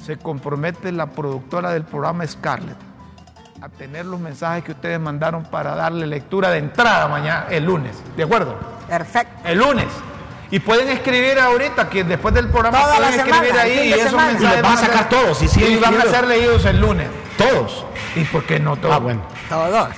se 0.04 0.18
compromete 0.18 0.92
la 0.92 1.08
productora 1.08 1.72
del 1.72 1.84
programa 1.84 2.26
Scarlett 2.28 2.78
a 3.62 3.70
tener 3.70 4.06
los 4.06 4.20
mensajes 4.20 4.62
que 4.64 4.74
ustedes 4.74 5.00
mandaron 5.00 5.44
para 5.46 5.74
darle 5.76 6.06
lectura 6.06 6.50
de 6.50 6.58
entrada 6.58 7.08
mañana, 7.08 7.46
el 7.50 7.64
lunes, 7.64 7.96
¿de 8.18 8.24
acuerdo? 8.24 8.58
Perfecto. 8.90 9.34
El 9.46 9.60
lunes. 9.60 9.88
Y 10.52 10.60
pueden 10.60 10.90
escribir 10.90 11.40
ahorita, 11.40 11.90
que 11.90 12.04
después 12.04 12.34
del 12.34 12.50
programa 12.50 12.82
Toda 12.82 12.98
pueden 12.98 13.10
la 13.10 13.16
escribir 13.16 13.46
semana, 13.46 13.62
ahí 13.62 13.88
y 13.88 13.94
esos 13.94 14.10
semana. 14.10 14.32
mensajes 14.34 14.60
Y 14.60 14.62
los 14.62 14.70
van 14.70 14.78
a 14.78 14.82
sacar 14.82 15.10
todos, 15.10 15.58
y 15.58 15.76
van 15.78 15.96
a 15.96 16.02
ser 16.04 16.28
leídos 16.28 16.66
el 16.66 16.80
lunes. 16.82 17.08
Todos. 17.38 17.86
¿Y 18.16 18.24
por 18.26 18.44
qué 18.44 18.60
no 18.60 18.76
todos? 18.76 18.96
Ah, 18.96 19.00
bueno. 19.00 19.22
Todos. 19.50 19.90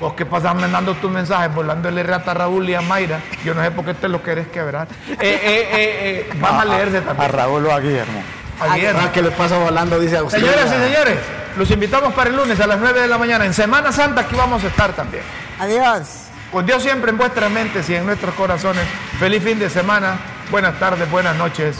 Vos 0.00 0.14
que 0.14 0.24
pasas 0.24 0.54
mandando 0.54 0.94
tus 0.94 1.10
mensajes, 1.10 1.54
volándole 1.54 2.02
rata 2.02 2.30
a 2.30 2.34
Raúl 2.34 2.68
y 2.70 2.74
a 2.74 2.80
Mayra, 2.80 3.20
yo 3.44 3.52
no 3.52 3.62
sé 3.62 3.70
por 3.70 3.84
qué 3.84 3.92
te 3.92 4.08
lo 4.08 4.22
querés 4.22 4.48
quebrar. 4.48 4.88
Eh, 5.10 5.16
eh, 5.18 5.18
eh, 5.22 5.68
eh, 5.72 6.30
van 6.40 6.60
a 6.60 6.64
leerse 6.64 6.98
A 6.98 7.02
también. 7.02 7.32
Raúl 7.32 7.66
o 7.66 7.72
a 7.72 7.80
Guillermo. 7.80 8.22
A 8.60 8.74
Guillermo. 8.74 9.00
Ah, 9.04 9.12
que 9.12 9.20
le 9.20 9.30
pasa 9.30 9.58
volando, 9.58 10.00
dice 10.00 10.16
a 10.16 10.22
usted. 10.22 10.38
Señoras 10.38 10.66
y 10.66 10.84
señores, 10.86 11.18
los 11.58 11.70
invitamos 11.70 12.14
para 12.14 12.30
el 12.30 12.36
lunes 12.36 12.58
a 12.60 12.66
las 12.66 12.80
9 12.80 12.98
de 12.98 13.08
la 13.08 13.18
mañana. 13.18 13.44
En 13.44 13.52
Semana 13.52 13.92
Santa 13.92 14.22
aquí 14.22 14.34
vamos 14.34 14.64
a 14.64 14.68
estar 14.68 14.94
también. 14.94 15.22
Adiós. 15.58 16.30
Con 16.50 16.64
Dios 16.64 16.82
siempre 16.82 17.10
en 17.10 17.18
vuestras 17.18 17.50
mentes 17.50 17.88
y 17.90 17.94
en 17.94 18.06
nuestros 18.06 18.34
corazones. 18.34 18.84
Feliz 19.18 19.42
fin 19.42 19.58
de 19.58 19.68
semana, 19.68 20.16
buenas 20.50 20.78
tardes, 20.80 21.08
buenas 21.10 21.36
noches 21.36 21.76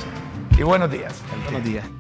y 0.58 0.62
buenos 0.62 0.90
días. 0.90 1.14
Buenos 1.44 1.64
días. 1.64 1.99